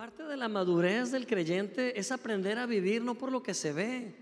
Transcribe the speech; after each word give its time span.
parte 0.00 0.22
de 0.22 0.38
la 0.38 0.48
madurez 0.48 1.10
del 1.10 1.26
creyente 1.26 2.00
es 2.00 2.10
aprender 2.10 2.56
a 2.56 2.64
vivir 2.64 3.02
no 3.02 3.16
por 3.16 3.30
lo 3.30 3.42
que 3.42 3.52
se 3.52 3.70
ve, 3.70 4.14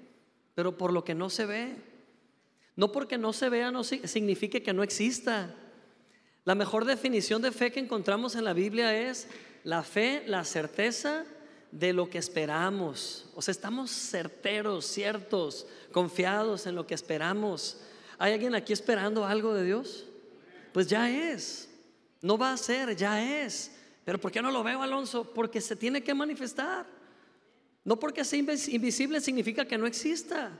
pero 0.57 0.77
por 0.77 0.93
lo 0.93 1.05
que 1.05 1.15
no 1.15 1.31
se 1.31 1.47
ve. 1.47 1.77
No 2.75 2.91
porque 2.91 3.17
no 3.17 3.33
se 3.33 3.49
vea 3.49 3.71
no 3.71 3.85
signifique 3.85 4.61
que 4.61 4.73
no 4.73 4.83
exista. 4.83 5.55
La 6.45 6.57
mejor 6.57 6.85
definición 6.85 7.43
de 7.43 7.53
fe 7.53 7.71
que 7.71 7.79
encontramos 7.79 8.35
en 8.35 8.43
la 8.43 8.55
Biblia 8.55 9.09
es 9.09 9.29
la 9.63 9.85
fe, 9.85 10.25
la 10.27 10.43
certeza 10.43 11.25
de 11.71 11.93
lo 11.93 12.11
que 12.11 12.19
esperamos. 12.19 13.31
O 13.37 13.41
sea, 13.41 13.53
estamos 13.53 13.93
certeros, 13.93 14.85
ciertos, 14.85 15.65
confiados 15.93 16.67
en 16.67 16.75
lo 16.75 16.89
que 16.89 16.95
esperamos. 16.95 17.81
¿Hay 18.19 18.33
alguien 18.33 18.57
aquí 18.57 18.73
esperando 18.73 19.25
algo 19.25 19.55
de 19.55 19.65
Dios? 19.65 20.07
Pues 20.73 20.89
ya 20.89 21.09
es. 21.09 21.71
No 22.21 22.37
va 22.37 22.53
a 22.53 22.57
ser, 22.57 22.97
ya 22.97 23.45
es. 23.45 23.78
Pero 24.09 24.19
¿por 24.19 24.33
qué 24.33 24.41
no 24.41 24.51
lo 24.51 24.65
veo, 24.65 24.81
Alonso? 24.81 25.35
Porque 25.35 25.61
se 25.61 25.77
tiene 25.77 26.03
que 26.03 26.15
manifestar. 26.15 26.87
No 27.85 27.99
porque 27.99 28.25
sea 28.25 28.39
invisible 28.39 29.21
significa 29.21 29.67
que 29.67 29.77
no 29.77 29.87
exista. 29.87 30.51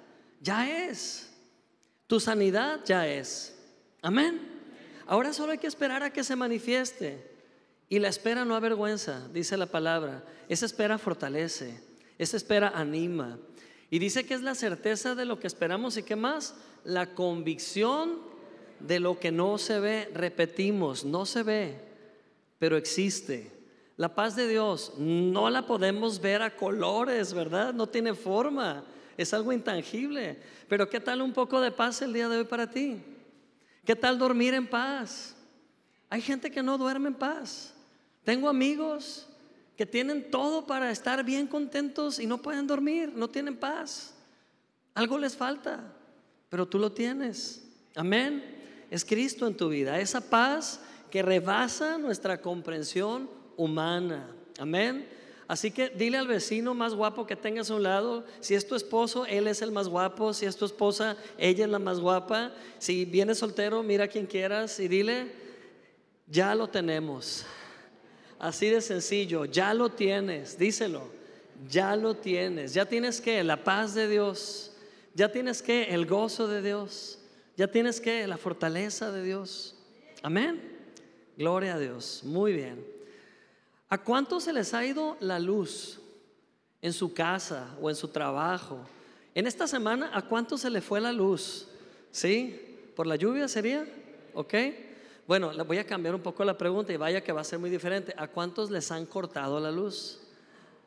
Ya 0.43 0.87
es. 0.87 1.31
Tu 2.07 2.21
sanidad 2.21 2.81
ya 2.85 3.09
es. 3.09 3.59
Amén. 4.03 4.39
Ahora 5.07 5.33
solo 5.33 5.53
hay 5.53 5.57
que 5.57 5.67
esperar 5.67 6.03
a 6.03 6.13
que 6.13 6.25
se 6.25 6.37
manifieste. 6.37 7.27
Y 7.89 8.01
la 8.01 8.09
espera 8.09 8.45
no 8.45 8.55
avergüenza, 8.55 9.27
dice 9.33 9.57
la 9.57 9.65
palabra. 9.65 10.23
Esa 10.51 10.67
espera 10.67 10.99
fortalece. 10.99 11.81
Esa 12.19 12.37
espera 12.37 12.69
anima. 12.75 13.39
Y 13.89 13.99
dice 13.99 14.27
que 14.27 14.35
es 14.35 14.43
la 14.43 14.57
certeza 14.57 15.15
de 15.15 15.25
lo 15.25 15.41
que 15.41 15.47
esperamos 15.47 15.97
y 15.97 16.03
qué 16.03 16.17
más? 16.17 16.55
La 16.85 17.15
convicción 17.15 18.19
de 18.79 19.01
lo 19.01 19.19
que 19.19 19.33
no 19.33 19.57
se 19.57 19.81
ve. 19.81 20.11
Repetimos, 20.13 21.07
no 21.07 21.25
se 21.25 21.43
ve, 21.43 21.88
pero 22.59 22.77
existe. 22.77 23.51
La 23.97 24.15
paz 24.15 24.37
de 24.37 24.49
Dios 24.49 24.93
no 24.97 25.51
la 25.51 25.67
podemos 25.67 26.21
ver 26.21 26.43
a 26.43 26.55
colores, 26.57 27.35
¿verdad? 27.35 27.75
No 27.75 27.89
tiene 27.89 28.15
forma, 28.15 28.85
es 29.17 29.35
algo 29.35 29.53
intangible. 29.53 30.39
Pero 30.69 30.89
¿qué 30.89 31.01
tal 31.01 31.21
un 31.23 31.33
poco 31.33 31.61
de 31.61 31.73
paz 31.73 32.01
el 32.03 32.13
día 32.13 32.29
de 32.29 32.39
hoy 32.39 32.45
para 32.45 32.71
ti? 32.71 33.03
¿Qué 33.85 33.97
tal 33.97 34.19
dormir 34.19 34.55
en 34.55 34.69
paz? 34.69 35.35
Hay 36.11 36.21
gente 36.21 36.51
que 36.51 36.63
no 36.63 36.79
duerme 36.79 37.09
en 37.09 37.15
paz. 37.15 37.75
Tengo 38.25 38.49
amigos 38.49 39.27
que 39.77 39.87
tienen 39.87 40.31
todo 40.31 40.67
para 40.67 40.91
estar 40.91 41.25
bien 41.25 41.47
contentos 41.47 42.19
y 42.19 42.27
no 42.27 42.43
pueden 42.43 42.67
dormir, 42.67 43.13
no 43.15 43.29
tienen 43.29 43.57
paz. 43.57 44.15
Algo 44.95 45.19
les 45.19 45.37
falta, 45.37 45.93
pero 46.49 46.67
tú 46.67 46.79
lo 46.79 46.93
tienes. 46.93 47.65
Amén. 47.95 48.57
Es 48.91 49.05
Cristo 49.05 49.47
en 49.47 49.57
tu 49.57 49.69
vida, 49.69 49.99
esa 50.01 50.21
paz 50.21 50.81
que 51.11 51.23
rebasa 51.23 51.99
nuestra 51.99 52.41
comprensión 52.41 53.31
humana. 53.57 54.29
Amén. 54.59 55.09
Así 55.49 55.71
que 55.71 55.89
dile 55.89 56.19
al 56.19 56.27
vecino 56.27 56.75
más 56.75 56.95
guapo 56.95 57.27
que 57.27 57.35
tengas 57.35 57.71
a 57.71 57.75
un 57.75 57.83
lado, 57.83 58.25
si 58.41 58.55
es 58.55 58.69
tu 58.69 58.75
esposo, 58.75 59.25
él 59.25 59.47
es 59.47 59.63
el 59.63 59.73
más 59.73 59.89
guapo, 59.89 60.35
si 60.35 60.45
es 60.45 60.57
tu 60.57 60.67
esposa, 60.67 61.17
ella 61.39 61.65
es 61.65 61.71
la 61.71 61.79
más 61.79 62.01
guapa, 62.01 62.53
si 62.79 63.07
vienes 63.07 63.39
soltero, 63.39 63.83
mira 63.83 64.09
quien 64.09 64.27
quieras 64.27 64.79
y 64.79 64.89
dile, 64.89 65.33
ya 66.27 66.55
lo 66.55 66.69
tenemos. 66.69 67.47
Así 68.39 68.69
de 68.69 68.83
sencillo, 68.83 69.47
ya 69.47 69.73
lo 69.73 69.89
tienes, 69.89 70.59
díselo, 70.59 71.11
ya 71.67 71.97
lo 71.97 72.15
tienes, 72.15 72.75
ya 72.75 72.85
tienes 72.85 73.19
que 73.19 73.43
la 73.43 73.65
paz 73.65 73.95
de 73.95 74.07
Dios, 74.07 74.73
ya 75.15 75.33
tienes 75.33 75.63
que 75.63 75.95
el 75.95 76.05
gozo 76.05 76.47
de 76.47 76.61
Dios, 76.61 77.21
ya 77.57 77.69
tienes 77.69 78.03
que 78.03 78.27
la 78.27 78.37
fortaleza 78.37 79.11
de 79.11 79.23
Dios. 79.23 79.77
Amén. 80.23 80.78
Gloria 81.39 81.77
a 81.77 81.79
Dios. 81.79 82.23
Muy 82.25 82.53
bien. 82.53 82.85
¿A 83.89 83.97
cuántos 83.97 84.43
se 84.43 84.53
les 84.53 84.75
ha 84.75 84.85
ido 84.85 85.17
la 85.21 85.39
luz 85.39 86.01
en 86.83 86.93
su 86.93 87.15
casa 87.15 87.77
o 87.81 87.89
en 87.89 87.95
su 87.95 88.09
trabajo? 88.09 88.81
En 89.37 89.47
esta 89.47 89.69
semana, 89.69 90.11
¿a 90.13 90.23
cuántos 90.23 90.63
se 90.63 90.69
le 90.69 90.81
fue 90.81 91.01
la 91.01 91.13
luz? 91.13 91.69
¿Sí? 92.11 92.91
¿Por 92.97 93.07
la 93.07 93.15
lluvia 93.15 93.47
sería? 93.47 93.87
¿Ok? 94.35 94.53
Bueno, 95.29 95.53
voy 95.65 95.79
a 95.79 95.87
cambiar 95.87 96.17
un 96.17 96.23
poco 96.23 96.45
la 96.45 96.59
pregunta 96.59 96.93
y 96.93 96.97
vaya 96.97 97.23
que 97.23 97.31
va 97.31 97.43
a 97.43 97.45
ser 97.45 97.61
muy 97.61 97.71
diferente. 97.71 98.13
¿A 98.17 98.27
cuántos 98.27 98.69
les 98.69 98.91
han 98.91 99.07
cortado 99.07 99.61
la 99.61 99.71
luz? 99.71 100.19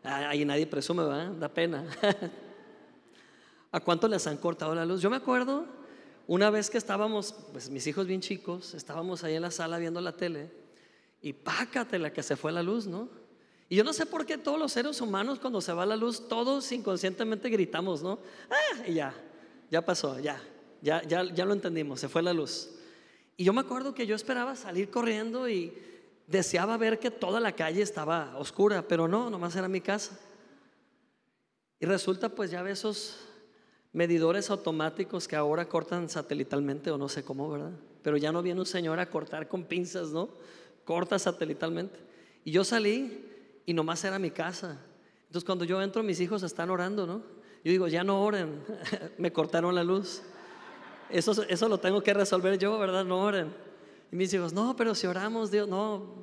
Ahí 0.03 0.43
nadie 0.43 0.67
presume, 0.67 1.05
¿verdad? 1.05 1.31
Da 1.31 1.47
pena. 1.47 1.85
¿A 3.71 3.79
cuántos 3.79 4.09
les 4.09 4.27
han 4.27 4.35
cortado 4.35 4.75
la 4.75 4.85
luz? 4.85 5.01
Yo 5.01 5.09
me 5.09 5.15
acuerdo 5.15 5.65
una 6.31 6.49
vez 6.49 6.69
que 6.69 6.77
estábamos, 6.77 7.35
pues 7.51 7.69
mis 7.69 7.85
hijos 7.87 8.07
bien 8.07 8.21
chicos, 8.21 8.73
estábamos 8.73 9.25
ahí 9.25 9.35
en 9.35 9.41
la 9.41 9.51
sala 9.51 9.77
viendo 9.79 9.99
la 9.99 10.13
tele 10.13 10.49
y 11.21 11.33
pácate 11.33 11.99
la 11.99 12.13
que 12.13 12.23
se 12.23 12.37
fue 12.37 12.53
la 12.53 12.63
luz, 12.63 12.87
¿no? 12.87 13.09
Y 13.67 13.75
yo 13.75 13.83
no 13.83 13.91
sé 13.91 14.05
por 14.05 14.25
qué 14.25 14.37
todos 14.37 14.57
los 14.57 14.71
seres 14.71 15.01
humanos 15.01 15.39
cuando 15.39 15.59
se 15.59 15.73
va 15.73 15.85
la 15.85 15.97
luz, 15.97 16.29
todos 16.29 16.71
inconscientemente 16.71 17.49
gritamos, 17.49 18.01
¿no? 18.01 18.17
Ah, 18.49 18.87
y 18.87 18.93
ya, 18.93 19.13
ya 19.69 19.85
pasó, 19.85 20.21
ya, 20.21 20.41
ya, 20.81 21.03
ya, 21.03 21.25
ya 21.25 21.43
lo 21.43 21.51
entendimos, 21.51 21.99
se 21.99 22.07
fue 22.07 22.21
la 22.21 22.31
luz. 22.31 22.69
Y 23.35 23.43
yo 23.43 23.51
me 23.51 23.59
acuerdo 23.59 23.93
que 23.93 24.07
yo 24.07 24.15
esperaba 24.15 24.55
salir 24.55 24.89
corriendo 24.89 25.49
y 25.49 25.73
deseaba 26.27 26.77
ver 26.77 26.97
que 26.97 27.11
toda 27.11 27.41
la 27.41 27.51
calle 27.51 27.81
estaba 27.81 28.37
oscura, 28.37 28.87
pero 28.87 29.05
no, 29.05 29.29
nomás 29.29 29.53
era 29.57 29.67
mi 29.67 29.81
casa. 29.81 30.17
Y 31.77 31.85
resulta 31.85 32.29
pues 32.29 32.51
ya 32.51 32.61
ve 32.61 32.71
esos 32.71 33.17
medidores 33.93 34.49
automáticos 34.49 35.27
que 35.27 35.35
ahora 35.35 35.67
cortan 35.67 36.09
satelitalmente 36.09 36.91
o 36.91 36.97
no 36.97 37.09
sé 37.09 37.23
cómo, 37.23 37.49
¿verdad? 37.49 37.71
Pero 38.01 38.17
ya 38.17 38.31
no 38.31 38.41
viene 38.41 38.59
un 38.59 38.65
señor 38.65 38.99
a 38.99 39.09
cortar 39.09 39.47
con 39.47 39.65
pinzas, 39.65 40.09
¿no? 40.09 40.29
Corta 40.85 41.19
satelitalmente. 41.19 41.99
Y 42.43 42.51
yo 42.51 42.63
salí 42.63 43.25
y 43.65 43.73
nomás 43.73 44.03
era 44.03 44.17
mi 44.17 44.31
casa. 44.31 44.79
Entonces 45.27 45.45
cuando 45.45 45.65
yo 45.65 45.81
entro 45.81 46.03
mis 46.03 46.19
hijos 46.19 46.43
están 46.43 46.69
orando, 46.69 47.05
¿no? 47.05 47.21
Yo 47.63 47.71
digo, 47.71 47.87
ya 47.87 48.03
no 48.03 48.23
oren, 48.23 48.63
me 49.17 49.31
cortaron 49.31 49.75
la 49.75 49.83
luz. 49.83 50.21
Eso, 51.09 51.43
eso 51.43 51.67
lo 51.67 51.77
tengo 51.77 52.01
que 52.01 52.13
resolver 52.13 52.57
yo, 52.57 52.79
¿verdad? 52.79 53.05
No 53.05 53.21
oren. 53.21 53.53
Y 54.11 54.15
mis 54.15 54.33
hijos, 54.33 54.53
no, 54.53 54.75
pero 54.75 54.95
si 54.95 55.05
oramos, 55.07 55.51
Dios, 55.51 55.67
no, 55.67 56.15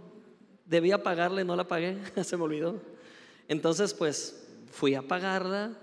debía 0.64 1.02
pagarle, 1.02 1.44
no 1.44 1.54
la 1.54 1.68
pagué, 1.68 1.98
se 2.24 2.36
me 2.36 2.44
olvidó. 2.44 2.76
Entonces, 3.46 3.94
pues 3.94 4.46
fui 4.70 4.94
a 4.94 5.02
pagarla 5.02 5.76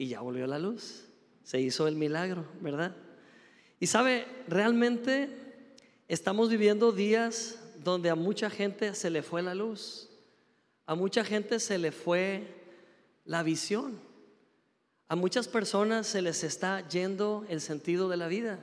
y 0.00 0.08
ya 0.08 0.22
volvió 0.22 0.46
la 0.46 0.58
luz. 0.58 1.04
Se 1.44 1.60
hizo 1.60 1.86
el 1.86 1.94
milagro, 1.94 2.46
¿verdad? 2.62 2.96
Y 3.78 3.86
sabe, 3.86 4.26
realmente 4.48 5.28
estamos 6.08 6.48
viviendo 6.48 6.90
días 6.90 7.58
donde 7.84 8.08
a 8.08 8.14
mucha 8.14 8.48
gente 8.48 8.94
se 8.94 9.10
le 9.10 9.22
fue 9.22 9.42
la 9.42 9.54
luz, 9.54 10.08
a 10.86 10.94
mucha 10.94 11.22
gente 11.22 11.60
se 11.60 11.76
le 11.76 11.92
fue 11.92 12.46
la 13.26 13.42
visión, 13.42 14.00
a 15.06 15.16
muchas 15.16 15.48
personas 15.48 16.06
se 16.06 16.22
les 16.22 16.44
está 16.44 16.88
yendo 16.88 17.44
el 17.50 17.60
sentido 17.60 18.08
de 18.08 18.16
la 18.16 18.28
vida. 18.28 18.58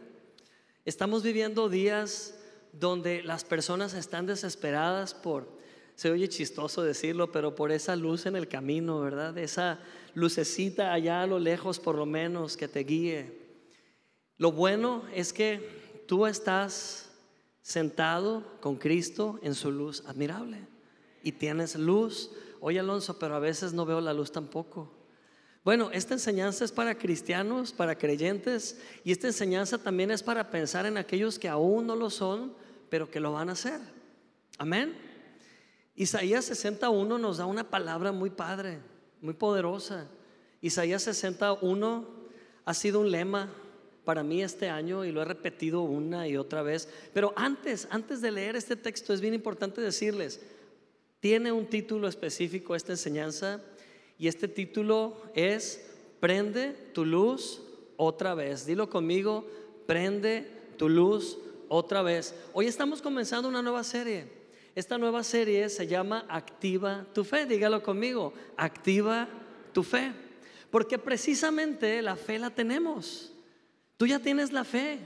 Estamos 0.86 1.22
viviendo 1.22 1.70
días 1.70 2.34
donde 2.74 3.22
las 3.22 3.44
personas 3.44 3.94
están 3.94 4.26
desesperadas 4.26 5.14
por, 5.14 5.48
se 5.94 6.10
oye 6.10 6.30
chistoso 6.30 6.82
decirlo, 6.82 7.32
pero 7.32 7.54
por 7.54 7.72
esa 7.72 7.96
luz 7.96 8.26
en 8.26 8.36
el 8.36 8.48
camino, 8.48 9.02
¿verdad? 9.02 9.38
Esa 9.38 9.80
lucecita 10.18 10.94
allá 10.94 11.22
a 11.22 11.28
lo 11.28 11.38
lejos 11.38 11.80
por 11.80 11.96
lo 11.96 12.08
menos 12.08 12.58
que 12.58 12.68
te 12.68 12.80
guíe. 12.80 13.38
Lo 14.38 14.52
bueno 14.52 15.04
es 15.14 15.32
que 15.32 16.04
tú 16.08 16.26
estás 16.26 17.12
sentado 17.62 18.44
con 18.60 18.78
Cristo 18.78 19.40
en 19.44 19.54
su 19.54 19.72
luz 19.72 20.04
admirable 20.08 20.58
y 21.22 21.34
tienes 21.34 21.76
luz. 21.76 22.32
Oye 22.62 22.80
Alonso, 22.80 23.20
pero 23.20 23.36
a 23.36 23.40
veces 23.40 23.74
no 23.74 23.86
veo 23.86 24.02
la 24.02 24.12
luz 24.12 24.32
tampoco. 24.32 24.92
Bueno, 25.64 25.92
esta 25.94 26.16
enseñanza 26.16 26.66
es 26.66 26.72
para 26.72 26.98
cristianos, 26.98 27.72
para 27.72 27.96
creyentes, 27.96 28.82
y 29.04 29.12
esta 29.12 29.28
enseñanza 29.28 29.78
también 29.78 30.10
es 30.10 30.24
para 30.24 30.50
pensar 30.50 30.88
en 30.88 30.98
aquellos 30.98 31.38
que 31.38 31.48
aún 31.48 31.86
no 31.86 31.96
lo 31.96 32.10
son, 32.10 32.56
pero 32.90 33.12
que 33.12 33.20
lo 33.20 33.34
van 33.34 33.50
a 33.50 33.54
hacer. 33.54 33.80
Amén. 34.58 34.98
Isaías 35.94 36.46
61 36.46 37.20
nos 37.20 37.38
da 37.38 37.46
una 37.46 37.70
palabra 37.70 38.12
muy 38.12 38.32
padre 38.32 38.80
muy 39.22 39.34
poderosa. 39.34 40.08
Isaías 40.62 41.04
61 41.04 42.06
ha 42.66 42.74
sido 42.74 43.00
un 43.00 43.12
lema 43.12 43.54
para 44.06 44.24
mí 44.24 44.42
este 44.42 44.70
año 44.70 45.04
y 45.04 45.12
lo 45.12 45.22
he 45.22 45.26
repetido 45.26 45.82
una 45.82 46.28
y 46.28 46.38
otra 46.38 46.62
vez. 46.62 46.88
Pero 47.14 47.34
antes, 47.36 47.88
antes 47.92 48.22
de 48.22 48.32
leer 48.32 48.56
este 48.56 48.76
texto 48.76 49.14
es 49.14 49.22
bien 49.22 49.34
importante 49.34 49.82
decirles, 49.82 50.42
tiene 51.20 51.52
un 51.52 51.68
título 51.68 52.08
específico 52.08 52.76
esta 52.76 52.94
enseñanza 52.94 53.62
y 54.18 54.28
este 54.28 54.48
título 54.48 55.22
es 55.36 55.84
Prende 56.20 56.74
tu 56.94 57.06
luz 57.06 57.62
otra 57.98 58.34
vez. 58.34 58.66
Dilo 58.66 58.90
conmigo, 58.90 59.46
prende 59.86 60.50
tu 60.78 60.90
luz 60.90 61.38
otra 61.68 62.02
vez. 62.02 62.34
Hoy 62.54 62.68
estamos 62.68 63.02
comenzando 63.02 63.50
una 63.50 63.62
nueva 63.62 63.84
serie. 63.84 64.37
Esta 64.78 65.00
nueva 65.00 65.24
serie 65.24 65.70
se 65.70 65.88
llama 65.88 66.28
Activa 66.30 67.04
tu 67.12 67.24
fe. 67.24 67.48
Dígalo 67.48 67.82
conmigo, 67.82 68.32
activa 68.56 69.28
tu 69.74 69.82
fe. 69.82 70.14
Porque 70.70 71.00
precisamente 71.00 72.00
la 72.04 72.16
fe 72.16 72.38
la 72.38 72.52
tenemos. 72.52 73.34
Tú 73.98 74.06
ya 74.06 74.20
tienes 74.20 74.52
la 74.52 74.64
fe. 74.64 75.00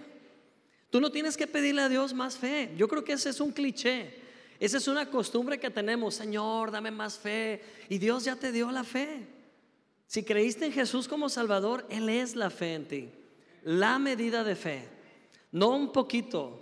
Tú 0.89 1.00
no 1.00 1.09
tienes 1.09 1.38
que 1.38 1.47
pedirle 1.47 1.83
a 1.83 1.88
Dios 1.88 2.13
más 2.13 2.35
fe. 2.35 2.73
Yo 2.75 2.89
creo 2.89 3.06
que 3.06 3.13
ese 3.13 3.29
es 3.29 3.39
un 3.39 3.53
cliché. 3.53 4.13
Esa 4.59 4.75
es 4.75 4.89
una 4.89 5.09
costumbre 5.09 5.57
que 5.57 5.69
tenemos, 5.69 6.15
Señor, 6.15 6.69
dame 6.69 6.91
más 6.91 7.18
fe. 7.18 7.62
Y 7.88 7.97
Dios 7.97 8.25
ya 8.25 8.35
te 8.35 8.51
dio 8.51 8.71
la 8.71 8.83
fe. 8.83 9.25
Si 10.06 10.23
creíste 10.23 10.65
en 10.65 10.73
Jesús 10.73 11.07
como 11.07 11.29
Salvador, 11.29 11.85
Él 11.89 12.09
es 12.09 12.35
la 12.35 12.50
fe 12.50 12.73
en 12.73 12.88
ti. 12.89 13.09
La 13.63 14.00
medida 14.00 14.44
de 14.44 14.57
fe. 14.57 14.89
No 15.50 15.69
un 15.69 15.94
poquito. 15.94 16.61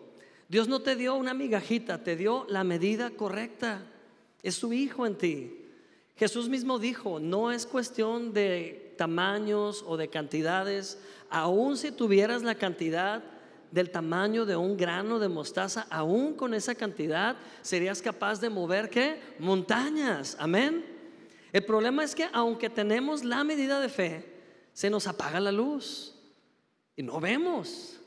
Dios 0.49 0.67
no 0.67 0.81
te 0.81 0.95
dio 0.95 1.15
una 1.15 1.35
migajita, 1.35 2.03
te 2.03 2.15
dio 2.15 2.45
la 2.49 2.63
medida 2.63 3.11
correcta. 3.11 3.83
Es 4.41 4.55
su 4.55 4.73
Hijo 4.73 5.05
en 5.05 5.15
ti. 5.15 5.55
Jesús 6.17 6.49
mismo 6.49 6.79
dijo, 6.79 7.19
no 7.19 7.51
es 7.51 7.65
cuestión 7.65 8.33
de 8.33 8.95
tamaños 8.97 9.85
o 9.87 9.95
de 9.95 10.09
cantidades, 10.09 10.99
aun 11.29 11.77
si 11.77 11.91
tuvieras 11.91 12.41
la 12.41 12.55
cantidad 12.55 13.23
del 13.71 13.91
tamaño 13.91 14.45
de 14.45 14.55
un 14.55 14.75
grano 14.75 15.19
de 15.19 15.29
mostaza, 15.29 15.85
aún 15.89 16.33
con 16.33 16.53
esa 16.53 16.73
cantidad 16.75 17.37
serías 17.61 18.01
capaz 18.01 18.41
de 18.41 18.49
mover 18.49 18.89
qué? 18.89 19.21
Montañas. 19.37 20.35
Amén. 20.39 20.83
El 21.53 21.63
problema 21.63 22.03
es 22.03 22.15
que 22.15 22.27
aunque 22.33 22.69
tenemos 22.69 23.23
la 23.23 23.43
medida 23.43 23.79
de 23.79 23.89
fe, 23.89 24.25
se 24.73 24.89
nos 24.89 25.07
apaga 25.07 25.39
la 25.39 25.51
luz 25.51 26.15
y 26.95 27.03
no 27.03 27.19
vemos. 27.19 27.98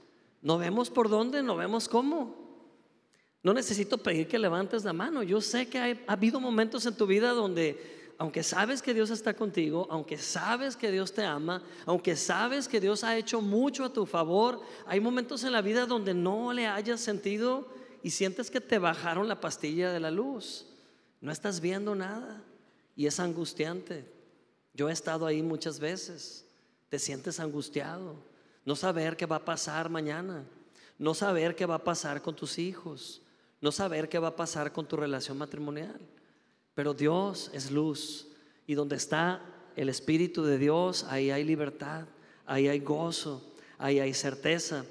No 0.43 0.59
vemos 0.59 0.91
por 0.91 1.09
dónde, 1.09 1.43
no 1.43 1.57
vemos 1.57 1.89
cómo. 1.89 2.43
No 3.43 3.55
necesito 3.55 3.99
pedir 3.99 4.29
que 4.29 4.39
levantes 4.39 4.85
la 4.85 4.93
mano. 4.93 5.23
Yo 5.23 5.41
sé 5.41 5.69
que 5.69 5.79
ha 5.79 6.13
habido 6.13 6.41
momentos 6.41 6.85
en 6.87 6.97
tu 6.97 7.07
vida 7.07 7.31
donde 7.31 8.03
aunque 8.19 8.45
sabes 8.45 8.83
que 8.83 8.95
Dios 8.95 9.11
está 9.11 9.35
contigo, 9.35 9.89
aunque 9.91 10.17
sabes 10.17 10.77
que 10.77 10.93
Dios 10.93 11.13
te 11.13 11.25
ama, 11.25 11.61
aunque 11.87 12.15
sabes 12.15 12.69
que 12.69 12.81
Dios 12.81 13.03
ha 13.03 13.17
hecho 13.17 13.41
mucho 13.41 13.85
a 13.85 13.93
tu 13.93 14.07
favor, 14.07 14.61
hay 14.87 15.01
momentos 15.01 15.43
en 15.43 15.51
la 15.51 15.61
vida 15.61 15.87
donde 15.87 16.15
no 16.15 16.53
le 16.53 16.69
hayas 16.69 17.01
sentido 17.01 17.67
y 18.01 18.11
sientes 18.11 18.49
que 18.49 18.61
te 18.61 18.79
bajaron 18.79 19.27
la 19.27 19.41
pastilla 19.41 19.91
de 19.91 19.99
la 19.99 20.13
luz. 20.13 20.67
No 21.21 21.33
estás 21.33 21.61
viendo 21.61 21.97
nada 21.97 22.45
y 22.95 23.07
es 23.07 23.19
angustiante. 23.19 24.09
Yo 24.75 24.89
he 24.89 24.93
estado 24.93 25.27
ahí 25.27 25.43
muchas 25.43 25.81
veces. 25.81 26.47
Te 26.91 27.01
sientes 27.01 27.41
angustiado. 27.41 28.17
No 28.65 28.77
saber 28.77 29.17
qué 29.17 29.27
va 29.27 29.37
a 29.37 29.45
pasar 29.45 29.89
mañana. 29.89 30.45
No 30.99 31.15
saber 31.15 31.55
qué 31.57 31.67
va 31.67 31.77
a 31.77 31.85
pasar 31.85 32.23
con 32.23 32.37
tus 32.37 32.59
hijos. 32.59 33.23
No 33.61 33.73
saber 33.73 34.09
qué 34.09 34.19
va 34.19 34.29
a 34.29 34.37
pasar 34.37 34.73
con 34.73 34.87
tu 34.87 34.97
relación 34.97 35.39
matrimonial. 35.39 36.01
Pero 36.75 36.95
Dios 36.95 37.51
es 37.53 37.71
luz 37.71 38.29
y 38.67 38.75
donde 38.75 38.97
está 38.97 39.43
el 39.77 39.89
Espíritu 39.89 40.45
de 40.45 40.59
Dios, 40.59 41.05
ahí 41.09 41.31
hay 41.31 41.45
libertad, 41.45 42.07
ahí 42.47 42.69
hay 42.69 42.81
gozo, 42.81 43.43
ahí 43.79 44.01
hay 44.01 44.15
certeza. 44.15 44.85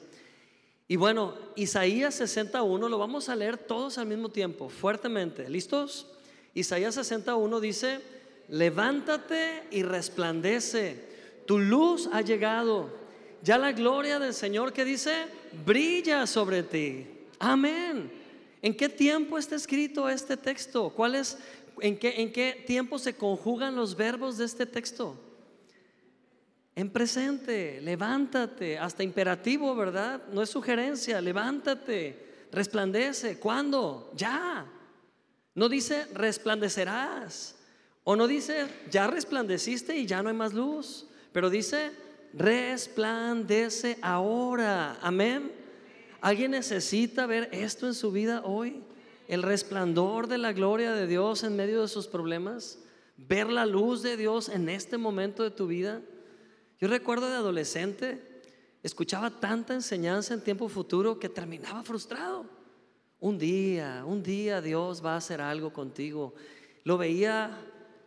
Y 0.87 0.97
bueno, 0.97 1.35
Isaías 1.55 2.15
61 2.15 2.89
lo 2.89 2.97
vamos 2.97 3.29
a 3.29 3.35
leer 3.35 3.57
todos 3.57 3.97
al 3.97 4.07
mismo 4.07 4.29
tiempo, 4.29 4.69
fuertemente. 4.69 5.49
¿Listos? 5.49 6.07
Isaías 6.53 6.95
61 6.95 7.59
dice, 7.59 8.01
levántate 8.49 9.63
y 9.71 9.83
resplandece, 9.83 11.09
tu 11.47 11.59
luz 11.59 12.09
ha 12.11 12.21
llegado, 12.21 12.89
ya 13.43 13.57
la 13.57 13.71
gloria 13.71 14.19
del 14.19 14.33
Señor 14.33 14.73
que 14.73 14.85
dice, 14.85 15.27
brilla 15.65 16.27
sobre 16.27 16.63
ti. 16.63 17.07
Amén. 17.39 18.11
¿En 18.61 18.75
qué 18.75 18.89
tiempo 18.89 19.37
está 19.37 19.55
escrito 19.55 20.07
este 20.07 20.37
texto? 20.37 20.91
¿Cuál 20.91 21.15
es 21.15 21.37
¿En 21.81 21.97
qué, 21.97 22.63
tiempo 22.67 22.99
se 22.99 23.15
conjugan 23.15 23.75
los 23.75 23.95
verbos 23.95 24.37
de 24.37 24.45
este 24.45 24.67
texto? 24.67 25.15
En 26.75 26.91
presente, 26.91 27.81
levántate, 27.81 28.77
hasta 28.77 29.03
imperativo, 29.03 29.75
¿verdad? 29.75 30.21
No 30.31 30.43
es 30.43 30.49
sugerencia, 30.49 31.19
levántate, 31.19 32.45
resplandece. 32.51 33.39
¿Cuándo? 33.39 34.11
Ya. 34.15 34.65
No 35.55 35.67
dice 35.67 36.05
resplandecerás. 36.13 37.55
O 38.03 38.15
no 38.15 38.27
dice 38.27 38.67
ya 38.89 39.07
resplandeciste 39.07 39.97
y 39.97 40.05
ya 40.05 40.21
no 40.21 40.29
hay 40.29 40.35
más 40.35 40.53
luz. 40.53 41.07
Pero 41.31 41.49
dice 41.49 41.91
resplandece 42.33 43.97
ahora. 44.01 44.97
Amén. 45.01 45.51
¿Alguien 46.21 46.51
necesita 46.51 47.25
ver 47.25 47.49
esto 47.51 47.87
en 47.87 47.93
su 47.93 48.11
vida 48.11 48.43
hoy? 48.43 48.83
el 49.31 49.43
resplandor 49.43 50.27
de 50.27 50.37
la 50.37 50.51
gloria 50.51 50.91
de 50.91 51.07
Dios 51.07 51.43
en 51.43 51.55
medio 51.55 51.81
de 51.81 51.87
sus 51.87 52.05
problemas, 52.05 52.79
ver 53.15 53.49
la 53.49 53.65
luz 53.65 54.01
de 54.01 54.17
Dios 54.17 54.49
en 54.49 54.67
este 54.67 54.97
momento 54.97 55.41
de 55.41 55.51
tu 55.51 55.67
vida. 55.67 56.01
Yo 56.81 56.89
recuerdo 56.89 57.29
de 57.29 57.35
adolescente, 57.35 58.41
escuchaba 58.83 59.29
tanta 59.29 59.73
enseñanza 59.73 60.33
en 60.33 60.43
tiempo 60.43 60.67
futuro 60.67 61.17
que 61.17 61.29
terminaba 61.29 61.81
frustrado. 61.83 62.45
Un 63.21 63.37
día, 63.37 64.03
un 64.05 64.21
día 64.21 64.59
Dios 64.59 65.01
va 65.01 65.13
a 65.13 65.17
hacer 65.19 65.39
algo 65.39 65.71
contigo. 65.71 66.33
Lo 66.83 66.97
veía 66.97 67.57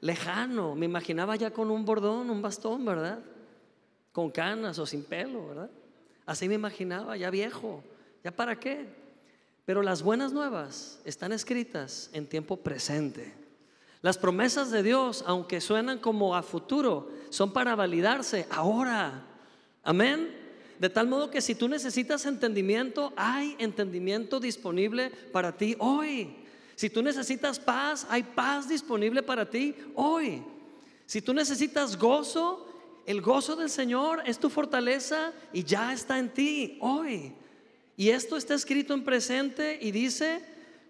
lejano, 0.03 0.75
me 0.75 0.85
imaginaba 0.85 1.37
ya 1.37 1.53
con 1.53 1.71
un 1.71 1.87
bordón, 1.87 2.29
un 2.29 2.43
bastón, 2.43 2.85
¿verdad? 2.85 3.25
Con 4.15 4.31
canas 4.31 4.79
o 4.79 4.87
sin 4.87 5.03
pelo, 5.03 5.49
¿verdad? 5.49 5.71
Así 6.25 6.49
me 6.49 6.55
imaginaba, 6.55 7.17
ya 7.17 7.31
viejo. 7.31 7.83
¿Ya 8.23 8.31
para 8.31 8.61
qué? 8.61 8.87
Pero 9.65 9.83
las 9.83 10.05
buenas 10.05 10.33
nuevas 10.33 11.01
están 11.05 11.33
escritas 11.33 12.11
en 12.13 12.29
tiempo 12.29 12.57
presente. 12.57 13.35
Las 14.03 14.17
promesas 14.17 14.71
de 14.71 14.85
Dios, 14.85 15.25
aunque 15.27 15.61
suenan 15.61 15.99
como 15.99 16.37
a 16.37 16.45
futuro, 16.45 17.11
son 17.31 17.53
para 17.53 17.75
validarse 17.75 18.47
ahora. 18.51 19.25
Amén. 19.83 20.31
De 20.79 20.89
tal 20.89 21.09
modo 21.09 21.29
que 21.29 21.41
si 21.41 21.57
tú 21.57 21.69
necesitas 21.69 22.25
entendimiento, 22.25 23.13
hay 23.17 23.57
entendimiento 23.59 24.39
disponible 24.39 25.11
para 25.33 25.57
ti 25.57 25.75
hoy. 25.81 26.37
Si 26.77 26.89
tú 26.89 27.03
necesitas 27.03 27.59
paz, 27.59 28.07
hay 28.09 28.23
paz 28.23 28.69
disponible 28.69 29.25
para 29.25 29.51
ti 29.51 29.75
hoy. 29.97 30.41
Si 31.05 31.21
tú 31.21 31.35
necesitas 31.35 31.99
gozo, 31.99 32.74
el 33.07 33.21
gozo 33.21 33.57
del 33.57 33.71
Señor 33.71 34.23
es 34.27 34.39
tu 34.39 34.49
fortaleza 34.51 35.33
y 35.53 35.65
ya 35.65 35.93
está 35.93 36.19
en 36.19 36.31
ti 36.33 36.79
hoy. 36.81 37.35
Y 37.97 38.11
esto 38.11 38.37
está 38.37 38.55
escrito 38.55 38.95
en 38.95 39.05
presente 39.05 39.79
y 39.81 39.91
dice, 39.91 40.43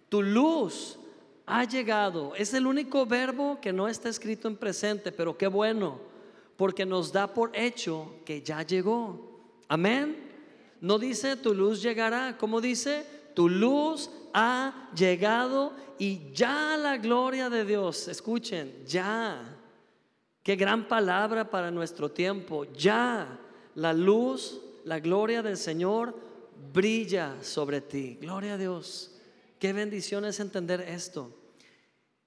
tu 0.08 0.22
luz 0.22 0.99
ha 1.47 1.64
llegado. 1.64 2.35
Es 2.35 2.54
el 2.54 2.66
único 2.66 3.04
verbo 3.04 3.61
que 3.61 3.73
no 3.73 3.88
está 3.88 4.09
escrito 4.09 4.49
en 4.49 4.56
presente, 4.56 5.12
pero 5.12 5.37
qué 5.37 5.47
bueno, 5.47 5.99
porque 6.56 6.87
nos 6.87 7.12
da 7.12 7.33
por 7.33 7.54
hecho 7.54 8.14
que 8.25 8.42
ya 8.42 8.62
llegó. 8.62 9.40
Amén. 9.68 10.30
No 10.80 10.99
dice 10.99 11.37
tu 11.37 11.54
luz 11.54 11.83
llegará, 11.83 12.37
como 12.38 12.61
dice, 12.61 13.06
tu 13.35 13.49
luz 13.49 14.11
ha 14.33 14.90
llegado 14.97 15.73
y 15.99 16.33
ya 16.33 16.76
la 16.76 16.97
gloria 16.99 17.50
de 17.50 17.64
Dios, 17.64 18.09
escuchen, 18.09 18.85
ya. 18.87 19.53
Qué 20.45 20.57
gran 20.57 20.87
palabra 20.87 21.49
para 21.49 21.71
nuestro 21.71 22.11
tiempo. 22.11 22.67
Ya 22.75 23.41
la 23.75 23.95
luz, 23.95 24.61
la 24.85 25.01
gloria 25.01 25.43
del 25.43 25.57
Señor 25.57 26.15
brilla 26.71 27.43
sobre 27.43 27.81
ti. 27.81 28.19
Gloria 28.21 28.55
a 28.55 28.59
Dios. 28.59 29.13
Qué 29.59 29.73
bendición 29.73 30.27
es 30.27 30.41
entender 30.41 30.83
esto. 30.83 31.35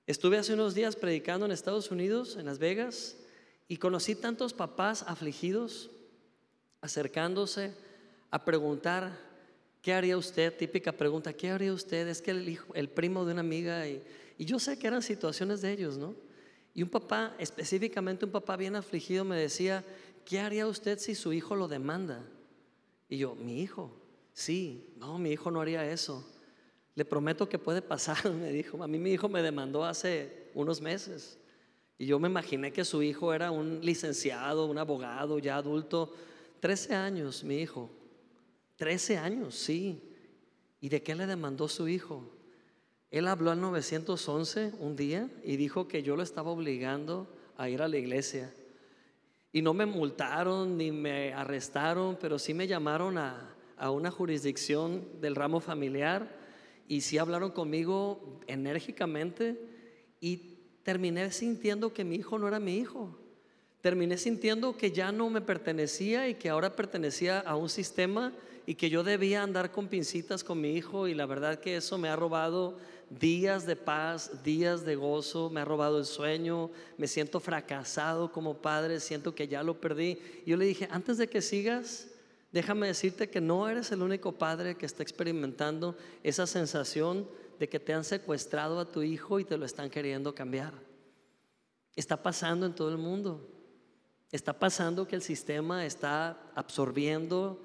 Estuve 0.08 0.40
hace 0.40 0.56
unos 0.56 0.74
días 0.74 0.96
predicando 0.96 1.46
en 1.46 1.52
Estados 1.52 1.92
Unidos, 1.92 2.38
en 2.38 2.48
Las 2.48 2.58
Vegas, 2.58 3.18
y 3.68 3.78
conocí 3.78 4.16
tantos 4.16 4.52
papás 4.52 5.04
afligidos 5.08 5.92
acercándose 6.82 7.76
a 8.32 8.44
preguntar, 8.44 9.16
¿qué 9.84 9.94
haría 9.94 10.18
usted? 10.18 10.58
Típica 10.58 10.92
pregunta, 10.92 11.34
¿qué 11.34 11.52
haría 11.52 11.72
usted? 11.72 12.08
Es 12.08 12.24
que 12.24 12.32
el, 12.32 12.50
hijo, 12.50 12.74
el 12.74 12.90
primo 12.90 13.26
de 13.26 13.34
una 13.34 13.42
amiga, 13.42 13.88
y, 13.88 14.02
y 14.40 14.46
yo 14.46 14.58
sé 14.58 14.80
que 14.80 14.88
eran 14.88 15.04
situaciones 15.04 15.62
de 15.62 15.72
ellos, 15.72 16.00
¿no? 16.00 16.27
Y 16.78 16.84
un 16.84 16.90
papá, 16.90 17.36
específicamente 17.40 18.24
un 18.24 18.32
papá 18.32 18.56
bien 18.56 18.78
afligido, 18.78 19.26
me 19.26 19.36
decía, 19.36 19.84
¿qué 20.24 20.40
haría 20.40 20.66
usted 20.66 20.98
si 20.98 21.14
su 21.14 21.34
hijo 21.34 21.58
lo 21.58 21.68
demanda? 21.68 22.24
Y 23.10 23.18
yo, 23.18 23.36
mi 23.36 23.62
hijo, 23.62 23.92
Sí, 24.38 24.94
no, 24.98 25.18
mi 25.18 25.32
hijo 25.32 25.50
no 25.50 25.62
haría 25.62 25.92
eso. 25.92 26.24
Le 26.94 27.04
prometo 27.06 27.50
que 27.50 27.58
puede 27.58 27.82
pasar, 27.82 28.32
me 28.32 28.52
dijo. 28.52 28.84
A 28.84 28.88
mí 28.88 29.00
mi 29.00 29.12
hijo 29.12 29.28
me 29.28 29.42
demandó 29.42 29.84
hace 29.84 30.52
unos 30.54 30.80
meses. 30.80 31.40
Y 31.98 32.06
yo 32.06 32.20
me 32.20 32.30
imaginé 32.30 32.72
que 32.72 32.86
su 32.86 33.02
hijo 33.02 33.34
era 33.34 33.50
un 33.50 33.80
licenciado, 33.82 34.68
un 34.68 34.78
abogado 34.78 35.40
ya 35.40 35.58
adulto. 35.58 36.14
Trece 36.60 36.94
años, 36.94 37.44
mi 37.44 37.56
hijo. 37.56 37.90
Trece 38.76 39.18
años, 39.18 39.56
sí. 39.56 40.04
¿Y 40.82 40.90
de 40.90 41.02
qué 41.02 41.16
le 41.16 41.26
demandó 41.26 41.68
su 41.68 41.88
hijo? 41.88 42.37
Él 43.10 43.28
habló 43.28 43.52
al 43.52 43.62
911 43.62 44.74
un 44.80 44.96
día 44.96 45.30
y 45.44 45.56
dijo 45.56 45.88
que 45.88 46.04
yo 46.04 46.16
lo 46.16 46.24
estaba 46.24 46.52
obligando 46.52 47.28
a 47.56 47.70
ir 47.70 47.82
a 47.82 47.88
la 47.88 47.98
iglesia. 47.98 48.54
Y 49.54 49.62
no 49.62 49.74
me 49.74 49.86
multaron 49.86 50.78
ni 50.78 50.92
me 50.92 51.34
arrestaron, 51.34 52.18
pero 52.20 52.38
sí 52.38 52.54
me 52.54 52.68
llamaron 52.68 53.18
a, 53.18 53.56
a 53.78 53.92
una 53.92 54.12
jurisdicción 54.12 55.22
del 55.22 55.36
ramo 55.36 55.60
familiar 55.60 56.36
y 56.88 57.02
sí 57.02 57.18
hablaron 57.18 57.52
conmigo 57.52 58.40
enérgicamente 58.48 59.58
y 60.20 60.58
terminé 60.84 61.32
sintiendo 61.32 61.94
que 61.94 62.04
mi 62.04 62.16
hijo 62.16 62.38
no 62.38 62.48
era 62.48 62.60
mi 62.60 62.78
hijo. 62.78 63.18
Terminé 63.82 64.18
sintiendo 64.18 64.76
que 64.76 64.92
ya 64.92 65.12
no 65.12 65.30
me 65.30 65.42
pertenecía 65.42 66.28
y 66.28 66.36
que 66.36 66.50
ahora 66.50 66.76
pertenecía 66.76 67.40
a 67.40 67.56
un 67.56 67.70
sistema 67.70 68.34
y 68.66 68.76
que 68.76 68.90
yo 68.90 69.04
debía 69.04 69.44
andar 69.44 69.72
con 69.72 69.88
pincitas 69.88 70.44
con 70.44 70.60
mi 70.60 70.74
hijo 70.74 71.08
y 71.08 71.14
la 71.14 71.26
verdad 71.26 71.60
que 71.60 71.78
eso 71.78 71.98
me 71.98 72.10
ha 72.10 72.16
robado 72.16 72.78
días 73.10 73.66
de 73.66 73.76
paz, 73.76 74.44
días 74.44 74.86
de 74.86 74.96
gozo, 74.96 75.50
me 75.50 75.62
ha 75.62 75.66
robado 75.66 75.98
el 76.00 76.06
sueño, 76.06 76.70
me 76.98 77.08
siento 77.08 77.40
fracasado 77.40 78.32
como 78.32 78.58
padre, 78.58 79.00
siento 79.00 79.34
que 79.34 79.48
ya 79.48 79.64
lo 79.64 79.80
perdí. 79.80 80.20
Y 80.46 80.52
yo 80.52 80.58
le 80.58 80.66
dije, 80.66 80.88
antes 80.92 81.18
de 81.18 81.28
que 81.28 81.42
sigas, 81.42 82.08
déjame 82.52 82.88
decirte 82.88 83.30
que 83.30 83.42
no 83.42 83.68
eres 83.70 83.92
el 83.92 84.02
único 84.02 84.34
padre 84.34 84.76
que 84.76 84.86
está 84.86 85.04
experimentando 85.04 85.96
esa 86.24 86.48
sensación 86.48 87.28
de 87.60 87.70
que 87.70 87.80
te 87.80 87.94
han 87.94 88.04
secuestrado 88.04 88.80
a 88.80 88.92
tu 88.92 89.02
hijo 89.02 89.40
y 89.40 89.46
te 89.46 89.58
lo 89.58 89.66
están 89.66 89.90
queriendo 89.90 90.36
cambiar. 90.36 90.74
Está 91.96 92.22
pasando 92.22 92.66
en 92.66 92.76
todo 92.76 92.90
el 92.90 92.98
mundo. 92.98 93.48
Está 94.32 94.54
pasando 94.54 95.08
que 95.08 95.16
el 95.16 95.22
sistema 95.22 95.86
está 95.86 96.38
absorbiendo 96.54 97.64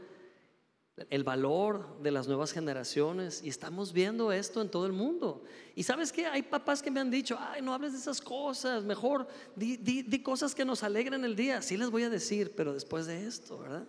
el 1.08 1.24
valor 1.24 1.98
de 2.02 2.10
las 2.10 2.28
nuevas 2.28 2.52
generaciones 2.52 3.40
y 3.42 3.48
estamos 3.48 3.92
viendo 3.92 4.30
esto 4.30 4.60
en 4.60 4.70
todo 4.70 4.86
el 4.86 4.92
mundo. 4.92 5.42
Y 5.74 5.84
sabes 5.84 6.12
que 6.12 6.26
hay 6.26 6.42
papás 6.42 6.82
que 6.82 6.90
me 6.90 7.00
han 7.00 7.10
dicho, 7.10 7.36
ay, 7.40 7.62
no 7.62 7.72
hables 7.72 7.92
de 7.92 7.98
esas 7.98 8.20
cosas, 8.20 8.84
mejor 8.84 9.26
di, 9.56 10.22
cosas 10.22 10.54
que 10.54 10.64
nos 10.64 10.82
alegren 10.82 11.24
el 11.24 11.34
día. 11.34 11.62
Sí 11.62 11.76
les 11.76 11.90
voy 11.90 12.02
a 12.02 12.10
decir, 12.10 12.52
pero 12.54 12.74
después 12.74 13.06
de 13.06 13.26
esto, 13.26 13.58
¿verdad? 13.58 13.84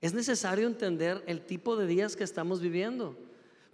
Es 0.00 0.14
necesario 0.14 0.66
entender 0.66 1.22
el 1.26 1.44
tipo 1.44 1.76
de 1.76 1.86
días 1.86 2.14
que 2.14 2.24
estamos 2.24 2.60
viviendo. 2.60 3.16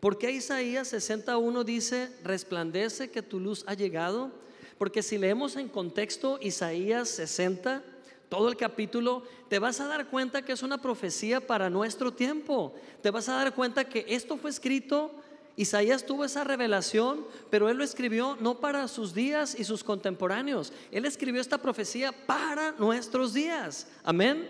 Porque 0.00 0.30
Isaías 0.30 0.88
61 0.88 1.64
dice, 1.64 2.10
resplandece 2.22 3.10
que 3.10 3.22
tu 3.22 3.40
luz 3.40 3.64
ha 3.66 3.74
llegado? 3.74 4.30
Porque 4.78 5.02
si 5.02 5.18
leemos 5.18 5.56
en 5.56 5.68
contexto 5.68 6.38
Isaías 6.40 7.08
60, 7.08 7.82
todo 8.28 8.48
el 8.48 8.56
capítulo, 8.56 9.22
te 9.48 9.58
vas 9.58 9.80
a 9.80 9.86
dar 9.86 10.08
cuenta 10.08 10.42
que 10.42 10.52
es 10.52 10.62
una 10.62 10.78
profecía 10.78 11.46
para 11.46 11.70
nuestro 11.70 12.12
tiempo. 12.12 12.74
Te 13.02 13.10
vas 13.10 13.28
a 13.28 13.34
dar 13.34 13.54
cuenta 13.54 13.88
que 13.88 14.04
esto 14.08 14.36
fue 14.36 14.50
escrito, 14.50 15.12
Isaías 15.56 16.06
tuvo 16.06 16.24
esa 16.24 16.44
revelación, 16.44 17.26
pero 17.50 17.68
él 17.68 17.78
lo 17.78 17.84
escribió 17.84 18.36
no 18.40 18.60
para 18.60 18.86
sus 18.86 19.12
días 19.12 19.58
y 19.58 19.64
sus 19.64 19.82
contemporáneos. 19.82 20.72
Él 20.92 21.04
escribió 21.04 21.40
esta 21.40 21.58
profecía 21.58 22.12
para 22.12 22.72
nuestros 22.78 23.34
días. 23.34 23.88
Amén. 24.04 24.48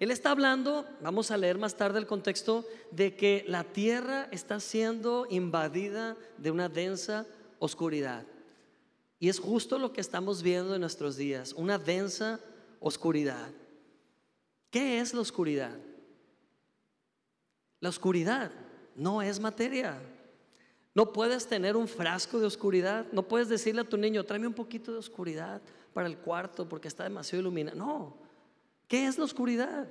Él 0.00 0.10
está 0.10 0.30
hablando, 0.30 0.86
vamos 1.02 1.30
a 1.30 1.36
leer 1.36 1.58
más 1.58 1.76
tarde 1.76 1.98
el 1.98 2.06
contexto, 2.06 2.64
de 2.90 3.16
que 3.16 3.44
la 3.48 3.64
tierra 3.64 4.28
está 4.30 4.58
siendo 4.60 5.26
invadida 5.28 6.16
de 6.38 6.50
una 6.50 6.70
densa 6.70 7.26
oscuridad. 7.58 8.24
Y 9.18 9.28
es 9.28 9.38
justo 9.38 9.78
lo 9.78 9.92
que 9.92 10.00
estamos 10.00 10.42
viendo 10.42 10.74
en 10.74 10.80
nuestros 10.80 11.16
días, 11.16 11.52
una 11.52 11.78
densa 11.78 12.32
oscuridad. 12.34 12.55
¿Qué 14.70 15.00
es 15.00 15.14
la 15.14 15.20
oscuridad? 15.20 15.76
La 17.80 17.88
oscuridad 17.88 18.50
no 18.94 19.22
es 19.22 19.38
materia. 19.40 20.00
No 20.94 21.12
puedes 21.12 21.46
tener 21.46 21.76
un 21.76 21.88
frasco 21.88 22.38
de 22.38 22.46
oscuridad. 22.46 23.06
No 23.12 23.22
puedes 23.22 23.48
decirle 23.48 23.82
a 23.82 23.88
tu 23.88 23.96
niño, 23.96 24.24
tráeme 24.24 24.46
un 24.46 24.54
poquito 24.54 24.92
de 24.92 24.98
oscuridad 24.98 25.60
para 25.92 26.08
el 26.08 26.18
cuarto 26.18 26.68
porque 26.68 26.88
está 26.88 27.04
demasiado 27.04 27.40
iluminado. 27.40 27.76
No. 27.76 28.16
¿Qué 28.88 29.06
es 29.06 29.18
la 29.18 29.24
oscuridad? 29.24 29.88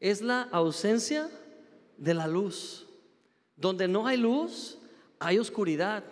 Es 0.00 0.22
la 0.22 0.42
ausencia 0.42 1.28
de 1.96 2.14
la 2.14 2.26
luz. 2.26 2.86
Donde 3.56 3.88
no 3.88 4.06
hay 4.06 4.16
luz, 4.16 4.78
hay 5.18 5.38
oscuridad. 5.38 6.02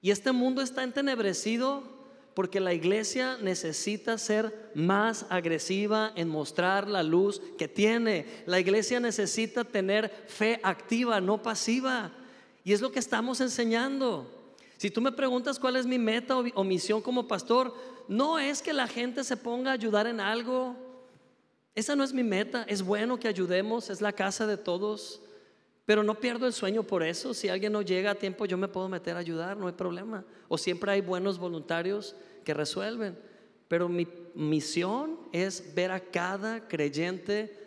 Y 0.00 0.10
este 0.10 0.32
mundo 0.32 0.60
está 0.62 0.82
entenebrecido 0.82 1.82
porque 2.34 2.58
la 2.58 2.74
iglesia 2.74 3.38
necesita 3.40 4.18
ser 4.18 4.70
más 4.74 5.24
agresiva 5.30 6.12
en 6.16 6.28
mostrar 6.28 6.88
la 6.88 7.02
luz 7.04 7.40
que 7.56 7.68
tiene. 7.68 8.26
La 8.46 8.58
iglesia 8.58 8.98
necesita 8.98 9.64
tener 9.64 10.10
fe 10.26 10.58
activa, 10.64 11.20
no 11.20 11.40
pasiva. 11.40 12.12
Y 12.64 12.72
es 12.72 12.80
lo 12.80 12.90
que 12.90 12.98
estamos 12.98 13.40
enseñando. 13.40 14.28
Si 14.76 14.90
tú 14.90 15.00
me 15.00 15.12
preguntas 15.12 15.60
cuál 15.60 15.76
es 15.76 15.86
mi 15.86 15.98
meta 15.98 16.36
o, 16.36 16.64
misión 16.64 17.00
como 17.00 17.28
pastor, 17.28 17.72
no 18.08 18.38
es 18.38 18.60
que 18.60 18.72
la 18.72 18.88
gente 18.88 19.22
se 19.22 19.36
ponga 19.36 19.70
a 19.70 19.74
ayudar 19.74 20.08
en 20.08 20.18
algo. 20.18 20.74
Esa 21.74 21.94
no 21.94 22.02
es 22.02 22.12
mi 22.12 22.24
meta. 22.24 22.64
Es 22.66 22.82
bueno 22.82 23.18
que 23.18 23.28
ayudemos, 23.28 23.90
es 23.90 24.00
la 24.00 24.12
casa 24.12 24.46
de 24.46 24.56
todos. 24.56 25.20
Pero 25.86 26.02
no 26.02 26.18
pierdo 26.18 26.46
el 26.46 26.52
sueño 26.52 26.82
por 26.82 27.02
eso. 27.02 27.34
Si 27.34 27.48
alguien 27.48 27.72
no 27.72 27.82
llega 27.82 28.12
a 28.12 28.14
tiempo, 28.14 28.46
yo 28.46 28.56
me 28.56 28.68
puedo 28.68 28.88
meter 28.88 29.16
a 29.16 29.20
ayudar, 29.20 29.56
no 29.56 29.66
hay 29.66 29.74
problema. 29.74 30.24
O 30.48 30.56
siempre 30.56 30.92
hay 30.92 31.00
buenos 31.00 31.38
voluntarios 31.38 32.16
que 32.44 32.54
resuelven. 32.54 33.18
Pero 33.68 33.88
mi 33.88 34.06
misión 34.34 35.18
es 35.32 35.74
ver 35.74 35.90
a 35.90 36.00
cada 36.00 36.68
creyente 36.68 37.64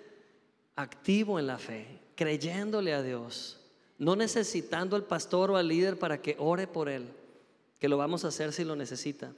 activo 0.75 1.39
en 1.39 1.47
la 1.47 1.57
fe, 1.57 1.99
creyéndole 2.15 2.93
a 2.93 3.01
Dios, 3.01 3.59
no 3.97 4.15
necesitando 4.15 4.95
al 4.95 5.03
pastor 5.03 5.51
o 5.51 5.57
al 5.57 5.67
líder 5.67 5.97
para 5.97 6.21
que 6.21 6.35
ore 6.39 6.67
por 6.67 6.87
él, 6.87 7.07
que 7.79 7.89
lo 7.89 7.97
vamos 7.97 8.23
a 8.23 8.29
hacer 8.29 8.53
si 8.53 8.63
lo 8.63 8.75
necesita. 8.75 9.33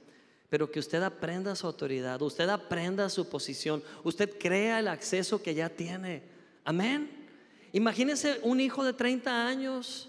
Pero 0.50 0.70
que 0.70 0.80
usted 0.80 1.02
aprenda 1.02 1.54
su 1.54 1.66
autoridad, 1.66 2.20
usted 2.22 2.48
aprenda 2.48 3.08
su 3.08 3.28
posición, 3.28 3.82
usted 4.04 4.36
crea 4.38 4.80
el 4.80 4.88
acceso 4.88 5.42
que 5.42 5.54
ya 5.54 5.68
tiene. 5.70 6.22
Amén. 6.64 7.19
Imagínese 7.72 8.40
un 8.42 8.60
hijo 8.60 8.84
de 8.84 8.92
30 8.92 9.46
años 9.46 10.08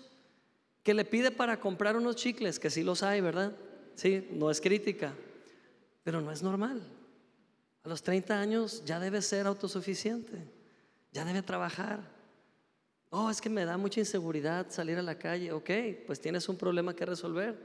que 0.84 0.94
le 0.94 1.06
pide 1.06 1.32
para 1.32 1.60
comprar 1.60 1.96
unos 1.96 2.16
chicles, 2.16 2.60
que 2.60 2.70
sí 2.70 2.84
los 2.84 3.04
hay, 3.04 3.22
¿verdad? 3.22 3.56
Sí, 3.96 4.28
no 4.32 4.50
es 4.50 4.60
crítica, 4.60 5.14
pero 6.04 6.22
no 6.22 6.32
es 6.32 6.42
normal. 6.42 6.82
A 7.84 7.90
los 7.90 8.02
30 8.02 8.40
años 8.40 8.84
ya 8.86 9.00
debe 9.00 9.22
ser 9.22 9.48
autosuficiente, 9.48 10.44
ya 11.12 11.26
debe 11.26 11.42
trabajar. 11.42 12.00
Oh, 13.10 13.30
es 13.30 13.42
que 13.42 13.50
me 13.50 13.66
da 13.66 13.78
mucha 13.78 14.00
inseguridad 14.00 14.68
salir 14.70 14.98
a 14.98 15.04
la 15.04 15.18
calle. 15.18 15.52
Ok, 15.52 15.70
pues 16.08 16.20
tienes 16.20 16.48
un 16.48 16.58
problema 16.58 16.96
que 16.96 17.06
resolver, 17.06 17.58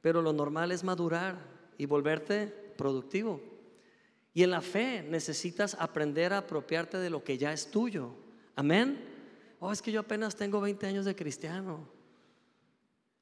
pero 0.00 0.22
lo 0.22 0.32
normal 0.32 0.72
es 0.72 0.82
madurar 0.82 1.36
y 1.78 1.86
volverte 1.86 2.46
productivo. 2.76 3.40
Y 4.32 4.42
en 4.42 4.50
la 4.50 4.60
fe 4.60 5.02
necesitas 5.02 5.76
aprender 5.78 6.32
a 6.32 6.38
apropiarte 6.38 6.98
de 6.98 7.10
lo 7.10 7.22
que 7.22 7.38
ya 7.38 7.52
es 7.52 7.70
tuyo. 7.70 8.23
Amén. 8.56 8.98
Oh, 9.60 9.72
es 9.72 9.82
que 9.82 9.92
yo 9.92 10.00
apenas 10.00 10.36
tengo 10.36 10.60
20 10.60 10.86
años 10.86 11.04
de 11.04 11.16
cristiano. 11.16 11.88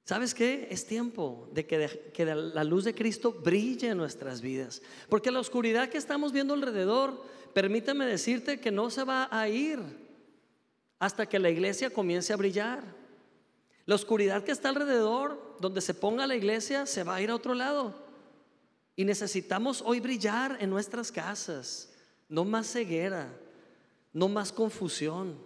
¿Sabes 0.04 0.34
qué? 0.34 0.66
Es 0.70 0.84
tiempo 0.84 1.48
de 1.52 1.64
que, 1.64 2.10
que, 2.12 2.24
la 2.24 2.64
luz 2.64 2.84
de 2.84 2.94
Cristo 2.94 3.32
brille 3.32 3.90
en 3.90 3.98
nuestras 3.98 4.40
vidas. 4.40 4.82
Porque 5.08 5.30
la 5.30 5.38
oscuridad 5.40 5.88
que 5.88 5.98
estamos 5.98 6.32
viendo 6.32 6.54
alrededor, 6.54 7.22
permíteme 7.54 8.04
decirte 8.04 8.60
que 8.60 8.72
no 8.72 8.90
se 8.90 9.04
va 9.04 9.28
a 9.30 9.48
ir 9.48 9.78
hasta 10.98 11.26
que 11.26 11.38
la 11.38 11.50
iglesia 11.50 11.90
comience 11.90 12.32
a 12.32 12.36
brillar. 12.36 12.82
La 13.86 13.94
oscuridad 13.94 14.44
que 14.44 14.52
está 14.52 14.68
alrededor, 14.68 15.56
donde 15.60 15.80
se 15.80 15.94
ponga 15.94 16.26
la 16.26 16.36
iglesia, 16.36 16.86
se 16.86 17.04
va 17.04 17.16
a 17.16 17.22
ir 17.22 17.30
a 17.30 17.34
otro 17.36 17.54
lado. 17.54 17.94
Y 18.94 19.04
necesitamos 19.04 19.82
hoy 19.84 20.00
brillar 20.00 20.58
en 20.60 20.70
nuestras 20.70 21.10
casas, 21.10 21.92
no 22.28 22.44
más 22.44 22.70
ceguera, 22.70 23.32
no 24.12 24.28
más 24.28 24.52
confusión. 24.52 25.38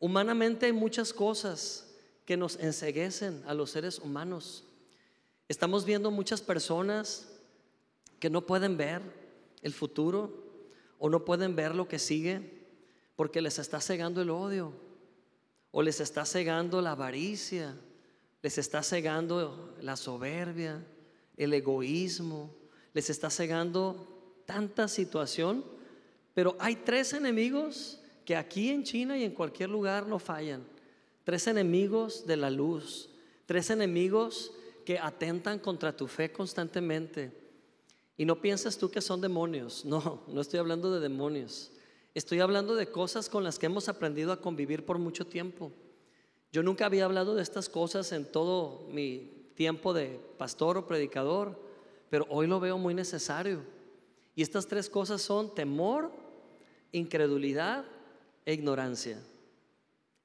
Humanamente 0.00 0.66
hay 0.66 0.72
muchas 0.72 1.12
cosas 1.12 1.88
que 2.24 2.36
nos 2.36 2.56
enseguecen 2.56 3.42
a 3.46 3.54
los 3.54 3.70
seres 3.70 3.98
humanos. 3.98 4.64
Estamos 5.48 5.84
viendo 5.84 6.10
muchas 6.10 6.40
personas 6.40 7.28
que 8.18 8.30
no 8.30 8.46
pueden 8.46 8.76
ver 8.76 9.02
el 9.62 9.72
futuro 9.72 10.42
o 10.98 11.10
no 11.10 11.24
pueden 11.24 11.56
ver 11.56 11.74
lo 11.74 11.88
que 11.88 11.98
sigue 11.98 12.62
porque 13.16 13.40
les 13.40 13.58
está 13.58 13.80
cegando 13.80 14.22
el 14.22 14.30
odio 14.30 14.72
o 15.70 15.82
les 15.82 16.00
está 16.00 16.24
cegando 16.24 16.80
la 16.80 16.92
avaricia, 16.92 17.74
les 18.42 18.58
está 18.58 18.82
cegando 18.82 19.74
la 19.80 19.96
soberbia, 19.96 20.84
el 21.36 21.54
egoísmo, 21.54 22.54
les 22.92 23.10
está 23.10 23.30
cegando 23.30 24.42
tanta 24.46 24.86
situación, 24.86 25.64
pero 26.34 26.56
hay 26.58 26.76
tres 26.76 27.12
enemigos 27.12 28.00
que 28.24 28.36
aquí 28.36 28.70
en 28.70 28.84
China 28.84 29.16
y 29.18 29.24
en 29.24 29.32
cualquier 29.32 29.70
lugar 29.70 30.06
no 30.06 30.18
fallan 30.18 30.64
tres 31.24 31.46
enemigos 31.46 32.26
de 32.26 32.36
la 32.36 32.50
luz, 32.50 33.08
tres 33.46 33.70
enemigos 33.70 34.52
que 34.84 34.98
atentan 34.98 35.58
contra 35.58 35.96
tu 35.96 36.06
fe 36.06 36.32
constantemente. 36.32 37.32
Y 38.16 38.24
no 38.24 38.40
piensas 38.40 38.76
tú 38.76 38.90
que 38.90 39.00
son 39.00 39.20
demonios, 39.20 39.84
no, 39.84 40.22
no 40.26 40.40
estoy 40.40 40.58
hablando 40.58 40.92
de 40.92 41.00
demonios, 41.00 41.72
estoy 42.14 42.40
hablando 42.40 42.74
de 42.74 42.90
cosas 42.90 43.28
con 43.28 43.44
las 43.44 43.58
que 43.58 43.66
hemos 43.66 43.88
aprendido 43.88 44.32
a 44.32 44.40
convivir 44.40 44.84
por 44.84 44.98
mucho 44.98 45.26
tiempo. 45.26 45.72
Yo 46.52 46.62
nunca 46.62 46.86
había 46.86 47.06
hablado 47.06 47.34
de 47.34 47.42
estas 47.42 47.68
cosas 47.68 48.12
en 48.12 48.30
todo 48.30 48.86
mi 48.90 49.50
tiempo 49.54 49.94
de 49.94 50.20
pastor 50.36 50.76
o 50.76 50.86
predicador, 50.86 51.58
pero 52.10 52.26
hoy 52.28 52.46
lo 52.46 52.60
veo 52.60 52.76
muy 52.76 52.92
necesario. 52.92 53.62
Y 54.34 54.42
estas 54.42 54.66
tres 54.66 54.90
cosas 54.90 55.22
son 55.22 55.54
temor, 55.54 56.12
incredulidad 56.92 57.84
e 58.44 58.52
ignorancia. 58.52 59.18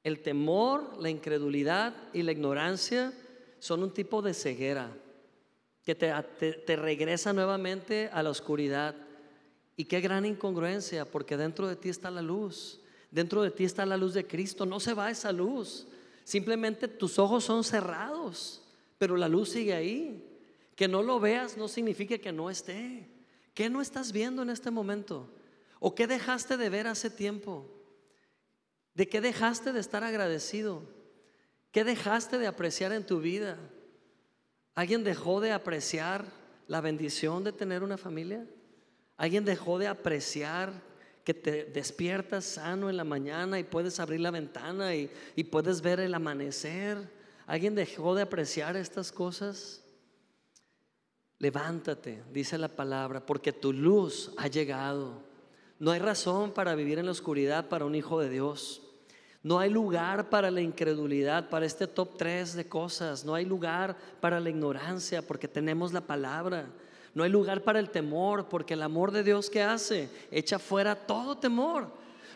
El 0.03 0.19
temor, 0.21 1.01
la 1.01 1.09
incredulidad 1.09 1.93
y 2.13 2.23
la 2.23 2.31
ignorancia 2.31 3.13
son 3.59 3.83
un 3.83 3.93
tipo 3.93 4.21
de 4.21 4.33
ceguera 4.33 4.91
que 5.83 5.95
te, 5.95 6.75
regresa 6.75 7.31
nuevamente 7.31 8.09
a 8.11 8.21
la 8.21 8.29
oscuridad. 8.29 8.93
Y 9.77 9.85
qué 9.85 10.01
gran 10.01 10.25
incongruencia, 10.25 11.05
porque 11.05 11.37
dentro 11.37 11.67
de 11.67 11.77
ti 11.77 11.87
está 11.87 12.11
la 12.11 12.21
luz. 12.21 12.81
Dentro 13.09 13.41
de 13.41 13.51
ti 13.51 13.63
está 13.63 13.85
la 13.85 13.95
luz 13.95 14.13
de 14.13 14.27
Cristo. 14.27 14.65
No 14.65 14.81
se 14.81 14.93
va 14.93 15.09
esa 15.09 15.31
luz. 15.31 15.87
Simplemente 16.25 16.89
tus 16.89 17.17
ojos 17.19 17.45
son 17.45 17.63
cerrados, 17.63 18.61
pero 18.97 19.15
la 19.15 19.29
luz 19.29 19.49
sigue 19.49 19.73
ahí. 19.73 20.23
Que 20.75 20.89
no 20.89 21.01
lo 21.01 21.21
veas 21.21 21.55
no 21.55 21.69
significa 21.69 22.17
que 22.17 22.33
no 22.33 22.49
esté. 22.49 23.07
¿Qué 23.53 23.69
no 23.69 23.81
estás 23.81 24.11
viendo 24.11 24.41
en 24.41 24.49
este 24.49 24.69
momento? 24.71 25.29
¿O 25.79 25.95
qué 25.95 26.07
dejaste 26.07 26.57
de 26.57 26.69
ver 26.69 26.87
hace 26.87 27.09
tiempo? 27.09 27.69
¿De 28.93 29.07
qué 29.07 29.21
dejaste 29.21 29.73
de 29.73 29.79
estar 29.79 30.03
agradecido? 30.03 30.81
¿Qué 31.71 31.83
dejaste 31.83 32.37
de 32.39 32.47
apreciar 32.47 32.91
en 32.93 33.05
tu 33.05 33.19
vida? 33.19 33.57
¿Alguien 34.73 35.03
dejó 35.03 35.39
de 35.39 35.51
apreciar 35.51 36.25
la 36.67 36.81
bendición 36.81 37.43
de 37.43 37.51
tener 37.51 37.83
una 37.83 37.97
familia? 37.97 38.47
¿Alguien 39.15 39.45
dejó 39.45 39.77
de 39.77 39.87
apreciar 39.87 40.71
que 41.23 41.33
te 41.33 41.65
despiertas 41.65 42.45
sano 42.45 42.89
en 42.89 42.97
la 42.97 43.03
mañana 43.03 43.59
y 43.59 43.63
puedes 43.63 43.99
abrir 43.99 44.21
la 44.21 44.31
ventana 44.31 44.95
y, 44.95 45.11
y 45.35 45.43
puedes 45.43 45.81
ver 45.81 45.99
el 45.99 46.13
amanecer? 46.13 46.97
¿Alguien 47.45 47.75
dejó 47.75 48.15
de 48.15 48.23
apreciar 48.23 48.75
estas 48.75 49.11
cosas? 49.11 49.83
Levántate, 51.39 52.23
dice 52.31 52.57
la 52.57 52.67
palabra, 52.67 53.23
porque 53.23 53.53
tu 53.53 53.71
luz 53.71 54.31
ha 54.37 54.47
llegado. 54.47 55.26
No 55.79 55.91
hay 55.91 55.99
razón 55.99 56.51
para 56.51 56.75
vivir 56.75 56.97
en 56.97 57.05
la 57.05 57.11
oscuridad 57.11 57.69
para 57.69 57.85
un 57.85 57.95
hijo 57.95 58.19
de 58.19 58.29
Dios. 58.29 58.81
No 59.43 59.59
hay 59.59 59.69
lugar 59.69 60.29
para 60.29 60.49
la 60.49 60.61
incredulidad, 60.61 61.49
para 61.49 61.65
este 61.65 61.87
top 61.87 62.17
3 62.17 62.55
de 62.55 62.67
cosas. 62.67 63.23
No 63.23 63.35
hay 63.35 63.45
lugar 63.45 63.95
para 64.19 64.39
la 64.39 64.49
ignorancia 64.49 65.21
porque 65.21 65.47
tenemos 65.47 65.93
la 65.93 66.01
palabra. 66.01 66.65
No 67.13 67.23
hay 67.23 67.29
lugar 67.29 67.63
para 67.63 67.79
el 67.79 67.89
temor 67.89 68.49
porque 68.49 68.73
el 68.73 68.81
amor 68.81 69.11
de 69.11 69.23
Dios 69.23 69.49
que 69.49 69.61
hace 69.61 70.09
echa 70.31 70.59
fuera 70.59 70.95
todo 70.95 71.37
temor. 71.37 71.87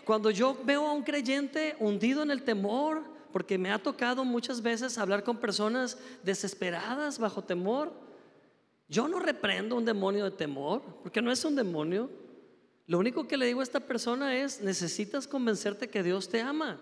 Cuando 0.05 0.29
yo 0.29 0.57
veo 0.63 0.87
a 0.87 0.93
un 0.93 1.03
creyente 1.03 1.75
hundido 1.79 2.23
en 2.23 2.31
el 2.31 2.43
temor, 2.43 3.03
porque 3.31 3.57
me 3.57 3.71
ha 3.71 3.81
tocado 3.81 4.23
muchas 4.25 4.61
veces 4.61 4.97
hablar 4.97 5.23
con 5.23 5.37
personas 5.37 5.97
desesperadas 6.23 7.17
bajo 7.17 7.43
temor, 7.43 7.91
yo 8.87 9.07
no 9.07 9.19
reprendo 9.19 9.75
un 9.75 9.85
demonio 9.85 10.25
de 10.25 10.31
temor, 10.31 10.81
porque 11.01 11.21
no 11.21 11.31
es 11.31 11.43
un 11.45 11.55
demonio. 11.55 12.09
Lo 12.87 12.99
único 12.99 13.27
que 13.27 13.37
le 13.37 13.45
digo 13.45 13.59
a 13.59 13.63
esta 13.63 13.79
persona 13.79 14.35
es, 14.35 14.61
necesitas 14.61 15.27
convencerte 15.27 15.89
que 15.89 16.03
Dios 16.03 16.29
te 16.29 16.41
ama. 16.41 16.79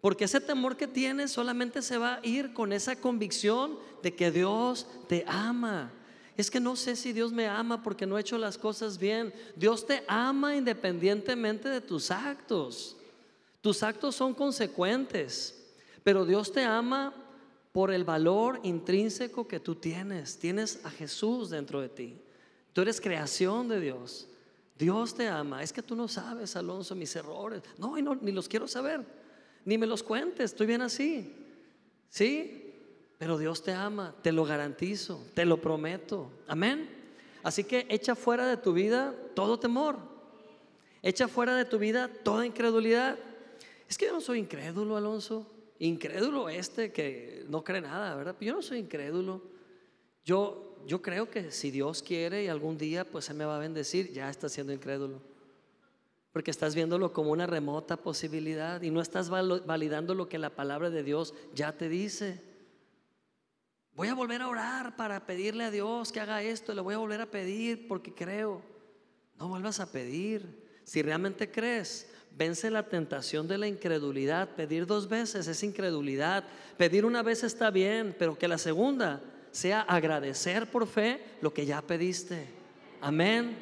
Porque 0.00 0.24
ese 0.24 0.40
temor 0.40 0.76
que 0.76 0.86
tienes 0.86 1.32
solamente 1.32 1.80
se 1.80 1.96
va 1.96 2.16
a 2.16 2.26
ir 2.26 2.52
con 2.52 2.72
esa 2.72 2.96
convicción 2.96 3.78
de 4.02 4.14
que 4.14 4.30
Dios 4.30 4.86
te 5.08 5.24
ama. 5.26 5.90
Es 6.36 6.50
que 6.50 6.60
no 6.60 6.76
sé 6.76 6.94
si 6.96 7.12
Dios 7.12 7.32
me 7.32 7.46
ama 7.46 7.82
porque 7.82 8.06
no 8.06 8.18
he 8.18 8.20
hecho 8.20 8.36
las 8.36 8.58
cosas 8.58 8.98
bien. 8.98 9.32
Dios 9.56 9.86
te 9.86 10.04
ama 10.06 10.56
independientemente 10.56 11.68
de 11.70 11.80
tus 11.80 12.10
actos. 12.10 12.96
Tus 13.62 13.82
actos 13.82 14.14
son 14.14 14.34
consecuentes, 14.34 15.72
pero 16.02 16.26
Dios 16.26 16.52
te 16.52 16.64
ama 16.64 17.14
por 17.72 17.90
el 17.90 18.04
valor 18.04 18.60
intrínseco 18.62 19.48
que 19.48 19.58
tú 19.58 19.74
tienes. 19.74 20.38
Tienes 20.38 20.84
a 20.84 20.90
Jesús 20.90 21.48
dentro 21.48 21.80
de 21.80 21.88
ti. 21.88 22.18
Tú 22.74 22.82
eres 22.82 23.00
creación 23.00 23.68
de 23.68 23.80
Dios. 23.80 24.28
Dios 24.76 25.14
te 25.14 25.28
ama. 25.28 25.62
Es 25.62 25.72
que 25.72 25.82
tú 25.82 25.94
no 25.94 26.08
sabes, 26.08 26.56
Alonso, 26.56 26.94
mis 26.94 27.14
errores. 27.16 27.62
No, 27.78 27.96
no 27.96 28.14
ni 28.16 28.32
los 28.32 28.48
quiero 28.48 28.66
saber 28.66 29.04
ni 29.64 29.78
me 29.78 29.86
los 29.86 30.02
cuentes, 30.02 30.52
estoy 30.52 30.66
bien 30.66 30.82
así. 30.82 31.32
¿Sí? 32.08 32.74
Pero 33.18 33.38
Dios 33.38 33.62
te 33.62 33.72
ama, 33.72 34.14
te 34.22 34.32
lo 34.32 34.44
garantizo, 34.44 35.24
te 35.34 35.44
lo 35.44 35.60
prometo. 35.60 36.30
Amén. 36.46 36.88
Así 37.42 37.64
que 37.64 37.86
echa 37.88 38.14
fuera 38.14 38.46
de 38.46 38.56
tu 38.56 38.72
vida 38.72 39.14
todo 39.34 39.58
temor. 39.58 39.98
Echa 41.02 41.28
fuera 41.28 41.54
de 41.56 41.64
tu 41.64 41.78
vida 41.78 42.08
toda 42.08 42.46
incredulidad. 42.46 43.18
Es 43.88 43.98
que 43.98 44.06
yo 44.06 44.12
no 44.12 44.20
soy 44.20 44.38
incrédulo, 44.38 44.96
Alonso. 44.96 45.50
Incrédulo 45.78 46.48
este 46.48 46.92
que 46.92 47.44
no 47.48 47.64
cree 47.64 47.80
nada, 47.80 48.14
¿verdad? 48.14 48.36
Yo 48.40 48.54
no 48.54 48.62
soy 48.62 48.78
incrédulo. 48.78 49.42
Yo, 50.24 50.73
yo 50.86 51.02
creo 51.02 51.30
que 51.30 51.50
si 51.50 51.70
Dios 51.70 52.02
quiere 52.02 52.44
y 52.44 52.48
algún 52.48 52.78
día 52.78 53.04
pues 53.04 53.24
se 53.24 53.34
me 53.34 53.44
va 53.44 53.56
a 53.56 53.60
bendecir, 53.60 54.12
ya 54.12 54.30
está 54.30 54.48
siendo 54.48 54.72
incrédulo 54.72 55.34
porque 56.34 56.50
estás 56.50 56.74
viéndolo 56.74 57.12
como 57.12 57.30
una 57.30 57.46
remota 57.46 57.96
posibilidad 57.96 58.82
y 58.82 58.90
no 58.90 59.00
estás 59.00 59.30
validando 59.30 60.16
lo 60.16 60.28
que 60.28 60.36
la 60.36 60.50
palabra 60.50 60.90
de 60.90 61.04
Dios 61.04 61.32
ya 61.54 61.70
te 61.78 61.88
dice. 61.88 62.42
Voy 63.94 64.08
a 64.08 64.16
volver 64.16 64.42
a 64.42 64.48
orar 64.48 64.96
para 64.96 65.26
pedirle 65.26 65.62
a 65.62 65.70
Dios 65.70 66.10
que 66.10 66.18
haga 66.18 66.42
esto, 66.42 66.74
le 66.74 66.80
voy 66.80 66.94
a 66.94 66.98
volver 66.98 67.20
a 67.20 67.30
pedir 67.30 67.86
porque 67.86 68.12
creo. 68.12 68.62
No 69.38 69.46
vuelvas 69.46 69.78
a 69.78 69.92
pedir. 69.92 70.60
Si 70.82 71.02
realmente 71.02 71.52
crees, 71.52 72.10
vence 72.36 72.68
la 72.68 72.88
tentación 72.88 73.46
de 73.46 73.58
la 73.58 73.68
incredulidad. 73.68 74.56
Pedir 74.56 74.86
dos 74.86 75.08
veces 75.08 75.46
es 75.46 75.62
incredulidad. 75.62 76.42
Pedir 76.76 77.04
una 77.04 77.22
vez 77.22 77.44
está 77.44 77.70
bien, 77.70 78.12
pero 78.18 78.36
que 78.36 78.48
la 78.48 78.58
segunda 78.58 79.22
sea 79.54 79.82
agradecer 79.82 80.68
por 80.68 80.88
fe 80.88 81.20
lo 81.40 81.54
que 81.54 81.64
ya 81.64 81.80
pediste. 81.80 82.44
Amén. 83.00 83.56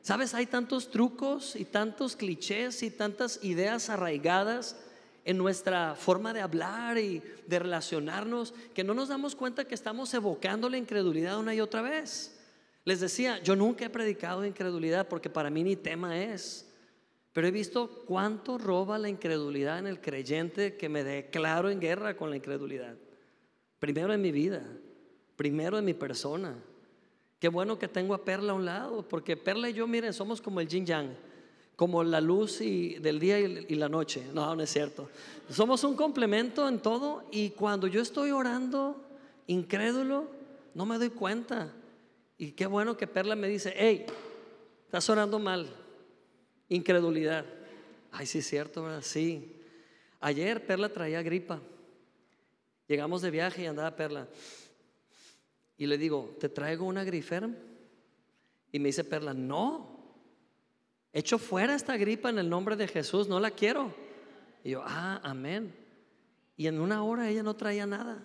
Sabes, 0.00 0.34
hay 0.34 0.46
tantos 0.46 0.88
trucos 0.88 1.56
y 1.56 1.64
tantos 1.64 2.14
clichés 2.14 2.84
y 2.84 2.92
tantas 2.92 3.42
ideas 3.42 3.90
arraigadas 3.90 4.76
en 5.24 5.36
nuestra 5.36 5.96
forma 5.96 6.32
de 6.32 6.42
hablar 6.42 6.96
y 6.98 7.20
de 7.44 7.58
relacionarnos 7.58 8.54
que 8.72 8.84
no 8.84 8.94
nos 8.94 9.08
damos 9.08 9.34
cuenta 9.34 9.64
que 9.64 9.74
estamos 9.74 10.14
evocando 10.14 10.70
la 10.70 10.78
incredulidad 10.78 11.40
una 11.40 11.56
y 11.56 11.60
otra 11.60 11.82
vez. 11.82 12.38
Les 12.84 13.00
decía, 13.00 13.42
yo 13.42 13.56
nunca 13.56 13.86
he 13.86 13.90
predicado 13.90 14.46
incredulidad 14.46 15.08
porque 15.08 15.28
para 15.28 15.50
mí 15.50 15.64
ni 15.64 15.74
tema 15.74 16.22
es, 16.22 16.70
pero 17.32 17.48
he 17.48 17.50
visto 17.50 18.04
cuánto 18.06 18.58
roba 18.58 18.96
la 18.96 19.08
incredulidad 19.08 19.80
en 19.80 19.88
el 19.88 20.00
creyente 20.00 20.76
que 20.76 20.88
me 20.88 21.02
declaro 21.02 21.68
en 21.68 21.80
guerra 21.80 22.16
con 22.16 22.30
la 22.30 22.36
incredulidad. 22.36 22.94
Primero 23.80 24.14
en 24.14 24.22
mi 24.22 24.30
vida, 24.30 24.62
primero 25.36 25.78
en 25.78 25.84
mi 25.84 25.94
persona. 25.94 26.54
Qué 27.38 27.48
bueno 27.48 27.78
que 27.78 27.88
tengo 27.88 28.14
a 28.14 28.24
Perla 28.24 28.52
a 28.52 28.54
un 28.54 28.64
lado, 28.64 29.06
porque 29.06 29.36
Perla 29.36 29.68
y 29.68 29.74
yo, 29.74 29.86
miren, 29.86 30.12
somos 30.12 30.40
como 30.40 30.60
el 30.60 30.68
yin 30.68 30.86
yang, 30.86 31.14
como 31.76 32.02
la 32.02 32.20
luz 32.20 32.62
y, 32.62 32.94
del 32.94 33.20
día 33.20 33.38
y, 33.38 33.74
la 33.74 33.88
noche. 33.88 34.26
No, 34.32 34.54
no 34.56 34.62
es 34.62 34.70
cierto. 34.70 35.10
Somos 35.50 35.84
un 35.84 35.94
complemento 35.94 36.66
en 36.66 36.80
todo 36.80 37.24
y 37.30 37.50
cuando 37.50 37.86
yo 37.86 38.00
estoy 38.00 38.30
orando 38.30 39.02
incrédulo, 39.46 40.28
no 40.74 40.86
me 40.86 40.96
doy 40.96 41.10
cuenta. 41.10 41.72
Y 42.38 42.52
qué 42.52 42.66
bueno 42.66 42.96
que 42.96 43.06
Perla 43.06 43.36
me 43.36 43.48
dice, 43.48 43.74
hey, 43.76 44.06
estás 44.86 45.08
orando 45.10 45.38
mal. 45.38 45.68
Incredulidad. 46.68 47.44
Ay, 48.10 48.26
sí 48.26 48.38
es 48.38 48.46
cierto, 48.46 48.82
¿verdad? 48.82 49.02
Sí. 49.02 49.52
Ayer 50.20 50.66
Perla 50.66 50.88
traía 50.88 51.22
gripa. 51.22 51.60
Llegamos 52.88 53.20
de 53.20 53.30
viaje 53.30 53.62
y 53.62 53.66
andaba 53.66 53.94
Perla 53.94 54.26
y 55.78 55.86
le 55.86 55.98
digo, 55.98 56.36
¿te 56.40 56.48
traigo 56.48 56.86
una 56.86 57.04
griferm? 57.04 57.54
Y 58.72 58.78
me 58.78 58.88
dice 58.88 59.04
Perla, 59.04 59.34
no, 59.34 59.88
echo 61.12 61.38
fuera 61.38 61.74
esta 61.74 61.96
gripa 61.96 62.30
en 62.30 62.38
el 62.38 62.48
nombre 62.48 62.76
de 62.76 62.88
Jesús, 62.88 63.28
no 63.28 63.40
la 63.40 63.50
quiero. 63.50 63.94
Y 64.64 64.70
yo, 64.70 64.82
ah, 64.84 65.20
amén. 65.22 65.74
Y 66.56 66.66
en 66.66 66.80
una 66.80 67.02
hora 67.04 67.28
ella 67.28 67.42
no 67.42 67.54
traía 67.54 67.86
nada, 67.86 68.22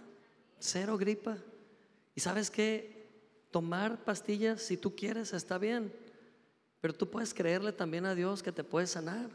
cero 0.59 0.97
gripa. 0.97 1.37
Y 2.15 2.21
sabes 2.21 2.49
qué, 2.49 3.09
tomar 3.51 4.03
pastillas 4.03 4.61
si 4.61 4.77
tú 4.77 4.95
quieres 4.95 5.33
está 5.33 5.57
bien, 5.57 5.93
pero 6.79 6.93
tú 6.93 7.09
puedes 7.09 7.33
creerle 7.33 7.73
también 7.73 8.05
a 8.05 8.15
Dios 8.15 8.41
que 8.41 8.51
te 8.51 8.63
puede 8.63 8.87
sanar. 8.87 9.29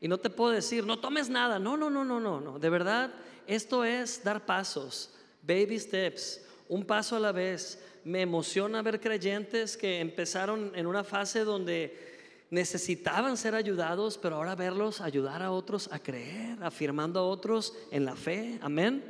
Y 0.00 0.08
no 0.08 0.18
te 0.18 0.30
puedo 0.30 0.50
decir, 0.50 0.86
no 0.86 1.00
tomes 1.00 1.28
nada. 1.28 1.58
No, 1.58 1.76
no, 1.76 1.90
no, 1.90 2.04
no, 2.04 2.20
no, 2.20 2.40
no. 2.40 2.58
De 2.58 2.68
verdad, 2.68 3.12
esto 3.46 3.84
es 3.84 4.22
dar 4.22 4.44
pasos, 4.44 5.14
baby 5.42 5.78
steps 5.78 6.44
un 6.74 6.84
paso 6.84 7.14
a 7.14 7.20
la 7.20 7.30
vez. 7.30 7.78
Me 8.02 8.22
emociona 8.22 8.82
ver 8.82 9.00
creyentes 9.00 9.76
que 9.76 10.00
empezaron 10.00 10.72
en 10.74 10.86
una 10.86 11.04
fase 11.04 11.44
donde 11.44 12.46
necesitaban 12.50 13.36
ser 13.36 13.54
ayudados, 13.54 14.18
pero 14.18 14.36
ahora 14.36 14.56
verlos 14.56 15.00
ayudar 15.00 15.40
a 15.40 15.52
otros 15.52 15.88
a 15.92 16.00
creer, 16.00 16.58
afirmando 16.64 17.20
a 17.20 17.28
otros 17.28 17.74
en 17.92 18.04
la 18.04 18.16
fe. 18.16 18.58
Amén. 18.60 19.04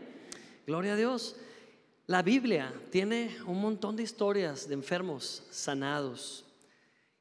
Gloria 0.66 0.92
a 0.92 0.96
Dios. 0.96 1.36
La 2.06 2.20
Biblia 2.20 2.70
tiene 2.90 3.34
un 3.46 3.62
montón 3.62 3.96
de 3.96 4.02
historias 4.02 4.68
de 4.68 4.74
enfermos 4.74 5.44
sanados. 5.50 6.44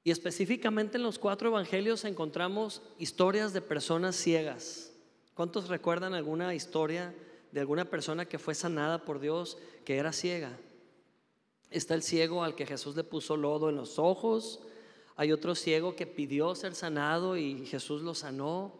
Y 0.03 0.11
específicamente 0.11 0.97
en 0.97 1.03
los 1.03 1.19
cuatro 1.19 1.47
evangelios 1.47 2.03
encontramos 2.03 2.81
historias 2.99 3.53
de 3.53 3.61
personas 3.61 4.17
ciegas. 4.17 4.91
¿Cuántos 5.35 5.69
recuerdan 5.69 6.13
alguna 6.13 6.53
historia 6.53 7.15
de 7.53 7.59
alguna 7.59 7.85
persona 7.85 8.25
que 8.25 8.39
fue 8.39 8.55
sanada 8.55 9.05
por 9.05 9.19
Dios 9.19 9.59
que 9.85 9.97
era 9.97 10.11
ciega. 10.11 10.57
Está 11.69 11.93
el 11.93 12.01
ciego 12.01 12.43
al 12.43 12.55
que 12.55 12.65
Jesús 12.65 12.95
le 12.95 13.03
puso 13.03 13.37
lodo 13.37 13.69
en 13.69 13.75
los 13.75 13.99
ojos. 13.99 14.59
Hay 15.15 15.31
otro 15.31 15.53
ciego 15.53 15.95
que 15.95 16.07
pidió 16.07 16.55
ser 16.55 16.73
sanado 16.73 17.37
y 17.37 17.67
Jesús 17.67 18.01
lo 18.01 18.15
sanó. 18.15 18.73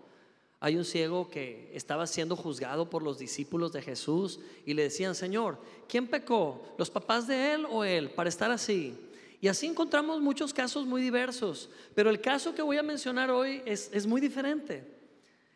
Hay 0.59 0.75
un 0.75 0.86
ciego 0.86 1.29
que 1.29 1.69
estaba 1.75 2.07
siendo 2.07 2.36
juzgado 2.36 2.89
por 2.89 3.03
los 3.03 3.19
discípulos 3.19 3.71
de 3.73 3.83
Jesús 3.83 4.39
y 4.65 4.73
le 4.73 4.83
decían, 4.83 5.13
Señor, 5.13 5.59
¿quién 5.88 6.07
pecó? 6.07 6.63
¿Los 6.79 6.89
papás 6.89 7.27
de 7.27 7.53
él 7.53 7.67
o 7.69 7.83
él 7.83 8.09
para 8.09 8.29
estar 8.29 8.49
así? 8.49 8.97
Y 9.39 9.49
así 9.49 9.67
encontramos 9.67 10.19
muchos 10.19 10.51
casos 10.51 10.88
muy 10.88 11.01
diversos, 11.03 11.69
pero 11.93 12.09
el 12.09 12.21
caso 12.21 12.55
que 12.55 12.62
voy 12.63 12.77
a 12.77 12.83
mencionar 12.83 13.29
hoy 13.29 13.62
es, 13.65 13.91
es 13.93 14.07
muy 14.07 14.19
diferente. 14.19 15.02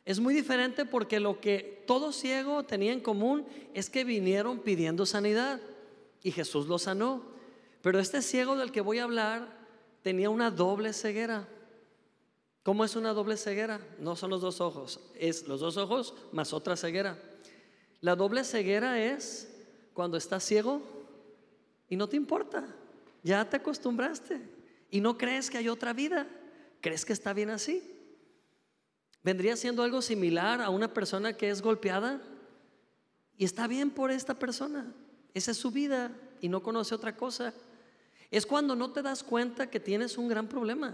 Es 0.08 0.22
muy 0.22 0.34
diferente 0.34 0.86
porque 0.86 1.20
lo 1.20 1.41
que 1.41 1.84
todo 1.86 2.13
ciego 2.13 2.63
tenía 2.63 2.93
en 2.93 3.02
común 3.02 3.46
es 3.74 3.89
que 3.89 4.06
vinieron 4.06 4.60
pidiendo 4.60 5.06
sanidad 5.06 5.60
y 6.24 6.32
Jesús 6.32 6.65
lo 6.65 6.80
sanó. 6.80 7.24
Pero 7.82 8.00
este 8.00 8.22
ciego 8.22 8.56
del 8.56 8.72
que 8.72 8.80
voy 8.80 9.00
a 9.00 9.04
hablar 9.04 9.50
tenía 10.04 10.30
una 10.30 10.50
doble 10.50 10.93
ceguera. 10.93 11.46
¿Cómo 12.63 12.86
es 12.86 12.96
una 12.96 13.12
doble 13.12 13.36
ceguera? 13.36 13.82
No 14.00 14.15
son 14.15 14.30
los 14.30 14.39
dos 14.39 14.62
ojos, 14.62 15.02
es 15.20 15.46
los 15.46 15.60
dos 15.60 15.76
ojos 15.76 16.13
más 16.32 16.54
otra 16.54 16.78
ceguera. 16.78 17.22
La 18.00 18.15
doble 18.15 18.46
ceguera 18.46 19.04
es 19.04 19.54
cuando 19.93 20.15
estás 20.15 20.41
ciego 20.46 20.82
y 21.89 21.98
no 21.98 22.08
te 22.08 22.15
importa, 22.15 22.65
ya 23.24 23.43
te 23.50 23.58
acostumbraste 23.58 24.39
y 24.89 25.02
no 25.02 25.17
crees 25.17 25.50
que 25.50 25.58
hay 25.58 25.67
otra 25.67 25.91
vida, 25.91 26.28
crees 26.80 27.04
que 27.04 27.12
está 27.12 27.34
bien 27.34 27.50
así. 27.50 27.96
Vendría 29.27 29.57
siendo 29.57 29.83
algo 29.83 30.01
similar 30.01 30.61
a 30.61 30.69
una 30.69 30.93
persona 30.93 31.33
que 31.33 31.49
es 31.49 31.61
golpeada 31.61 32.21
y 33.37 33.43
está 33.43 33.67
bien 33.67 33.89
por 33.91 34.09
esta 34.09 34.35
persona, 34.35 34.85
esa 35.33 35.51
es 35.51 35.57
su 35.57 35.69
vida 35.69 36.13
y 36.39 36.47
no 36.47 36.63
conoce 36.63 36.95
otra 36.95 37.17
cosa. 37.17 37.53
Es 38.31 38.45
cuando 38.45 38.73
no 38.73 38.91
te 38.91 39.01
das 39.01 39.23
cuenta 39.23 39.69
que 39.69 39.81
tienes 39.81 40.17
un 40.17 40.29
gran 40.29 40.47
problema. 40.47 40.93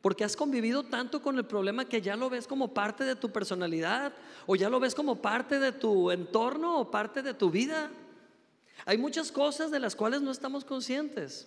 Porque 0.00 0.24
has 0.24 0.34
convivido 0.34 0.82
tanto 0.82 1.22
con 1.22 1.38
el 1.38 1.44
problema 1.44 1.84
que 1.84 2.02
ya 2.02 2.16
lo 2.16 2.28
ves 2.28 2.48
como 2.48 2.74
parte 2.74 3.04
de 3.04 3.14
tu 3.14 3.30
personalidad 3.30 4.12
o 4.48 4.56
ya 4.56 4.68
lo 4.68 4.80
ves 4.80 4.96
como 4.96 5.22
parte 5.22 5.60
de 5.60 5.70
tu 5.70 6.10
entorno 6.10 6.80
o 6.80 6.90
parte 6.90 7.22
de 7.22 7.32
tu 7.32 7.48
vida. 7.48 7.92
Hay 8.86 8.98
muchas 8.98 9.30
cosas 9.30 9.70
de 9.70 9.78
las 9.78 9.94
cuales 9.94 10.20
no 10.20 10.32
estamos 10.32 10.64
conscientes. 10.64 11.46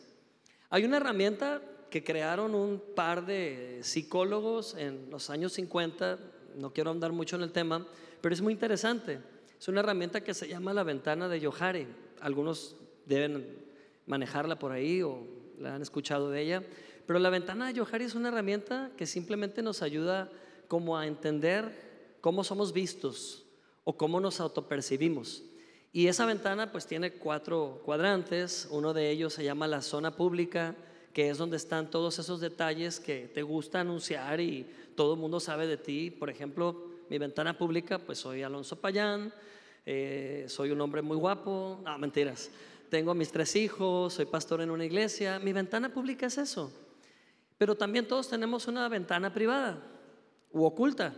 Hay 0.69 0.85
una 0.85 0.95
herramienta 0.95 1.61
que 1.91 2.04
crearon 2.04 2.56
un 2.56 2.82
par 2.95 3.25
de 3.25 3.80
psicólogos 3.84 4.75
en 4.75 5.10
los 5.12 5.30
años 5.30 5.54
50, 5.54 6.17
no 6.56 6.73
quiero 6.73 6.89
andar 6.89 7.12
mucho 7.12 7.36
en 7.36 7.43
el 7.43 7.51
tema, 7.51 7.86
pero 8.21 8.34
es 8.34 8.41
muy 8.41 8.54
interesante. 8.54 9.19
Es 9.60 9.67
una 9.67 9.82
herramienta 9.82 10.21
que 10.21 10.34
se 10.34 10.47
llama 10.47 10.73
la 10.73 10.84
ventana 10.84 11.27
de 11.27 11.39
Yohari. 11.41 11.88
Algunos 12.21 12.77
deben 13.06 13.60
manejarla 14.08 14.58
por 14.58 14.71
ahí 14.71 15.01
o 15.01 15.27
la 15.60 15.75
han 15.75 15.82
escuchado 15.82 16.32
de 16.32 16.41
ella. 16.41 16.63
Pero 17.06 17.19
la 17.19 17.30
ventana 17.30 17.67
de 17.67 17.73
Yohari 17.73 18.06
es 18.06 18.15
una 18.15 18.30
herramienta 18.30 18.91
que 18.97 19.06
simplemente 19.06 19.62
nos 19.62 19.82
ayuda 19.82 20.32
como 20.69 20.97
a 20.97 21.06
entender 21.06 22.15
cómo 22.21 22.45
somos 22.45 22.71
vistos 22.71 23.45
o 23.84 23.97
cómo 23.97 24.21
nos 24.21 24.39
autopercibimos. 24.39 25.43
Y 25.91 26.08
esa 26.08 26.25
ventana 26.25 26.71
pues 26.71 26.88
tiene 26.88 27.12
cuatro 27.12 27.82
cuadrantes, 27.84 28.67
uno 28.71 28.93
de 28.93 29.10
ellos 29.10 29.34
se 29.34 29.43
llama 29.43 29.67
la 29.67 29.82
zona 29.82 30.15
pública, 30.15 30.75
que 31.13 31.30
es 31.30 31.38
donde 31.38 31.58
están 31.58 31.89
todos 31.89 32.19
esos 32.19 32.39
detalles 32.39 33.00
que 33.00 33.30
te 33.34 33.41
gusta 33.41 33.82
anunciar 33.82 34.39
y 34.39 34.65
todo 34.95 35.13
el 35.13 35.19
mundo 35.19 35.39
sabe 35.39 35.67
de 35.67 35.78
ti. 35.78 36.12
Por 36.12 36.30
ejemplo, 36.30 36.89
mi 37.10 37.17
ventana 37.17 37.58
pública, 37.58 38.00
pues 38.00 38.19
soy 38.19 38.43
Alonso 38.43 38.80
Payán, 38.80 39.34
eh, 39.86 40.45
soy 40.47 40.71
un 40.71 40.80
hombre 40.80 41.02
muy 41.02 41.17
guapo, 41.17 41.80
no, 41.84 41.97
mentiras, 41.97 42.52
tengo 42.89 43.13
mis 43.13 43.32
tres 43.32 43.56
hijos, 43.56 44.13
soy 44.13 44.26
pastor 44.26 44.62
en 44.62 44.71
una 44.71 44.86
iglesia, 44.86 45.39
mi 45.39 45.54
ventana 45.54 45.93
pública 45.93 46.28
es 46.28 46.38
eso. 46.38 46.71
Pero 47.58 47.76
también 47.76 48.08
todos 48.08 48.28
tenemos 48.28 48.67
una 48.67 48.89
ventana 48.89 49.34
privada 49.34 49.82
u 50.52 50.63
oculta. 50.63 51.13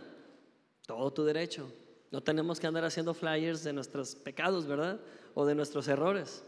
Todo 0.86 1.12
tu 1.12 1.24
derecho. 1.24 1.70
No 2.10 2.22
tenemos 2.22 2.60
que 2.60 2.66
andar 2.66 2.84
haciendo 2.84 3.14
flyers 3.14 3.64
de 3.64 3.72
nuestros 3.72 4.14
pecados, 4.14 4.66
¿verdad? 4.66 5.00
O 5.34 5.46
de 5.46 5.54
nuestros 5.54 5.88
errores. 5.88 6.44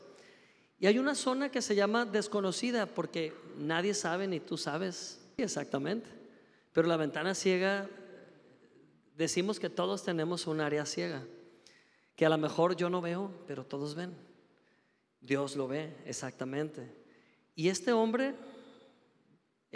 Y 0.78 0.86
hay 0.86 0.98
una 0.98 1.14
zona 1.14 1.50
que 1.50 1.62
se 1.62 1.74
llama 1.74 2.04
desconocida 2.04 2.86
porque 2.86 3.32
nadie 3.56 3.94
sabe 3.94 4.26
ni 4.26 4.40
tú 4.40 4.58
sabes 4.58 5.20
exactamente. 5.36 6.08
Pero 6.72 6.88
la 6.88 6.96
ventana 6.96 7.34
ciega, 7.34 7.88
decimos 9.16 9.58
que 9.58 9.70
todos 9.70 10.04
tenemos 10.04 10.46
un 10.46 10.60
área 10.60 10.84
ciega, 10.84 11.22
que 12.14 12.26
a 12.26 12.28
lo 12.28 12.38
mejor 12.38 12.76
yo 12.76 12.90
no 12.90 13.00
veo, 13.00 13.30
pero 13.46 13.64
todos 13.64 13.94
ven. 13.94 14.14
Dios 15.20 15.56
lo 15.56 15.66
ve 15.66 15.96
exactamente. 16.04 16.92
Y 17.54 17.68
este 17.68 17.92
hombre 17.92 18.34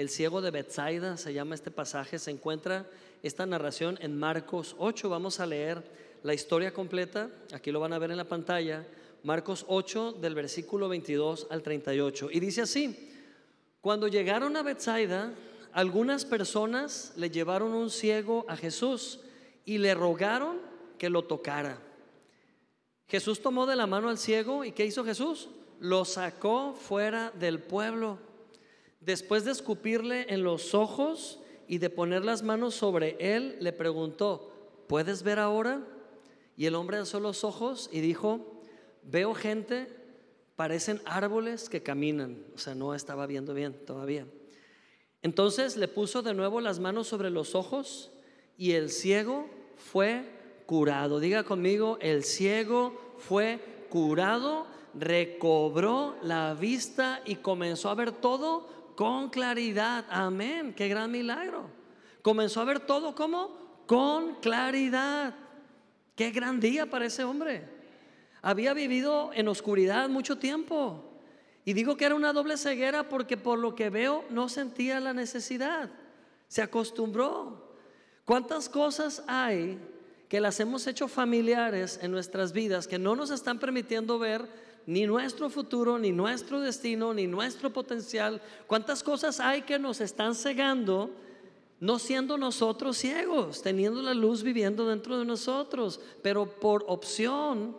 el 0.00 0.08
ciego 0.08 0.40
de 0.40 0.50
Bethsaida 0.50 1.16
se 1.16 1.34
llama 1.34 1.54
este 1.54 1.70
pasaje, 1.70 2.18
se 2.18 2.30
encuentra 2.30 2.86
esta 3.22 3.44
narración 3.44 3.98
en 4.00 4.18
Marcos 4.18 4.74
8. 4.78 5.10
Vamos 5.10 5.40
a 5.40 5.46
leer 5.46 5.82
la 6.22 6.32
historia 6.32 6.72
completa, 6.72 7.28
aquí 7.52 7.70
lo 7.70 7.80
van 7.80 7.92
a 7.92 7.98
ver 7.98 8.10
en 8.10 8.16
la 8.16 8.24
pantalla, 8.24 8.86
Marcos 9.22 9.64
8 9.68 10.12
del 10.20 10.34
versículo 10.34 10.88
22 10.88 11.46
al 11.50 11.62
38. 11.62 12.30
Y 12.32 12.40
dice 12.40 12.62
así, 12.62 13.10
cuando 13.80 14.08
llegaron 14.08 14.56
a 14.56 14.62
Bethsaida, 14.62 15.32
algunas 15.72 16.24
personas 16.24 17.12
le 17.16 17.30
llevaron 17.30 17.72
un 17.72 17.90
ciego 17.90 18.44
a 18.48 18.56
Jesús 18.56 19.20
y 19.64 19.78
le 19.78 19.94
rogaron 19.94 20.58
que 20.98 21.10
lo 21.10 21.24
tocara. 21.24 21.78
Jesús 23.08 23.40
tomó 23.40 23.66
de 23.66 23.76
la 23.76 23.86
mano 23.86 24.08
al 24.08 24.18
ciego 24.18 24.64
y 24.64 24.72
¿qué 24.72 24.84
hizo 24.84 25.04
Jesús? 25.04 25.48
Lo 25.78 26.04
sacó 26.04 26.74
fuera 26.74 27.32
del 27.38 27.60
pueblo 27.60 28.18
Después 29.00 29.46
de 29.46 29.52
escupirle 29.52 30.26
en 30.28 30.44
los 30.44 30.74
ojos 30.74 31.40
y 31.66 31.78
de 31.78 31.88
poner 31.88 32.22
las 32.22 32.42
manos 32.42 32.74
sobre 32.74 33.16
él, 33.18 33.56
le 33.60 33.72
preguntó, 33.72 34.52
¿puedes 34.88 35.22
ver 35.22 35.38
ahora? 35.38 35.80
Y 36.56 36.66
el 36.66 36.74
hombre 36.74 36.98
alzó 36.98 37.18
los 37.18 37.42
ojos 37.42 37.88
y 37.90 38.00
dijo, 38.00 38.59
veo 39.02 39.34
gente, 39.34 39.88
parecen 40.56 41.00
árboles 41.04 41.68
que 41.68 41.82
caminan. 41.82 42.44
O 42.54 42.58
sea, 42.58 42.74
no 42.74 42.94
estaba 42.94 43.26
viendo 43.26 43.54
bien 43.54 43.74
todavía. 43.86 44.26
Entonces 45.22 45.76
le 45.76 45.88
puso 45.88 46.22
de 46.22 46.34
nuevo 46.34 46.60
las 46.60 46.78
manos 46.78 47.08
sobre 47.08 47.30
los 47.30 47.54
ojos 47.54 48.10
y 48.56 48.72
el 48.72 48.90
ciego 48.90 49.46
fue 49.76 50.24
curado. 50.66 51.20
Diga 51.20 51.44
conmigo, 51.44 51.98
el 52.00 52.24
ciego 52.24 53.14
fue 53.18 53.58
curado, 53.90 54.66
recobró 54.94 56.16
la 56.22 56.54
vista 56.54 57.22
y 57.24 57.36
comenzó 57.36 57.90
a 57.90 57.94
ver 57.94 58.12
todo 58.12 58.68
con 58.96 59.30
claridad. 59.30 60.06
Amén. 60.10 60.74
Qué 60.74 60.88
gran 60.88 61.10
milagro. 61.10 61.70
Comenzó 62.22 62.60
a 62.60 62.64
ver 62.64 62.80
todo 62.80 63.14
como 63.14 63.84
con 63.86 64.36
claridad. 64.36 65.34
Qué 66.14 66.30
gran 66.30 66.60
día 66.60 66.84
para 66.86 67.06
ese 67.06 67.24
hombre. 67.24 67.79
Había 68.42 68.74
vivido 68.74 69.30
en 69.34 69.48
oscuridad 69.48 70.08
mucho 70.08 70.38
tiempo. 70.38 71.04
Y 71.64 71.72
digo 71.72 71.96
que 71.96 72.06
era 72.06 72.14
una 72.14 72.32
doble 72.32 72.56
ceguera 72.56 73.08
porque 73.08 73.36
por 73.36 73.58
lo 73.58 73.74
que 73.74 73.90
veo 73.90 74.24
no 74.30 74.48
sentía 74.48 75.00
la 75.00 75.12
necesidad. 75.12 75.90
Se 76.48 76.62
acostumbró. 76.62 77.74
¿Cuántas 78.24 78.68
cosas 78.68 79.22
hay 79.26 79.78
que 80.28 80.40
las 80.40 80.60
hemos 80.60 80.86
hecho 80.86 81.08
familiares 81.08 81.98
en 82.02 82.12
nuestras 82.12 82.52
vidas 82.52 82.86
que 82.86 83.00
no 83.00 83.16
nos 83.16 83.30
están 83.30 83.58
permitiendo 83.58 84.18
ver 84.18 84.48
ni 84.86 85.06
nuestro 85.06 85.50
futuro, 85.50 85.98
ni 85.98 86.12
nuestro 86.12 86.60
destino, 86.60 87.12
ni 87.12 87.26
nuestro 87.26 87.72
potencial. 87.72 88.40
¿Cuántas 88.66 89.02
cosas 89.02 89.40
hay 89.40 89.62
que 89.62 89.78
nos 89.78 90.00
están 90.00 90.34
cegando? 90.34 91.10
No 91.80 91.98
siendo 91.98 92.36
nosotros 92.38 92.96
ciegos, 92.96 93.62
teniendo 93.62 94.02
la 94.02 94.14
luz 94.14 94.42
viviendo 94.42 94.88
dentro 94.88 95.18
de 95.18 95.24
nosotros, 95.24 96.00
pero 96.22 96.48
por 96.60 96.84
opción, 96.88 97.76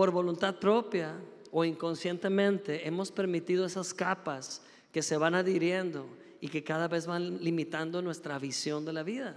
por 0.00 0.12
voluntad 0.12 0.54
propia 0.54 1.14
o 1.52 1.62
inconscientemente 1.62 2.88
hemos 2.88 3.12
permitido 3.12 3.66
esas 3.66 3.92
capas 3.92 4.62
que 4.92 5.02
se 5.02 5.18
van 5.18 5.34
adhiriendo 5.34 6.06
y 6.40 6.48
que 6.48 6.64
cada 6.64 6.88
vez 6.88 7.06
van 7.06 7.44
limitando 7.44 8.00
nuestra 8.00 8.38
visión 8.38 8.86
de 8.86 8.94
la 8.94 9.02
vida. 9.02 9.36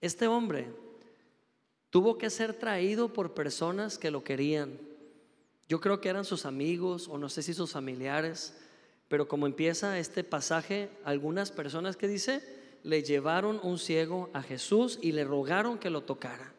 Este 0.00 0.26
hombre 0.26 0.66
tuvo 1.90 2.18
que 2.18 2.28
ser 2.28 2.54
traído 2.54 3.12
por 3.12 3.34
personas 3.34 3.98
que 3.98 4.10
lo 4.10 4.24
querían 4.24 4.80
yo 5.68 5.80
creo 5.80 6.00
que 6.00 6.08
eran 6.08 6.24
sus 6.24 6.44
amigos 6.44 7.06
o 7.08 7.16
no 7.16 7.28
sé 7.28 7.40
si 7.40 7.54
sus 7.54 7.70
familiares, 7.70 8.58
pero 9.06 9.28
como 9.28 9.46
empieza 9.46 9.96
este 10.00 10.24
pasaje, 10.24 10.90
algunas 11.04 11.52
personas 11.52 11.96
que 11.96 12.08
dice, 12.08 12.42
le 12.82 13.04
llevaron 13.04 13.60
un 13.62 13.78
ciego 13.78 14.28
a 14.32 14.42
Jesús 14.42 14.98
y 15.00 15.12
le 15.12 15.22
rogaron 15.22 15.78
que 15.78 15.88
lo 15.88 16.02
tocara. 16.02 16.52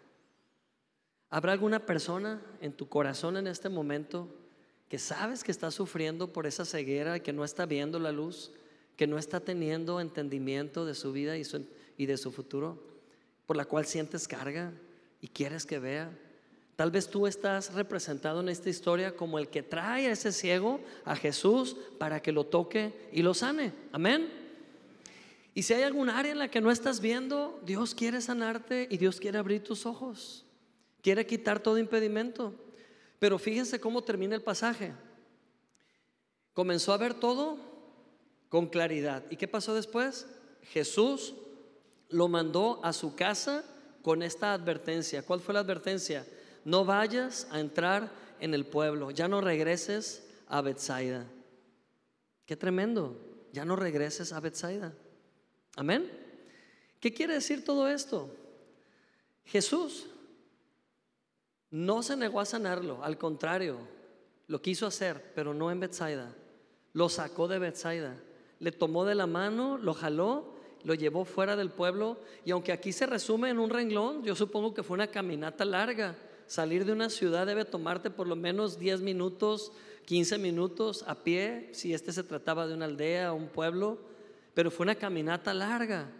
¿Habrá 1.34 1.54
alguna 1.54 1.84
persona 1.84 2.40
en 2.62 2.74
tu 2.74 2.88
corazón 2.88 3.38
en 3.38 3.48
este 3.48 3.68
momento 3.68 4.28
que 4.88 5.00
sabes 5.00 5.44
que 5.44 5.52
está 5.52 5.72
sufriendo 5.72 6.32
por 6.32 6.46
esa 6.46 6.64
ceguera, 6.64 7.22
que 7.22 7.34
no 7.34 7.44
está 7.44 7.66
viendo 7.66 7.98
la 7.98 8.12
luz, 8.12 8.52
que 8.96 9.08
no 9.08 9.18
está 9.18 9.40
teniendo 9.40 10.00
entendimiento 10.00 10.86
de 10.86 10.94
su 10.94 11.12
vida 11.12 11.36
y, 11.36 12.06
de 12.06 12.18
su 12.18 12.32
futuro, 12.32 12.84
por 13.48 13.58
la 13.58 13.66
cual 13.66 13.88
sientes 13.88 14.28
carga 14.28 14.74
y 15.22 15.28
quieres 15.28 15.66
que 15.66 15.80
vea? 15.80 16.16
Tal 16.76 16.92
vez 16.92 17.10
tú 17.10 17.26
estás 17.26 17.74
representado 17.74 18.42
en 18.42 18.50
esta 18.50 18.70
historia 18.70 19.16
como 19.16 19.40
el 19.40 19.48
que 19.48 19.64
trae 19.64 20.06
a 20.06 20.12
ese 20.12 20.32
ciego 20.32 20.82
a 21.04 21.16
Jesús 21.16 21.76
para 21.98 22.22
que 22.22 22.32
lo 22.32 22.44
toque 22.44 23.10
y 23.12 23.24
lo 23.24 23.34
sane. 23.34 23.74
Amén. 23.92 24.30
Y 25.56 25.64
si 25.64 25.74
hay 25.74 25.82
algún 25.82 26.12
área 26.12 26.32
en 26.32 26.38
la 26.38 26.52
que 26.52 26.62
no 26.62 26.70
estás 26.70 27.00
viendo, 27.00 27.60
Dios 27.66 27.96
quiere 27.96 28.22
sanarte 28.22 28.88
y 28.92 28.98
Dios 28.98 29.20
quiere 29.20 29.40
abrir 29.40 29.64
tus 29.64 29.88
ojos. 29.88 30.46
Quiere 31.04 31.28
quitar 31.28 31.60
todo 31.60 31.78
impedimento. 31.78 32.56
Pero 33.20 33.38
fíjense 33.38 33.80
cómo 33.80 34.04
termina 34.04 34.36
el 34.36 34.42
pasaje. 34.42 34.94
Comenzó 36.54 36.94
a 36.94 36.98
ver 36.98 37.14
todo 37.14 37.58
con 38.48 38.68
claridad. 38.68 39.24
¿Y 39.30 39.36
qué 39.36 39.48
pasó 39.48 39.76
después? 39.76 40.26
Jesús 40.64 41.36
lo 42.10 42.28
mandó 42.28 42.80
a 42.84 42.94
su 42.94 43.16
casa 43.16 43.66
con 44.02 44.24
esta 44.24 44.54
advertencia. 44.54 45.24
¿Cuál 45.24 45.42
fue 45.42 45.54
la 45.54 45.60
advertencia? 45.60 46.26
No 46.64 46.86
vayas 46.86 47.48
a 47.52 47.60
entrar 47.60 48.10
en 48.40 48.54
el 48.54 48.66
pueblo, 48.66 49.12
ya 49.12 49.28
no 49.28 49.42
regreses 49.42 50.24
a 50.48 50.62
Bethsaida. 50.62 51.26
Qué 52.46 52.56
tremendo, 52.56 53.18
ya 53.52 53.66
no 53.66 53.76
regreses 53.76 54.32
a 54.32 54.40
Bethsaida. 54.40 54.94
Amén. 55.76 56.10
¿Qué 57.00 57.14
quiere 57.14 57.34
decir 57.34 57.66
todo 57.66 57.90
esto? 57.90 58.30
Jesús 59.46 60.08
no 61.74 62.04
se 62.04 62.16
negó 62.16 62.40
a 62.40 62.46
sanarlo, 62.46 63.04
al 63.04 63.18
contrario, 63.18 63.80
lo 64.46 64.62
quiso 64.62 64.86
hacer, 64.86 65.32
pero 65.34 65.56
no 65.56 65.72
en 65.72 65.80
Bethsaida. 65.80 66.32
Lo 66.94 67.10
sacó 67.10 67.48
de 67.48 67.58
Bethsaida, 67.58 68.16
le 68.60 68.72
tomó 68.72 69.06
de 69.06 69.16
la 69.16 69.26
mano, 69.26 69.80
lo 69.80 69.96
jaló, 69.96 70.54
lo 70.84 70.94
llevó 70.94 71.26
fuera 71.26 71.56
del 71.56 71.72
pueblo 71.72 72.20
y 72.46 72.52
aunque 72.52 72.74
aquí 72.74 72.92
se 72.92 73.08
resume 73.08 73.50
en 73.50 73.58
un 73.58 73.72
renglón, 73.72 74.24
yo 74.24 74.36
supongo 74.36 74.76
que 74.76 74.84
fue 74.84 74.94
una 74.94 75.08
caminata 75.08 75.66
larga. 75.66 76.16
Salir 76.46 76.86
de 76.86 76.92
una 76.92 77.10
ciudad 77.10 77.48
debe 77.48 77.66
tomarte 77.66 78.12
por 78.12 78.28
lo 78.28 78.36
menos 78.36 78.78
10 78.78 79.02
minutos, 79.02 79.72
15 80.06 80.38
minutos 80.38 81.04
a 81.08 81.24
pie, 81.24 81.70
si 81.72 81.96
este 81.96 82.14
se 82.14 82.22
trataba 82.22 82.68
de 82.68 82.76
una 82.76 82.86
aldea 82.86 83.34
o 83.34 83.36
un 83.36 83.48
pueblo, 83.48 83.98
pero 84.54 84.70
fue 84.70 84.84
una 84.84 84.94
caminata 84.94 85.56
larga. 85.56 86.12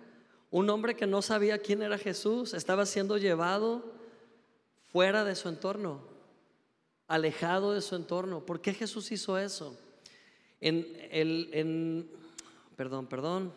Un 0.50 0.68
hombre 0.72 0.96
que 0.96 1.06
no 1.06 1.22
sabía 1.22 1.60
quién 1.60 1.84
era 1.84 2.00
Jesús 2.00 2.56
estaba 2.56 2.88
siendo 2.88 3.20
llevado 3.20 4.02
fuera 4.94 5.24
de 5.24 5.36
su 5.36 5.50
entorno, 5.50 6.02
alejado 7.08 7.74
de 7.74 7.82
su 7.82 7.96
entorno. 7.96 8.46
¿Por 8.46 8.62
qué 8.62 8.76
Jesús 8.76 9.12
hizo 9.12 9.40
eso? 9.40 9.76
En, 10.62 10.88
el, 11.10 11.50
en 11.52 12.10
perdón, 12.78 13.08
perdón. 13.08 13.52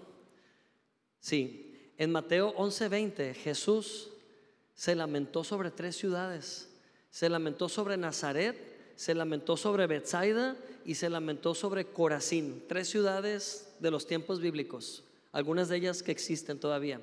Sí, 1.20 1.92
en 1.99 2.11
Mateo 2.11 2.55
11:20 2.57 3.35
Jesús 3.35 4.09
se 4.75 4.94
lamentó 4.94 5.44
sobre 5.44 5.70
tres 5.70 5.96
ciudades. 5.96 6.70
Se 7.11 7.29
lamentó 7.29 7.68
sobre 7.68 7.99
Nazaret, 7.99 8.57
se 8.96 9.14
lamentó 9.14 9.59
sobre 9.59 9.87
Bethsaida 9.87 10.57
y 10.87 10.94
se 10.94 11.11
lamentó 11.11 11.55
sobre 11.55 11.85
Corazín, 11.85 12.64
tres 12.66 12.88
ciudades 12.88 13.75
de 13.79 13.90
los 13.90 14.07
tiempos 14.07 14.40
bíblicos, 14.40 15.05
algunas 15.33 15.68
de 15.68 15.77
ellas 15.77 16.03
que 16.03 16.12
existen 16.12 16.59
todavía. 16.59 17.01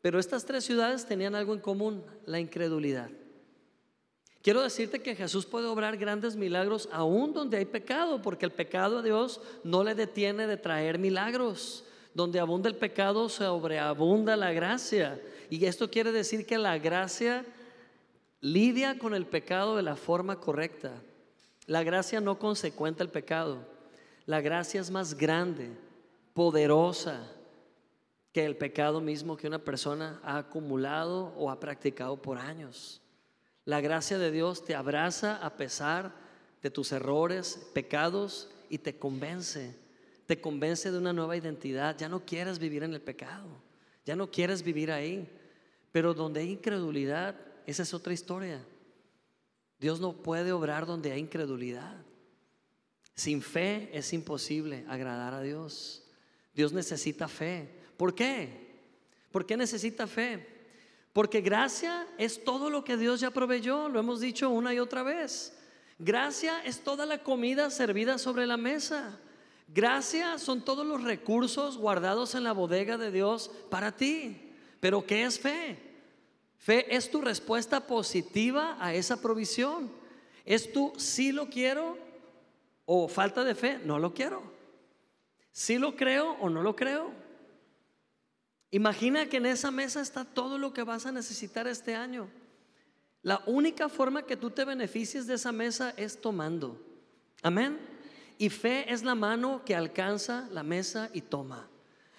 Pero 0.00 0.18
estas 0.18 0.46
tres 0.46 0.64
ciudades 0.64 1.04
tenían 1.04 1.34
algo 1.34 1.52
en 1.52 1.60
común, 1.60 2.02
la 2.24 2.40
incredulidad. 2.40 3.10
Quiero 4.44 4.60
decirte 4.60 5.00
que 5.00 5.16
Jesús 5.16 5.46
puede 5.46 5.68
obrar 5.68 5.96
grandes 5.96 6.36
milagros 6.36 6.86
aún 6.92 7.32
donde 7.32 7.56
hay 7.56 7.64
pecado, 7.64 8.20
porque 8.20 8.44
el 8.44 8.52
pecado 8.52 8.98
a 8.98 9.02
Dios 9.02 9.40
no 9.64 9.82
le 9.82 9.94
detiene 9.94 10.46
de 10.46 10.58
traer 10.58 10.98
milagros. 10.98 11.82
Donde 12.12 12.38
abunda 12.38 12.68
el 12.68 12.76
pecado, 12.76 13.30
sobreabunda 13.30 14.36
la 14.36 14.52
gracia. 14.52 15.18
Y 15.48 15.64
esto 15.64 15.90
quiere 15.90 16.12
decir 16.12 16.44
que 16.44 16.58
la 16.58 16.76
gracia 16.76 17.46
lidia 18.42 18.98
con 18.98 19.14
el 19.14 19.24
pecado 19.24 19.76
de 19.76 19.82
la 19.82 19.96
forma 19.96 20.38
correcta. 20.38 20.92
La 21.64 21.82
gracia 21.82 22.20
no 22.20 22.38
consecuenta 22.38 23.02
el 23.02 23.08
pecado. 23.08 23.66
La 24.26 24.42
gracia 24.42 24.78
es 24.78 24.90
más 24.90 25.14
grande, 25.14 25.70
poderosa 26.34 27.32
que 28.30 28.44
el 28.44 28.58
pecado 28.58 29.00
mismo 29.00 29.38
que 29.38 29.46
una 29.46 29.64
persona 29.64 30.20
ha 30.22 30.36
acumulado 30.36 31.32
o 31.38 31.50
ha 31.50 31.58
practicado 31.58 32.20
por 32.20 32.36
años. 32.36 33.00
La 33.64 33.80
gracia 33.80 34.18
de 34.18 34.30
Dios 34.30 34.64
te 34.64 34.74
abraza 34.74 35.36
a 35.36 35.56
pesar 35.56 36.14
de 36.62 36.70
tus 36.70 36.92
errores, 36.92 37.68
pecados 37.72 38.50
y 38.68 38.78
te 38.78 38.96
convence. 38.96 39.76
Te 40.26 40.40
convence 40.40 40.90
de 40.90 40.98
una 40.98 41.12
nueva 41.12 41.36
identidad. 41.36 41.96
Ya 41.96 42.08
no 42.08 42.24
quieres 42.24 42.58
vivir 42.58 42.82
en 42.82 42.94
el 42.94 43.00
pecado. 43.00 43.46
Ya 44.04 44.16
no 44.16 44.30
quieres 44.30 44.62
vivir 44.62 44.90
ahí. 44.90 45.28
Pero 45.92 46.12
donde 46.12 46.40
hay 46.40 46.50
incredulidad, 46.50 47.36
esa 47.66 47.82
es 47.82 47.94
otra 47.94 48.12
historia. 48.12 48.64
Dios 49.78 50.00
no 50.00 50.12
puede 50.12 50.52
obrar 50.52 50.86
donde 50.86 51.12
hay 51.12 51.20
incredulidad. 51.20 51.96
Sin 53.14 53.42
fe 53.42 53.90
es 53.92 54.12
imposible 54.12 54.84
agradar 54.88 55.34
a 55.34 55.42
Dios. 55.42 56.02
Dios 56.54 56.72
necesita 56.72 57.28
fe. 57.28 57.68
¿Por 57.96 58.14
qué? 58.14 58.64
¿Por 59.30 59.46
qué 59.46 59.56
necesita 59.56 60.06
fe? 60.06 60.53
Porque 61.14 61.40
gracia 61.40 62.08
es 62.18 62.42
todo 62.42 62.70
lo 62.70 62.82
que 62.82 62.96
Dios 62.96 63.20
ya 63.20 63.30
proveyó, 63.30 63.88
lo 63.88 64.00
hemos 64.00 64.18
dicho 64.18 64.50
una 64.50 64.74
y 64.74 64.80
otra 64.80 65.04
vez. 65.04 65.56
Gracia 65.96 66.60
es 66.64 66.82
toda 66.82 67.06
la 67.06 67.22
comida 67.22 67.70
servida 67.70 68.18
sobre 68.18 68.48
la 68.48 68.56
mesa. 68.56 69.16
Gracia 69.68 70.38
son 70.40 70.62
todos 70.62 70.84
los 70.84 71.04
recursos 71.04 71.78
guardados 71.78 72.34
en 72.34 72.42
la 72.42 72.50
bodega 72.50 72.98
de 72.98 73.12
Dios 73.12 73.48
para 73.70 73.92
ti. 73.92 74.50
Pero 74.80 75.06
¿qué 75.06 75.22
es 75.22 75.38
fe? 75.38 75.78
Fe 76.58 76.96
es 76.96 77.08
tu 77.08 77.20
respuesta 77.20 77.86
positiva 77.86 78.76
a 78.80 78.92
esa 78.92 79.22
provisión. 79.22 79.92
Es 80.44 80.72
tu 80.72 80.92
sí 80.96 81.30
lo 81.30 81.48
quiero 81.48 81.96
o 82.86 83.06
falta 83.06 83.44
de 83.44 83.54
fe, 83.54 83.78
no 83.84 84.00
lo 84.00 84.12
quiero. 84.12 84.42
Sí 85.52 85.78
lo 85.78 85.94
creo 85.94 86.32
o 86.40 86.50
no 86.50 86.60
lo 86.60 86.74
creo. 86.74 87.12
Imagina 88.74 89.26
que 89.26 89.36
en 89.36 89.46
esa 89.46 89.70
mesa 89.70 90.00
está 90.00 90.24
todo 90.24 90.58
lo 90.58 90.72
que 90.72 90.82
vas 90.82 91.06
a 91.06 91.12
necesitar 91.12 91.68
este 91.68 91.94
año. 91.94 92.28
La 93.22 93.40
única 93.46 93.88
forma 93.88 94.26
que 94.26 94.36
tú 94.36 94.50
te 94.50 94.64
beneficies 94.64 95.28
de 95.28 95.34
esa 95.34 95.52
mesa 95.52 95.94
es 95.96 96.20
tomando. 96.20 96.76
Amén. 97.40 97.78
Y 98.36 98.50
fe 98.50 98.92
es 98.92 99.04
la 99.04 99.14
mano 99.14 99.62
que 99.64 99.76
alcanza 99.76 100.48
la 100.50 100.64
mesa 100.64 101.08
y 101.12 101.20
toma. 101.20 101.68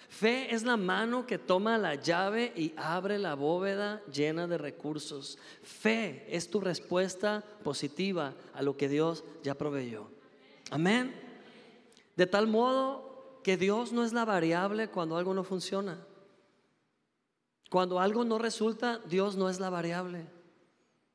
Fe 0.08 0.54
es 0.54 0.62
la 0.62 0.78
mano 0.78 1.26
que 1.26 1.36
toma 1.36 1.76
la 1.76 1.94
llave 1.94 2.54
y 2.56 2.72
abre 2.78 3.18
la 3.18 3.34
bóveda 3.34 4.00
llena 4.10 4.46
de 4.46 4.56
recursos. 4.56 5.36
Fe 5.62 6.24
es 6.34 6.48
tu 6.48 6.62
respuesta 6.62 7.44
positiva 7.64 8.32
a 8.54 8.62
lo 8.62 8.78
que 8.78 8.88
Dios 8.88 9.24
ya 9.42 9.56
proveyó. 9.56 10.08
Amén. 10.70 11.14
De 12.16 12.26
tal 12.26 12.46
modo 12.46 13.42
que 13.44 13.58
Dios 13.58 13.92
no 13.92 14.06
es 14.06 14.14
la 14.14 14.24
variable 14.24 14.88
cuando 14.88 15.18
algo 15.18 15.34
no 15.34 15.44
funciona. 15.44 15.98
Cuando 17.70 18.00
algo 18.00 18.24
no 18.24 18.38
resulta, 18.38 19.00
Dios 19.08 19.36
no 19.36 19.48
es 19.48 19.58
la 19.58 19.70
variable. 19.70 20.26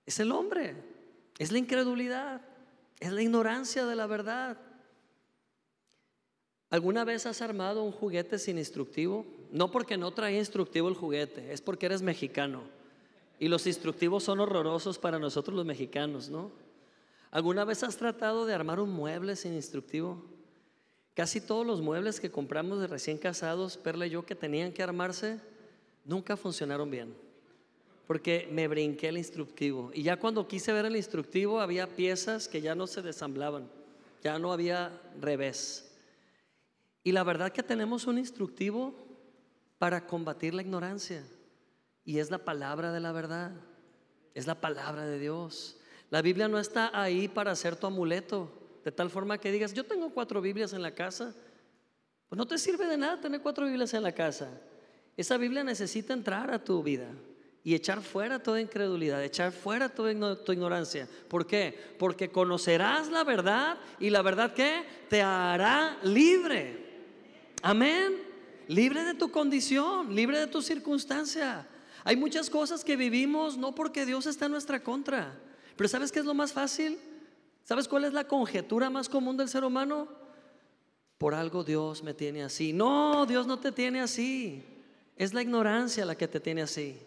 Es 0.06 0.20
el 0.20 0.32
hombre, 0.32 0.76
es 1.38 1.52
la 1.52 1.58
incredulidad, 1.58 2.42
es 3.00 3.12
la 3.12 3.22
ignorancia 3.22 3.86
de 3.86 3.96
la 3.96 4.08
verdad. 4.08 4.58
¿Alguna 6.70 7.04
vez 7.04 7.26
has 7.26 7.42
armado 7.42 7.84
un 7.84 7.92
juguete 7.92 8.40
sin 8.40 8.58
instructivo? 8.58 9.26
No 9.52 9.72
porque 9.72 9.98
no 9.98 10.12
traía 10.12 10.40
instructivo 10.40 10.88
el 10.88 10.96
juguete, 10.96 11.52
es 11.52 11.62
porque 11.62 11.86
eres 11.86 12.02
mexicano. 12.02 12.64
Y 13.40 13.48
los 13.48 13.68
instructivos 13.68 14.24
son 14.24 14.40
horrorosos 14.40 15.00
para 15.00 15.20
nosotros 15.20 15.56
los 15.56 15.66
mexicanos, 15.66 16.30
¿no? 16.30 16.52
¿Alguna 17.32 17.66
vez 17.66 17.84
has 17.84 17.98
tratado 17.98 18.46
de 18.46 18.54
armar 18.54 18.80
un 18.80 18.92
mueble 18.92 19.36
sin 19.36 19.54
instructivo? 19.54 20.24
Casi 21.14 21.42
todos 21.42 21.66
los 21.66 21.82
muebles 21.82 22.20
que 22.20 22.32
compramos 22.32 22.80
de 22.80 22.88
recién 22.88 23.18
casados, 23.18 23.78
Perla 23.78 24.08
y 24.08 24.12
yo, 24.12 24.26
que 24.26 24.36
tenían 24.36 24.72
que 24.72 24.84
armarse, 24.84 25.40
nunca 26.06 26.38
funcionaron 26.38 26.90
bien. 26.90 27.16
Porque 28.08 28.48
me 28.52 28.68
brinqué 28.68 29.08
el 29.08 29.18
instructivo. 29.18 29.92
Y 29.94 30.04
ya 30.04 30.18
cuando 30.18 30.48
quise 30.48 30.74
ver 30.74 30.86
el 30.86 30.96
instructivo, 30.96 31.62
había 31.62 31.88
piezas 31.88 32.48
que 32.48 32.62
ya 32.62 32.76
no 32.76 32.88
se 32.88 33.02
desamblaban. 33.02 33.70
Ya 34.22 34.38
no 34.38 34.52
había 34.52 34.92
revés. 35.20 35.92
Y 37.04 37.12
la 37.12 37.24
verdad 37.24 37.52
que 37.52 37.64
tenemos 37.64 38.08
un 38.08 38.18
instructivo 38.18 38.94
para 39.78 40.06
combatir 40.06 40.54
la 40.54 40.62
ignorancia. 40.62 41.24
Y 42.04 42.20
es 42.20 42.30
la 42.30 42.40
palabra 42.40 42.92
de 42.92 43.00
la 43.00 43.12
verdad. 43.12 43.52
Es 44.34 44.46
la 44.46 44.60
palabra 44.60 45.06
de 45.06 45.18
Dios. 45.18 45.78
La 46.10 46.22
Biblia 46.22 46.48
no 46.48 46.60
está 46.60 46.92
ahí 46.94 47.28
para 47.28 47.56
ser 47.56 47.76
tu 47.76 47.88
amuleto. 47.88 48.52
De 48.84 48.92
tal 48.92 49.10
forma 49.10 49.38
que 49.38 49.52
digas, 49.52 49.74
yo 49.74 49.86
tengo 49.86 50.10
cuatro 50.10 50.42
Biblias 50.42 50.74
en 50.74 50.82
la 50.82 50.94
casa. 50.94 51.34
Pues 52.28 52.38
no 52.38 52.46
te 52.46 52.58
sirve 52.58 52.86
de 52.88 52.98
nada 52.98 53.22
tener 53.22 53.42
cuatro 53.42 53.66
Biblias 53.66 53.94
en 53.94 54.04
la 54.04 54.12
casa. 54.12 54.50
Esa 55.18 55.38
Biblia 55.38 55.64
necesita 55.64 56.14
entrar 56.14 56.52
a 56.52 56.64
tu 56.64 56.82
vida 56.82 57.08
y 57.64 57.76
echar 57.76 58.02
fuera 58.02 58.42
toda 58.42 58.60
incredulidad, 58.60 59.24
echar 59.24 59.52
fuera 59.52 59.90
toda 59.90 60.44
tu 60.44 60.52
ignorancia. 60.52 61.08
¿Por 61.28 61.46
qué? 61.46 61.78
Porque 62.00 62.30
conocerás 62.30 63.10
la 63.10 63.24
verdad 63.24 63.78
y 64.00 64.10
la 64.10 64.22
verdad 64.22 64.54
que 64.54 64.84
te 65.10 65.22
hará 65.22 65.98
libre. 66.04 66.86
Amén. 67.62 68.32
Libre 68.68 69.04
de 69.04 69.14
tu 69.14 69.32
condición, 69.32 70.16
libre 70.16 70.40
de 70.40 70.48
tu 70.48 70.62
circunstancia. 70.62 71.68
Hay 72.04 72.16
muchas 72.16 72.50
cosas 72.50 72.84
que 72.84 72.96
vivimos 72.96 73.58
no 73.58 73.76
porque 73.76 74.06
Dios 74.06 74.26
está 74.26 74.46
en 74.46 74.54
nuestra 74.54 74.82
contra. 74.82 75.38
Pero 75.76 75.88
¿sabes 75.88 76.12
qué 76.12 76.20
es 76.20 76.26
lo 76.26 76.34
más 76.34 76.54
fácil? 76.54 76.98
¿Sabes 77.64 77.88
cuál 77.88 78.06
es 78.06 78.14
la 78.14 78.28
conjetura 78.28 78.90
más 78.90 79.08
común 79.08 79.38
del 79.38 79.50
ser 79.50 79.64
humano? 79.64 80.08
Por 81.20 81.36
algo 81.36 81.64
Dios 81.64 82.02
me 82.02 82.16
tiene 82.16 82.44
así. 82.44 82.74
No, 82.74 83.28
Dios 83.28 83.46
no 83.46 83.60
te 83.60 83.72
tiene 83.72 84.02
así. 84.02 84.64
Es 85.16 85.34
la 85.34 85.42
ignorancia 85.42 86.06
la 86.06 86.16
que 86.16 86.28
te 86.28 86.40
tiene 86.40 86.62
así. 86.62 87.00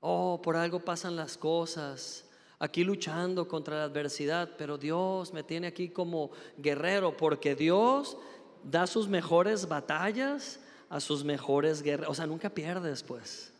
Oh, 0.00 0.40
por 0.42 0.56
algo 0.56 0.80
pasan 0.80 1.16
las 1.16 1.36
cosas. 1.36 2.24
Aquí 2.58 2.84
luchando 2.84 3.48
contra 3.48 3.78
la 3.78 3.84
adversidad, 3.84 4.50
pero 4.58 4.76
Dios 4.76 5.32
me 5.32 5.42
tiene 5.42 5.66
aquí 5.66 5.88
como 5.88 6.30
guerrero, 6.58 7.16
porque 7.16 7.54
Dios 7.54 8.16
da 8.62 8.86
sus 8.86 9.08
mejores 9.08 9.66
batallas 9.66 10.60
a 10.90 11.00
sus 11.00 11.24
mejores 11.24 11.82
guerreros. 11.82 12.12
O 12.12 12.14
sea, 12.14 12.26
nunca 12.26 12.50
pierdes, 12.50 13.02
pues. 13.02 13.52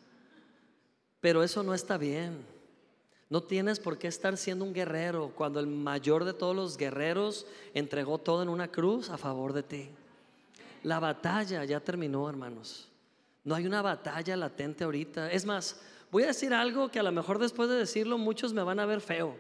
Pero 1.21 1.43
eso 1.43 1.63
no 1.63 1.73
está 1.73 1.97
bien. 1.97 2.45
No 3.31 3.43
tienes 3.43 3.79
por 3.79 3.97
qué 3.97 4.09
estar 4.09 4.37
siendo 4.37 4.65
un 4.65 4.75
guerrero 4.75 5.33
cuando 5.35 5.61
el 5.61 5.67
mayor 5.67 6.25
de 6.25 6.35
todos 6.35 6.55
los 6.55 6.77
guerreros 6.77 7.47
entregó 7.73 8.19
todo 8.19 8.43
en 8.43 8.49
una 8.49 8.69
cruz 8.69 9.09
a 9.09 9.17
favor 9.17 9.53
de 9.53 9.63
ti. 9.63 9.91
La 10.83 10.99
batalla 10.99 11.65
ya 11.65 11.79
terminó, 11.81 12.29
hermanos. 12.29 12.90
No 13.45 13.55
hay 13.55 13.67
una 13.67 13.83
batalla 13.83 14.37
latente 14.37 14.85
ahorita. 14.85 15.31
Es 15.31 15.45
más, 15.45 15.81
voy 16.11 16.25
a 16.25 16.29
decir 16.29 16.53
algo 16.53 16.91
que 16.91 16.99
a 16.99 17.03
lo 17.03 17.13
mejor 17.13 17.39
después 17.39 17.69
de 17.69 17.77
decirlo 17.77 18.19
muchos 18.19 18.53
me 18.53 18.63
van 18.63 18.81
a 18.81 18.87
ver 18.87 19.01
feo. 19.01 19.37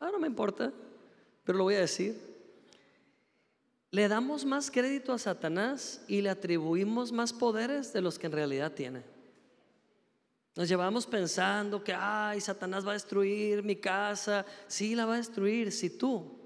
Ah, 0.00 0.10
no 0.12 0.18
me 0.18 0.26
importa, 0.26 0.72
pero 1.44 1.58
lo 1.58 1.64
voy 1.64 1.74
a 1.74 1.80
decir. 1.80 2.16
Le 3.90 4.08
damos 4.08 4.44
más 4.44 4.70
crédito 4.70 5.12
a 5.12 5.18
Satanás 5.18 6.02
y 6.08 6.20
le 6.20 6.30
atribuimos 6.30 7.10
más 7.10 7.32
poderes 7.32 7.92
de 7.92 8.02
los 8.02 8.18
que 8.18 8.26
en 8.26 8.32
realidad 8.32 8.72
tiene. 8.72 9.02
Nos 10.54 10.68
llevamos 10.68 11.06
pensando 11.06 11.82
que, 11.82 11.94
ay, 11.94 12.40
Satanás 12.40 12.84
va 12.84 12.90
a 12.90 12.94
destruir 12.94 13.62
mi 13.62 13.76
casa. 13.76 14.44
Sí, 14.66 14.94
la 14.94 15.06
va 15.06 15.14
a 15.14 15.18
destruir 15.18 15.70
si 15.72 15.90
tú 15.90 16.36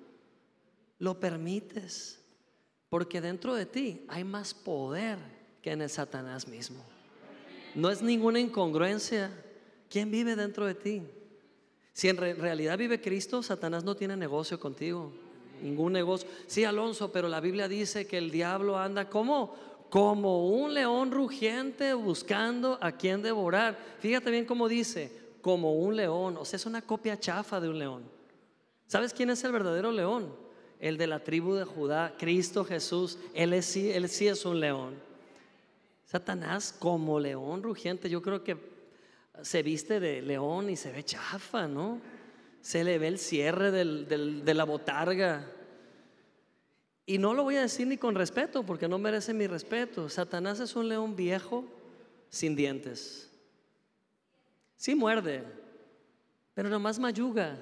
lo 0.98 1.18
permites. 1.18 2.20
Porque 2.88 3.20
dentro 3.20 3.54
de 3.54 3.66
ti 3.66 4.04
hay 4.08 4.22
más 4.22 4.52
poder 4.52 5.18
que 5.62 5.72
en 5.72 5.82
el 5.82 5.90
Satanás 5.90 6.48
mismo. 6.48 6.84
No 7.74 7.90
es 7.90 8.02
ninguna 8.02 8.40
incongruencia. 8.40 9.30
¿Quién 9.88 10.10
vive 10.10 10.36
dentro 10.36 10.66
de 10.66 10.74
ti? 10.74 11.02
Si 11.92 12.08
en 12.08 12.16
realidad 12.16 12.76
vive 12.76 13.00
Cristo, 13.00 13.42
Satanás 13.42 13.84
no 13.84 13.94
tiene 13.94 14.16
negocio 14.16 14.58
contigo. 14.58 15.12
Ningún 15.62 15.92
negocio. 15.92 16.28
Sí, 16.46 16.64
Alonso, 16.64 17.12
pero 17.12 17.28
la 17.28 17.40
Biblia 17.40 17.68
dice 17.68 18.06
que 18.06 18.18
el 18.18 18.30
diablo 18.30 18.78
anda 18.78 19.08
como 19.08 19.72
como 19.92 20.48
un 20.48 20.72
león 20.72 21.10
rugiente 21.10 21.92
buscando 21.92 22.78
a 22.80 22.92
quien 22.92 23.20
devorar. 23.20 23.76
Fíjate 23.98 24.30
bien 24.30 24.46
cómo 24.46 24.66
dice, 24.66 25.12
como 25.42 25.74
un 25.74 25.96
león, 25.96 26.38
o 26.38 26.46
sea, 26.46 26.56
es 26.56 26.64
una 26.64 26.80
copia 26.80 27.20
chafa 27.20 27.60
de 27.60 27.68
un 27.68 27.78
león. 27.78 28.02
¿Sabes 28.86 29.12
quién 29.12 29.28
es 29.28 29.44
el 29.44 29.52
verdadero 29.52 29.92
león? 29.92 30.34
El 30.80 30.96
de 30.96 31.06
la 31.06 31.22
tribu 31.22 31.52
de 31.52 31.66
Judá, 31.66 32.14
Cristo 32.18 32.64
Jesús, 32.64 33.18
él, 33.34 33.52
es, 33.52 33.76
él 33.76 34.08
sí 34.08 34.28
es 34.28 34.46
un 34.46 34.60
león. 34.60 34.94
Satanás 36.12 36.74
como 36.78 37.18
león 37.18 37.62
rugiente, 37.62 38.10
yo 38.10 38.20
creo 38.20 38.44
que 38.44 38.58
se 39.40 39.62
viste 39.62 39.98
de 39.98 40.20
león 40.20 40.68
y 40.68 40.76
se 40.76 40.92
ve 40.92 41.02
chafa, 41.02 41.66
¿no? 41.66 42.02
Se 42.60 42.84
le 42.84 42.98
ve 42.98 43.08
el 43.08 43.18
cierre 43.18 43.70
de 43.70 44.54
la 44.54 44.64
botarga. 44.64 45.50
Y 47.06 47.16
no 47.16 47.32
lo 47.32 47.44
voy 47.44 47.56
a 47.56 47.62
decir 47.62 47.86
ni 47.86 47.96
con 47.96 48.14
respeto, 48.14 48.62
porque 48.62 48.88
no 48.88 48.98
merece 48.98 49.32
mi 49.32 49.46
respeto. 49.46 50.10
Satanás 50.10 50.60
es 50.60 50.76
un 50.76 50.86
león 50.86 51.16
viejo 51.16 51.64
sin 52.28 52.54
dientes. 52.56 53.30
Sí 54.76 54.94
muerde, 54.94 55.42
pero 56.52 56.68
nomás 56.68 56.98
mayuga, 56.98 57.56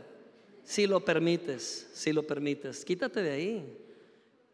si 0.64 0.88
lo 0.88 1.04
permites, 1.04 1.88
si 1.92 2.12
lo 2.12 2.24
permites. 2.24 2.84
Quítate 2.84 3.22
de 3.22 3.30
ahí. 3.30 3.78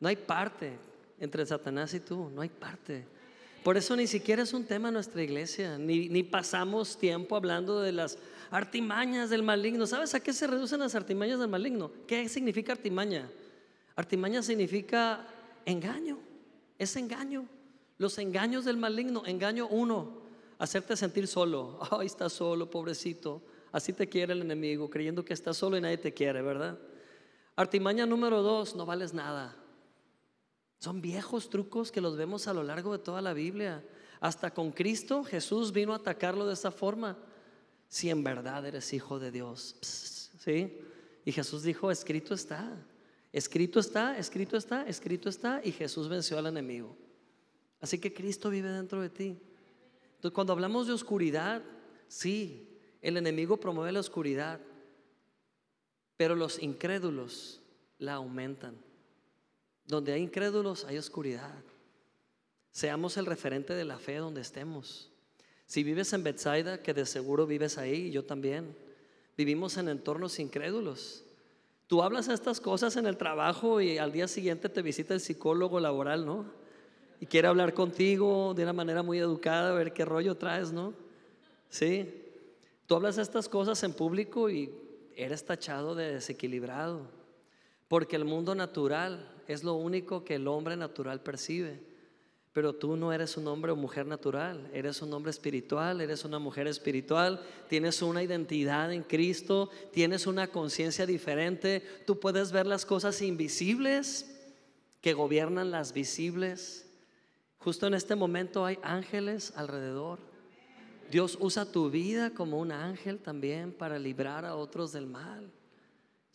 No 0.00 0.08
hay 0.08 0.16
parte 0.16 0.72
entre 1.18 1.46
Satanás 1.46 1.94
y 1.94 2.00
tú, 2.00 2.28
no 2.28 2.42
hay 2.42 2.50
parte. 2.50 3.15
Por 3.66 3.76
eso 3.76 3.96
ni 3.96 4.06
siquiera 4.06 4.44
es 4.44 4.52
un 4.52 4.64
tema 4.64 4.90
en 4.90 4.94
nuestra 4.94 5.20
iglesia, 5.24 5.76
ni, 5.76 6.08
ni 6.08 6.22
pasamos 6.22 6.96
tiempo 6.96 7.34
hablando 7.34 7.80
de 7.80 7.90
las 7.90 8.16
artimañas 8.52 9.28
del 9.28 9.42
maligno. 9.42 9.88
¿Sabes 9.88 10.14
a 10.14 10.20
qué 10.20 10.32
se 10.32 10.46
reducen 10.46 10.78
las 10.78 10.94
artimañas 10.94 11.40
del 11.40 11.48
maligno? 11.48 11.90
¿Qué 12.06 12.28
significa 12.28 12.70
artimaña? 12.70 13.28
Artimaña 13.96 14.40
significa 14.40 15.26
engaño, 15.64 16.16
es 16.78 16.94
engaño. 16.94 17.48
Los 17.98 18.18
engaños 18.18 18.64
del 18.64 18.76
maligno, 18.76 19.24
engaño 19.26 19.66
uno, 19.66 20.22
hacerte 20.60 20.96
sentir 20.96 21.26
solo. 21.26 21.80
Ay, 21.90 22.06
estás 22.06 22.34
solo, 22.34 22.70
pobrecito. 22.70 23.42
Así 23.72 23.92
te 23.92 24.08
quiere 24.08 24.32
el 24.32 24.42
enemigo, 24.42 24.88
creyendo 24.88 25.24
que 25.24 25.34
estás 25.34 25.56
solo 25.56 25.76
y 25.76 25.80
nadie 25.80 25.98
te 25.98 26.14
quiere, 26.14 26.40
¿verdad? 26.40 26.78
Artimaña 27.56 28.06
número 28.06 28.42
dos, 28.42 28.76
no 28.76 28.86
vales 28.86 29.12
nada. 29.12 29.56
Son 30.78 31.00
viejos 31.00 31.48
trucos 31.48 31.90
que 31.90 32.00
los 32.00 32.16
vemos 32.16 32.48
a 32.48 32.54
lo 32.54 32.62
largo 32.62 32.92
de 32.92 32.98
toda 32.98 33.22
la 33.22 33.32
Biblia. 33.32 33.84
Hasta 34.20 34.52
con 34.52 34.72
Cristo 34.72 35.24
Jesús 35.24 35.72
vino 35.72 35.92
a 35.92 35.96
atacarlo 35.96 36.46
de 36.46 36.54
esa 36.54 36.70
forma. 36.70 37.18
Si 37.88 38.10
en 38.10 38.22
verdad 38.24 38.66
eres 38.66 38.92
hijo 38.92 39.18
de 39.18 39.30
Dios. 39.30 39.76
¿Sí? 40.38 40.78
Y 41.24 41.32
Jesús 41.32 41.62
dijo, 41.62 41.90
escrito 41.90 42.34
está. 42.34 42.76
Escrito 43.32 43.80
está, 43.80 44.16
escrito 44.16 44.56
está, 44.56 44.86
escrito 44.86 45.28
está, 45.28 45.60
y 45.62 45.72
Jesús 45.72 46.08
venció 46.08 46.38
al 46.38 46.46
enemigo. 46.46 46.96
Así 47.80 47.98
que 47.98 48.14
Cristo 48.14 48.48
vive 48.48 48.70
dentro 48.70 49.02
de 49.02 49.10
ti. 49.10 49.38
Cuando 50.32 50.52
hablamos 50.52 50.86
de 50.86 50.94
oscuridad, 50.94 51.62
sí, 52.08 52.68
el 53.02 53.16
enemigo 53.16 53.58
promueve 53.58 53.92
la 53.92 54.00
oscuridad, 54.00 54.60
pero 56.16 56.34
los 56.34 56.62
incrédulos 56.62 57.60
la 57.98 58.14
aumentan. 58.14 58.76
Donde 59.86 60.12
hay 60.12 60.22
incrédulos 60.22 60.84
hay 60.84 60.98
oscuridad. 60.98 61.54
Seamos 62.72 63.16
el 63.16 63.26
referente 63.26 63.74
de 63.74 63.84
la 63.84 63.98
fe 63.98 64.16
donde 64.16 64.40
estemos. 64.40 65.10
Si 65.66 65.82
vives 65.82 66.12
en 66.12 66.22
Bethsaida, 66.22 66.82
que 66.82 66.94
de 66.94 67.06
seguro 67.06 67.46
vives 67.46 67.78
ahí, 67.78 68.10
yo 68.10 68.24
también, 68.24 68.76
vivimos 69.36 69.76
en 69.76 69.88
entornos 69.88 70.38
incrédulos. 70.38 71.24
Tú 71.86 72.02
hablas 72.02 72.28
estas 72.28 72.60
cosas 72.60 72.96
en 72.96 73.06
el 73.06 73.16
trabajo 73.16 73.80
y 73.80 73.98
al 73.98 74.12
día 74.12 74.28
siguiente 74.28 74.68
te 74.68 74.82
visita 74.82 75.14
el 75.14 75.20
psicólogo 75.20 75.80
laboral, 75.80 76.26
¿no? 76.26 76.46
Y 77.20 77.26
quiere 77.26 77.48
hablar 77.48 77.74
contigo 77.74 78.54
de 78.54 78.64
una 78.64 78.72
manera 78.72 79.02
muy 79.02 79.18
educada, 79.18 79.70
a 79.70 79.74
ver 79.74 79.92
qué 79.92 80.04
rollo 80.04 80.36
traes, 80.36 80.72
¿no? 80.72 80.94
Sí. 81.68 82.24
Tú 82.86 82.96
hablas 82.96 83.18
estas 83.18 83.48
cosas 83.48 83.82
en 83.84 83.92
público 83.92 84.50
y 84.50 84.72
eres 85.16 85.44
tachado 85.44 85.94
de 85.94 86.14
desequilibrado, 86.14 87.08
porque 87.88 88.16
el 88.16 88.24
mundo 88.24 88.54
natural 88.54 89.35
es 89.48 89.64
lo 89.64 89.74
único 89.74 90.24
que 90.24 90.36
el 90.36 90.48
hombre 90.48 90.76
natural 90.76 91.20
percibe. 91.20 91.80
Pero 92.52 92.74
tú 92.74 92.96
no 92.96 93.12
eres 93.12 93.36
un 93.36 93.48
hombre 93.48 93.72
o 93.72 93.76
mujer 93.76 94.06
natural, 94.06 94.70
eres 94.72 95.02
un 95.02 95.12
hombre 95.12 95.30
espiritual, 95.30 96.00
eres 96.00 96.24
una 96.24 96.38
mujer 96.38 96.66
espiritual, 96.66 97.42
tienes 97.68 98.00
una 98.00 98.22
identidad 98.22 98.90
en 98.92 99.02
Cristo, 99.02 99.68
tienes 99.92 100.26
una 100.26 100.46
conciencia 100.46 101.04
diferente, 101.04 101.82
tú 102.06 102.18
puedes 102.18 102.52
ver 102.52 102.66
las 102.66 102.86
cosas 102.86 103.20
invisibles 103.20 104.34
que 105.02 105.12
gobiernan 105.12 105.70
las 105.70 105.92
visibles. 105.92 106.86
Justo 107.58 107.86
en 107.86 107.94
este 107.94 108.14
momento 108.14 108.64
hay 108.64 108.78
ángeles 108.82 109.52
alrededor. 109.54 110.18
Dios 111.10 111.36
usa 111.38 111.70
tu 111.70 111.90
vida 111.90 112.30
como 112.30 112.58
un 112.58 112.72
ángel 112.72 113.18
también 113.18 113.70
para 113.70 113.98
librar 113.98 114.44
a 114.44 114.56
otros 114.56 114.92
del 114.92 115.06
mal. 115.06 115.52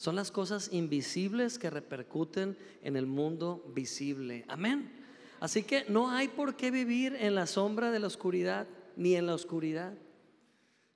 Son 0.02 0.16
las 0.16 0.32
cosas 0.32 0.70
invisibles 0.72 1.60
que 1.60 1.70
repercuten 1.70 2.58
en 2.82 2.96
el 2.96 3.06
mundo 3.06 3.64
visible. 3.76 4.46
Amén. 4.48 4.92
Así 5.40 5.62
que 5.62 5.86
no 5.90 6.10
hay 6.10 6.28
por 6.28 6.56
qué 6.56 6.72
vivir 6.72 7.16
en 7.20 7.36
la 7.36 7.46
sombra 7.46 7.92
de 7.92 8.00
la 8.00 8.08
oscuridad, 8.08 8.66
ni 8.96 9.14
en 9.14 9.28
la 9.28 9.36
oscuridad. 9.36 9.94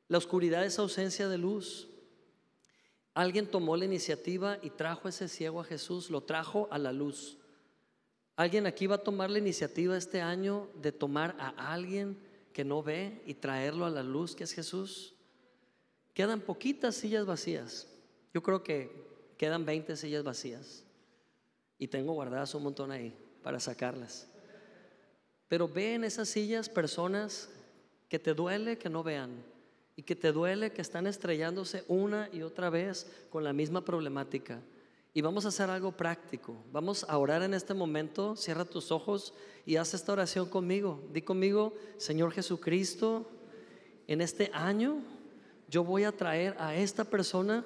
La 0.08 0.18
oscuridad 0.18 0.66
es 0.66 0.80
ausencia 0.80 1.30
de 1.30 1.38
luz. 1.38 1.88
Alguien 3.14 3.46
tomó 3.46 3.78
la 3.78 3.86
iniciativa 3.86 4.58
y 4.64 4.72
trajo 4.72 5.08
ese 5.08 5.28
ciego 5.28 5.62
a 5.62 5.66
Jesús, 5.66 6.10
lo 6.10 6.24
trajo 6.24 6.68
a 6.72 6.80
la 6.80 6.92
luz. 6.92 7.38
Alguien 8.36 8.66
aquí 8.66 8.88
va 8.88 8.96
a 8.96 9.04
tomar 9.04 9.30
la 9.30 9.38
iniciativa 9.38 9.96
este 9.96 10.22
año 10.22 10.68
de 10.82 10.92
tomar 10.92 11.36
a 11.38 11.72
alguien 11.72 12.18
que 12.54 12.66
no 12.66 12.82
ve 12.82 13.22
y 13.28 13.36
traerlo 13.36 13.86
a 13.86 13.92
la 13.92 14.02
luz, 14.02 14.36
que 14.36 14.46
es 14.46 14.52
Jesús. 14.52 15.14
Quedan 16.16 16.42
poquitas 16.42 16.96
sillas 16.96 17.28
vacías. 17.28 17.92
Yo 18.36 18.44
creo 18.44 18.62
que 18.62 18.92
quedan 19.38 19.64
20 19.64 19.96
sillas 19.96 20.22
vacías. 20.22 20.84
Y 21.80 21.88
tengo 21.88 22.12
guardadas 22.12 22.54
un 22.54 22.64
montón 22.64 22.92
ahí 22.92 23.16
para 23.42 23.62
sacarlas. 23.62 24.28
Pero 25.48 25.70
ve 25.70 25.94
en 25.94 26.04
esas 26.04 26.28
sillas 26.28 26.68
personas 26.68 27.48
que 28.10 28.20
te 28.20 28.34
duele 28.34 28.78
que 28.78 28.90
no 28.90 29.04
vean 29.04 29.42
y 29.96 30.04
que 30.04 30.18
te 30.18 30.34
duele 30.34 30.74
que 30.74 30.82
están 30.82 31.08
estrellándose 31.08 31.86
una 31.88 32.28
y 32.34 32.42
otra 32.42 32.70
vez 32.70 33.10
con 33.30 33.46
la 33.46 33.54
misma 33.54 33.86
problemática. 33.86 34.60
Y 35.14 35.22
vamos 35.22 35.46
a 35.46 35.48
hacer 35.48 35.70
algo 35.70 35.94
práctico. 35.94 36.58
Vamos 36.74 37.06
a 37.08 37.18
orar 37.18 37.42
en 37.42 37.54
este 37.54 37.74
momento. 37.74 38.36
Cierra 38.36 38.66
tus 38.66 38.92
ojos 38.92 39.34
y 39.66 39.78
haz 39.78 39.94
esta 39.94 40.12
oración 40.12 40.50
conmigo. 40.50 41.02
Di 41.14 41.22
conmigo, 41.22 41.74
Señor 41.96 42.34
Jesucristo, 42.34 43.32
en 44.08 44.20
este 44.20 44.52
año 44.54 44.98
yo 45.70 45.86
voy 45.86 46.04
a 46.04 46.12
traer 46.12 46.54
a 46.60 46.76
esta 46.76 47.06
persona 47.06 47.64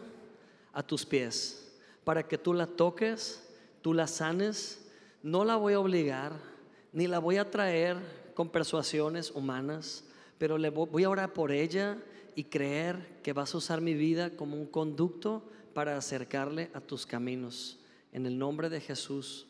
a 0.80 0.84
tus 0.84 1.05
pies 1.05 1.69
para 2.05 2.25
que 2.25 2.38
tú 2.38 2.53
la 2.53 2.65
toques, 2.65 3.43
tú 3.82 3.93
la 3.93 4.07
sanes. 4.07 4.88
No 5.21 5.43
la 5.43 5.57
voy 5.57 5.73
a 5.73 5.80
obligar, 5.82 6.32
ni 6.93 7.05
la 7.05 7.19
voy 7.19 7.36
a 7.36 7.51
traer 7.51 7.97
con 8.34 8.47
persuasiones 8.49 9.32
humanas, 9.32 10.05
pero 10.38 10.57
le 10.57 10.69
voy 10.69 11.03
a 11.03 11.09
orar 11.09 11.34
por 11.34 11.51
ella 11.51 11.97
y 12.34 12.45
creer 12.45 13.19
que 13.21 13.34
vas 13.34 13.53
a 13.53 13.57
usar 13.57 13.82
mi 13.82 13.93
vida 13.93 14.30
como 14.38 14.55
un 14.55 14.65
conducto 14.65 15.43
para 15.73 15.97
acercarle 15.97 16.71
a 16.73 16.80
tus 16.80 17.05
caminos. 17.05 17.77
En 18.13 18.25
el 18.25 18.39
nombre 18.39 18.69
de 18.69 18.80
Jesús. 18.80 19.47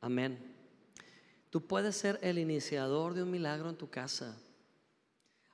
Amén. 0.00 0.38
Tú 1.50 1.66
puedes 1.66 1.96
ser 1.96 2.20
el 2.22 2.38
iniciador 2.38 3.14
de 3.14 3.24
un 3.24 3.32
milagro 3.32 3.68
en 3.68 3.76
tu 3.76 3.90
casa. 3.90 4.38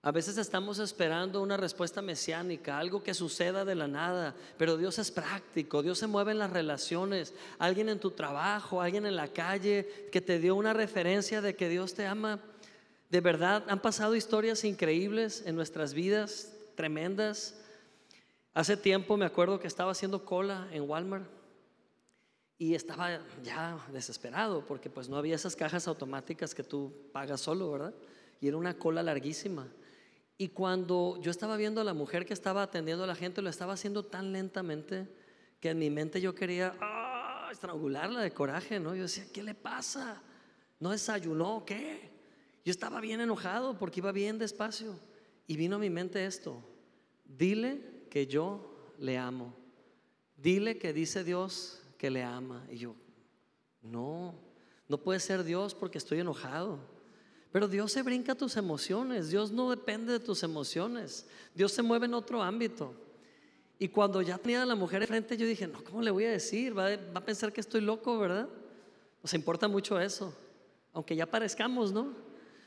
A 0.06 0.10
veces 0.10 0.36
estamos 0.36 0.80
esperando 0.80 1.40
una 1.40 1.56
respuesta 1.56 2.02
mesiánica, 2.02 2.78
algo 2.78 3.02
que 3.02 3.14
suceda 3.14 3.64
de 3.64 3.74
la 3.74 3.88
nada, 3.88 4.34
pero 4.58 4.76
Dios 4.76 4.98
es 4.98 5.10
práctico, 5.10 5.82
Dios 5.82 5.98
se 5.98 6.06
mueve 6.06 6.32
en 6.32 6.38
las 6.38 6.52
relaciones. 6.52 7.32
Alguien 7.58 7.88
en 7.88 7.98
tu 7.98 8.10
trabajo, 8.10 8.82
alguien 8.82 9.06
en 9.06 9.16
la 9.16 9.28
calle 9.28 10.08
que 10.12 10.20
te 10.20 10.38
dio 10.38 10.56
una 10.56 10.74
referencia 10.74 11.40
de 11.40 11.56
que 11.56 11.70
Dios 11.70 11.94
te 11.94 12.04
ama. 12.04 12.38
De 13.08 13.22
verdad, 13.22 13.64
han 13.66 13.80
pasado 13.80 14.14
historias 14.14 14.64
increíbles 14.64 15.42
en 15.46 15.56
nuestras 15.56 15.94
vidas, 15.94 16.52
tremendas. 16.74 17.54
Hace 18.52 18.76
tiempo 18.76 19.16
me 19.16 19.24
acuerdo 19.24 19.58
que 19.58 19.68
estaba 19.68 19.92
haciendo 19.92 20.26
cola 20.26 20.68
en 20.70 20.82
Walmart 20.82 21.24
y 22.58 22.74
estaba 22.74 23.20
ya 23.42 23.78
desesperado 23.90 24.66
porque 24.66 24.90
pues 24.90 25.08
no 25.08 25.16
había 25.16 25.36
esas 25.36 25.56
cajas 25.56 25.88
automáticas 25.88 26.54
que 26.54 26.62
tú 26.62 26.92
pagas 27.10 27.40
solo, 27.40 27.72
¿verdad? 27.72 27.94
Y 28.42 28.48
era 28.48 28.58
una 28.58 28.74
cola 28.74 29.02
larguísima. 29.02 29.66
Y 30.36 30.48
cuando 30.48 31.18
yo 31.20 31.30
estaba 31.30 31.56
viendo 31.56 31.80
a 31.80 31.84
la 31.84 31.94
mujer 31.94 32.26
que 32.26 32.32
estaba 32.32 32.62
atendiendo 32.62 33.04
a 33.04 33.06
la 33.06 33.14
gente, 33.14 33.40
lo 33.40 33.50
estaba 33.50 33.74
haciendo 33.74 34.04
tan 34.04 34.32
lentamente 34.32 35.08
que 35.60 35.70
en 35.70 35.78
mi 35.78 35.90
mente 35.90 36.20
yo 36.20 36.34
quería 36.34 36.76
ah, 36.80 37.48
estrangularla 37.52 38.20
de 38.20 38.32
coraje, 38.32 38.80
¿no? 38.80 38.94
Yo 38.94 39.02
decía, 39.02 39.26
¿qué 39.32 39.42
le 39.42 39.54
pasa? 39.54 40.20
¿No 40.80 40.90
desayunó? 40.90 41.64
¿Qué? 41.64 42.10
Yo 42.64 42.70
estaba 42.70 43.00
bien 43.00 43.20
enojado 43.20 43.78
porque 43.78 44.00
iba 44.00 44.10
bien 44.10 44.38
despacio. 44.38 44.98
Y 45.46 45.56
vino 45.56 45.76
a 45.76 45.78
mi 45.78 45.90
mente 45.90 46.24
esto, 46.26 46.62
dile 47.24 48.06
que 48.10 48.26
yo 48.26 48.92
le 48.98 49.18
amo. 49.18 49.54
Dile 50.36 50.78
que 50.78 50.92
dice 50.92 51.22
Dios 51.22 51.80
que 51.96 52.10
le 52.10 52.22
ama. 52.22 52.66
Y 52.70 52.78
yo, 52.78 52.96
no, 53.82 54.34
no 54.88 54.98
puede 54.98 55.20
ser 55.20 55.44
Dios 55.44 55.74
porque 55.74 55.98
estoy 55.98 56.20
enojado. 56.20 56.78
Pero 57.54 57.68
Dios 57.68 57.92
se 57.92 58.02
brinca 58.02 58.34
tus 58.34 58.56
emociones, 58.56 59.30
Dios 59.30 59.52
no 59.52 59.70
depende 59.70 60.12
de 60.12 60.18
tus 60.18 60.42
emociones, 60.42 61.24
Dios 61.54 61.70
se 61.70 61.82
mueve 61.82 62.06
en 62.06 62.14
otro 62.14 62.42
ámbito. 62.42 62.92
Y 63.78 63.86
cuando 63.86 64.20
ya 64.22 64.38
tenía 64.38 64.64
a 64.64 64.66
la 64.66 64.74
mujer 64.74 65.02
enfrente, 65.02 65.36
yo 65.36 65.46
dije, 65.46 65.68
no, 65.68 65.84
¿cómo 65.84 66.02
le 66.02 66.10
voy 66.10 66.24
a 66.24 66.32
decir? 66.32 66.76
Va, 66.76 66.92
a 66.92 67.20
pensar 67.24 67.52
que 67.52 67.60
estoy 67.60 67.80
loco, 67.80 68.18
¿verdad? 68.18 68.48
Nos 69.22 69.34
importa 69.34 69.68
mucho 69.68 70.00
eso, 70.00 70.34
aunque 70.92 71.14
ya 71.14 71.26
parezcamos, 71.26 71.92
¿no? 71.92 72.12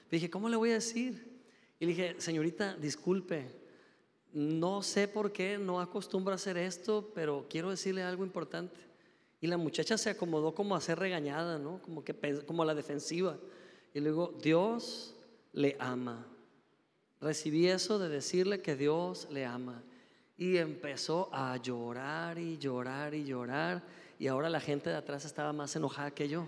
dije, 0.09 0.29
¿cómo 0.29 0.47
le 0.47 0.55
voy 0.55 0.69
a 0.69 0.75
decir? 0.75 1.37
Y 1.81 1.85
le 1.85 1.91
dije, 1.91 2.15
señorita, 2.21 2.77
disculpe, 2.77 3.43
no 4.31 4.81
sé 4.83 5.09
por 5.09 5.33
qué 5.33 5.57
no 5.57 5.81
acostumbro 5.81 6.31
a 6.31 6.35
hacer 6.35 6.55
esto, 6.55 7.11
pero 7.13 7.45
quiero 7.49 7.71
decirle 7.71 8.03
algo 8.03 8.23
importante. 8.23 8.79
Y 9.41 9.47
la 9.47 9.57
muchacha 9.57 9.97
se 9.97 10.11
acomodó 10.11 10.55
como 10.55 10.77
a 10.77 10.79
ser 10.79 10.97
regañada, 10.97 11.59
¿no? 11.59 11.81
Como, 11.81 12.05
que, 12.05 12.15
como 12.45 12.63
a 12.63 12.65
la 12.65 12.73
defensiva. 12.73 13.37
Y 13.93 13.99
luego, 13.99 14.33
Dios 14.41 15.15
le 15.53 15.75
ama. 15.79 16.25
Recibí 17.19 17.67
eso 17.67 17.97
de 17.97 18.09
decirle 18.09 18.61
que 18.61 18.75
Dios 18.75 19.27
le 19.31 19.45
ama. 19.45 19.83
Y 20.37 20.57
empezó 20.57 21.29
a 21.33 21.57
llorar 21.57 22.37
y 22.37 22.57
llorar 22.57 23.13
y 23.15 23.25
llorar. 23.25 23.83
Y 24.19 24.27
ahora 24.27 24.49
la 24.49 24.59
gente 24.59 24.89
de 24.89 24.95
atrás 24.95 25.25
estaba 25.25 25.51
más 25.51 25.75
enojada 25.75 26.11
que 26.11 26.29
yo. 26.29 26.45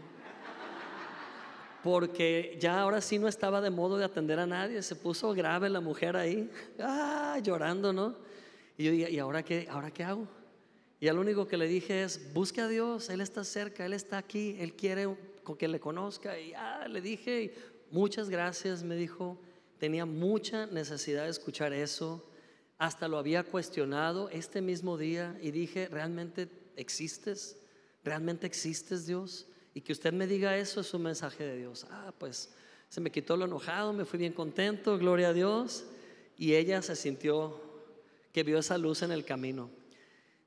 Porque 1.83 2.57
ya 2.59 2.81
ahora 2.81 3.01
sí 3.01 3.17
no 3.17 3.27
estaba 3.27 3.61
de 3.61 3.69
modo 3.69 3.97
de 3.97 4.05
atender 4.05 4.37
a 4.39 4.45
nadie. 4.45 4.81
Se 4.83 4.95
puso 4.95 5.33
grave 5.33 5.69
la 5.69 5.79
mujer 5.79 6.15
ahí, 6.15 6.51
ah, 6.79 7.39
llorando, 7.41 7.93
¿no? 7.93 8.15
Y 8.77 8.83
yo 8.83 8.91
dije, 8.91 9.11
¿y 9.11 9.19
ahora 9.19 9.43
qué, 9.43 9.67
ahora 9.69 9.89
qué 9.91 10.03
hago? 10.03 10.27
Y 10.99 11.07
al 11.07 11.17
único 11.17 11.47
que 11.47 11.57
le 11.57 11.67
dije 11.67 12.03
es, 12.03 12.33
busque 12.33 12.61
a 12.61 12.67
Dios, 12.67 13.09
Él 13.09 13.21
está 13.21 13.43
cerca, 13.43 13.85
Él 13.85 13.93
está 13.93 14.17
aquí, 14.17 14.57
Él 14.59 14.73
quiere 14.73 15.07
que 15.57 15.67
le 15.67 15.79
conozca. 15.79 16.39
Y 16.39 16.53
ah, 16.53 16.87
le 16.87 17.01
dije, 17.01 17.53
muchas 17.91 18.29
gracias, 18.29 18.83
me 18.83 18.95
dijo. 18.95 19.37
Tenía 19.77 20.05
mucha 20.05 20.65
necesidad 20.67 21.23
de 21.23 21.29
escuchar 21.29 21.73
eso. 21.73 22.25
Hasta 22.77 23.07
lo 23.07 23.17
había 23.17 23.43
cuestionado 23.43 24.29
este 24.29 24.61
mismo 24.61 24.97
día 24.97 25.37
y 25.41 25.51
dije, 25.51 25.87
¿realmente 25.87 26.49
existes? 26.75 27.57
¿Realmente 28.03 28.47
existes 28.47 29.05
Dios? 29.05 29.47
Y 29.73 29.81
que 29.81 29.91
usted 29.91 30.13
me 30.13 30.27
diga 30.27 30.57
eso 30.57 30.81
es 30.81 30.93
un 30.93 31.03
mensaje 31.03 31.43
de 31.43 31.57
Dios. 31.57 31.85
Ah, 31.89 32.13
pues 32.17 32.49
se 32.89 33.01
me 33.01 33.11
quitó 33.11 33.37
lo 33.37 33.45
enojado, 33.45 33.93
me 33.93 34.05
fui 34.05 34.17
bien 34.17 34.33
contento, 34.33 34.97
gloria 34.97 35.29
a 35.29 35.33
Dios. 35.33 35.85
Y 36.37 36.55
ella 36.55 36.81
se 36.81 36.95
sintió 36.95 37.61
que 38.31 38.43
vio 38.43 38.59
esa 38.59 38.77
luz 38.77 39.01
en 39.01 39.11
el 39.11 39.25
camino. 39.25 39.69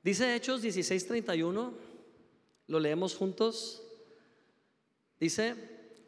Dice 0.02 0.34
Hechos 0.34 0.62
16:31, 0.62 1.72
lo 2.66 2.80
leemos 2.80 3.14
juntos. 3.14 3.81
Dice, 5.22 5.54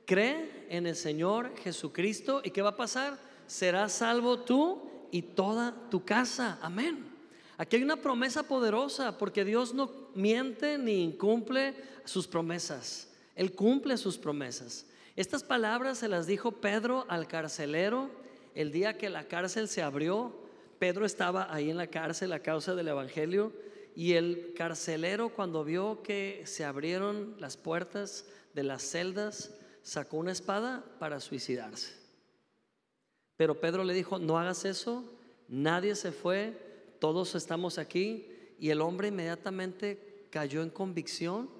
cree 0.06 0.66
en 0.68 0.88
el 0.88 0.96
Señor 0.96 1.56
Jesucristo 1.58 2.42
y 2.42 2.50
¿qué 2.50 2.62
va 2.62 2.70
a 2.70 2.76
pasar? 2.76 3.16
Serás 3.46 3.92
salvo 3.92 4.40
tú 4.40 4.90
y 5.12 5.22
toda 5.22 5.72
tu 5.88 6.04
casa. 6.04 6.58
Amén. 6.60 7.06
Aquí 7.56 7.76
hay 7.76 7.84
una 7.84 8.02
promesa 8.02 8.42
poderosa 8.42 9.16
porque 9.16 9.44
Dios 9.44 9.72
no 9.72 10.08
miente 10.16 10.78
ni 10.78 11.04
incumple 11.04 11.76
sus 12.04 12.26
promesas. 12.26 13.08
Él 13.36 13.52
cumple 13.52 13.98
sus 13.98 14.18
promesas. 14.18 14.84
Estas 15.14 15.44
palabras 15.44 15.98
se 15.98 16.08
las 16.08 16.26
dijo 16.26 16.50
Pedro 16.50 17.06
al 17.08 17.28
carcelero 17.28 18.10
el 18.56 18.72
día 18.72 18.98
que 18.98 19.10
la 19.10 19.28
cárcel 19.28 19.68
se 19.68 19.82
abrió. 19.82 20.34
Pedro 20.80 21.06
estaba 21.06 21.54
ahí 21.54 21.70
en 21.70 21.76
la 21.76 21.86
cárcel 21.86 22.32
a 22.32 22.40
causa 22.40 22.74
del 22.74 22.88
Evangelio 22.88 23.52
y 23.94 24.14
el 24.14 24.54
carcelero 24.56 25.28
cuando 25.28 25.62
vio 25.62 26.02
que 26.02 26.42
se 26.46 26.64
abrieron 26.64 27.36
las 27.38 27.56
puertas 27.56 28.26
de 28.54 28.62
las 28.62 28.82
celdas, 28.82 29.52
sacó 29.82 30.16
una 30.16 30.32
espada 30.32 30.84
para 30.98 31.20
suicidarse. 31.20 31.92
Pero 33.36 33.60
Pedro 33.60 33.84
le 33.84 33.94
dijo, 33.94 34.18
no 34.18 34.38
hagas 34.38 34.64
eso, 34.64 35.04
nadie 35.48 35.94
se 35.94 36.12
fue, 36.12 36.96
todos 37.00 37.34
estamos 37.34 37.78
aquí. 37.78 38.28
Y 38.58 38.70
el 38.70 38.80
hombre 38.80 39.08
inmediatamente 39.08 40.28
cayó 40.30 40.62
en 40.62 40.70
convicción 40.70 41.50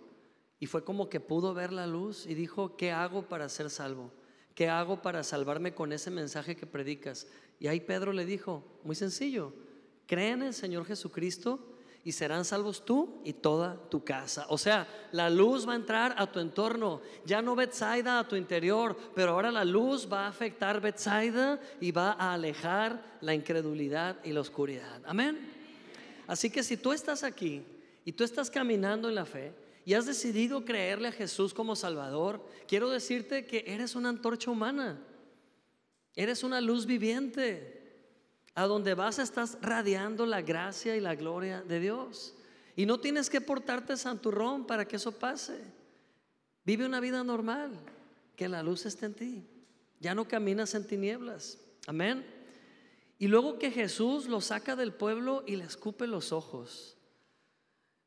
y 0.61 0.66
fue 0.66 0.84
como 0.84 1.11
que 1.11 1.20
pudo 1.20 1.53
ver 1.53 1.72
la 1.72 1.86
luz 1.86 2.26
y 2.26 2.34
dijo, 2.34 2.76
¿qué 2.76 2.92
hago 2.92 3.28
para 3.28 3.49
ser 3.49 3.68
salvo? 3.68 4.11
¿Qué 4.55 4.68
hago 4.68 5.03
para 5.03 5.24
salvarme 5.24 5.74
con 5.74 5.92
ese 5.92 6.11
mensaje 6.11 6.57
que 6.57 6.66
predicas? 6.66 7.26
Y 7.59 7.66
ahí 7.66 7.80
Pedro 7.80 8.12
le 8.12 8.24
dijo, 8.24 8.64
muy 8.84 8.95
sencillo, 8.95 9.53
cree 10.07 10.30
en 10.30 10.42
el 10.42 10.55
Señor 10.55 10.86
Jesucristo 10.86 11.74
y 12.05 12.12
serán 12.12 12.44
salvos 12.44 12.84
tú 12.84 13.20
y 13.24 13.32
toda 13.32 13.76
tu 13.88 14.05
casa. 14.05 14.44
O 14.50 14.59
sea, 14.59 14.86
la 15.12 15.30
luz 15.30 15.66
va 15.66 15.72
a 15.72 15.76
entrar 15.76 16.14
a 16.18 16.30
tu 16.30 16.38
entorno, 16.38 17.00
ya 17.24 17.40
no 17.40 17.57
Bethsaida 17.57 18.18
a 18.18 18.28
tu 18.28 18.36
interior, 18.36 18.96
pero 19.14 19.32
ahora 19.32 19.50
la 19.50 19.64
luz 19.64 20.07
va 20.11 20.26
a 20.26 20.28
afectar 20.28 20.82
Bethsaida 20.82 21.59
y 21.80 21.92
va 21.92 22.12
a 22.12 22.34
alejar 22.34 23.18
la 23.22 23.34
incredulidad 23.34 24.18
y 24.22 24.32
la 24.32 24.40
oscuridad. 24.40 25.00
Amén. 25.07 25.50
Así 26.26 26.50
que 26.50 26.62
si 26.62 26.76
tú 26.76 26.92
estás 26.92 27.22
aquí 27.22 27.62
y 28.05 28.12
tú 28.12 28.22
estás 28.22 28.50
caminando 28.50 29.09
en 29.09 29.14
la 29.14 29.24
fe 29.24 29.55
y 29.86 29.94
has 29.94 30.05
decidido 30.05 30.64
creerle 30.64 31.09
a 31.09 31.12
Jesús 31.12 31.55
como 31.55 31.74
Salvador, 31.74 32.46
quiero 32.68 32.90
decirte 32.90 33.46
que 33.46 33.64
eres 33.66 33.94
una 33.94 34.11
antorcha 34.11 34.50
humana. 34.50 35.00
Eres 36.14 36.44
una 36.44 36.61
luz 36.61 36.86
viviente. 36.86 37.84
A 38.55 38.66
donde 38.66 38.94
vas 38.94 39.18
estás 39.18 39.59
radiando 39.61 40.26
la 40.26 40.42
gracia 40.42 40.96
y 40.96 41.00
la 41.00 41.14
gloria 41.14 41.62
de 41.62 41.80
Dios. 41.80 42.34
Y 42.76 42.86
no 42.86 43.00
tienes 43.00 43.30
que 43.30 43.40
portarte 43.40 43.96
santurrón 43.96 44.66
para 44.66 44.86
que 44.86 44.96
eso 44.96 45.12
pase. 45.12 45.61
Vive 46.64 46.86
una 46.86 47.00
vida 47.00 47.22
normal, 47.24 47.72
que 48.36 48.48
la 48.48 48.62
luz 48.62 48.86
esté 48.86 49.07
en 49.07 49.14
ti. 49.14 49.46
Ya 50.00 50.14
no 50.14 50.26
caminas 50.26 50.74
en 50.74 50.86
tinieblas. 50.86 51.59
Amén. 51.86 52.24
Y 53.18 53.28
luego 53.28 53.59
que 53.59 53.70
Jesús 53.70 54.26
lo 54.26 54.40
saca 54.40 54.76
del 54.76 54.92
pueblo 54.92 55.44
y 55.46 55.57
le 55.57 55.64
escupe 55.64 56.07
los 56.07 56.32
ojos. 56.32 56.96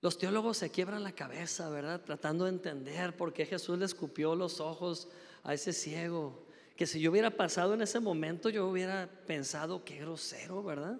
Los 0.01 0.17
teólogos 0.17 0.57
se 0.57 0.69
quiebran 0.69 1.03
la 1.03 1.13
cabeza, 1.13 1.69
¿verdad? 1.69 2.01
Tratando 2.03 2.45
de 2.45 2.51
entender 2.51 3.15
por 3.17 3.33
qué 3.33 3.45
Jesús 3.45 3.79
le 3.79 3.85
escupió 3.85 4.35
los 4.35 4.59
ojos 4.59 5.07
a 5.43 5.53
ese 5.53 5.73
ciego 5.73 6.46
que 6.77 6.85
si 6.85 7.01
yo 7.01 7.09
hubiera 7.09 7.31
pasado 7.31 7.73
en 7.73 7.81
ese 7.81 7.99
momento, 7.99 8.49
yo 8.49 8.67
hubiera 8.67 9.09
pensado, 9.25 9.83
qué 9.83 9.97
grosero, 9.97 10.63
¿verdad? 10.63 10.99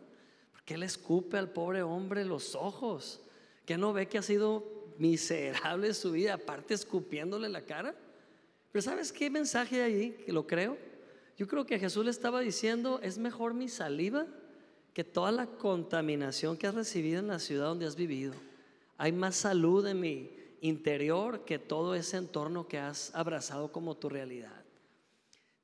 Porque 0.52 0.74
él 0.74 0.82
escupe 0.82 1.38
al 1.38 1.52
pobre 1.52 1.84
hombre 1.84 2.26
los 2.26 2.56
ojos, 2.56 3.22
que 3.64 3.78
no 3.78 3.94
ve 3.94 4.08
que 4.08 4.18
ha 4.18 4.24
sido 4.24 4.66
miserable 4.98 5.94
su 5.94 6.12
vida, 6.12 6.34
aparte 6.34 6.74
escupiéndole 6.74 7.48
la 7.48 7.62
cara. 7.62 7.94
Pero 8.72 8.82
¿sabes 8.82 9.12
qué 9.12 9.30
mensaje 9.30 9.84
hay 9.84 9.94
ahí? 9.94 10.12
Que 10.26 10.34
lo 10.34 10.48
creo. 10.48 10.78
Yo 11.38 11.48
creo 11.48 11.68
que 11.68 11.78
Jesús 11.78 12.04
le 12.04 12.10
estaba 12.12 12.42
diciendo, 12.42 13.00
es 13.04 13.20
mejor 13.20 13.54
mi 13.54 13.70
saliva 13.70 14.26
que 14.96 15.04
toda 15.04 15.32
la 15.32 15.46
contaminación 15.46 16.58
que 16.58 16.66
has 16.66 16.74
recibido 16.74 17.20
en 17.20 17.28
la 17.28 17.38
ciudad 17.38 17.68
donde 17.68 17.86
has 17.86 17.96
vivido. 17.96 18.34
Hay 18.98 19.12
más 19.12 19.36
salud 19.36 19.86
en 19.86 20.00
mi 20.00 20.32
interior 20.62 21.46
que 21.46 21.60
todo 21.60 21.94
ese 21.94 22.18
entorno 22.18 22.68
que 22.68 22.80
has 22.80 23.14
abrazado 23.14 23.72
como 23.72 23.96
tu 23.96 24.10
realidad. 24.10 24.67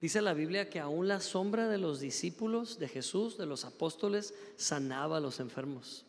Dice 0.03 0.21
la 0.21 0.33
Biblia 0.33 0.69
que 0.69 0.81
aún 0.81 1.07
la 1.07 1.21
sombra 1.21 1.69
de 1.69 1.77
los 1.77 2.01
discípulos 2.01 2.77
de 2.77 2.89
Jesús, 2.89 3.37
de 3.37 3.45
los 3.45 3.63
apóstoles, 3.63 4.33
sanaba 4.57 5.15
a 5.15 5.19
los 5.21 5.39
enfermos. 5.39 6.03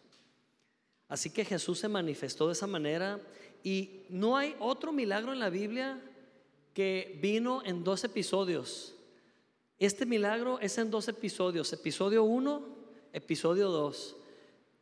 Así 1.09 1.31
que 1.31 1.45
Jesús 1.45 1.79
se 1.79 1.87
manifestó 1.87 2.49
de 2.49 2.55
esa 2.55 2.67
manera 2.67 3.21
y 3.63 4.03
no 4.09 4.37
hay 4.37 4.57
otro 4.59 4.91
milagro 4.91 5.33
en 5.33 5.39
la 5.39 5.49
Biblia 5.49 6.03
que 6.73 7.21
vino 7.23 7.63
en 7.65 7.85
dos 7.85 8.03
episodios. 8.03 8.97
Este 9.79 10.07
milagro 10.07 10.59
es 10.59 10.77
en 10.77 10.91
dos 10.91 11.07
episodios, 11.07 11.73
episodio 11.73 12.25
1, 12.25 12.67
episodio 13.13 13.69
2. 13.69 14.17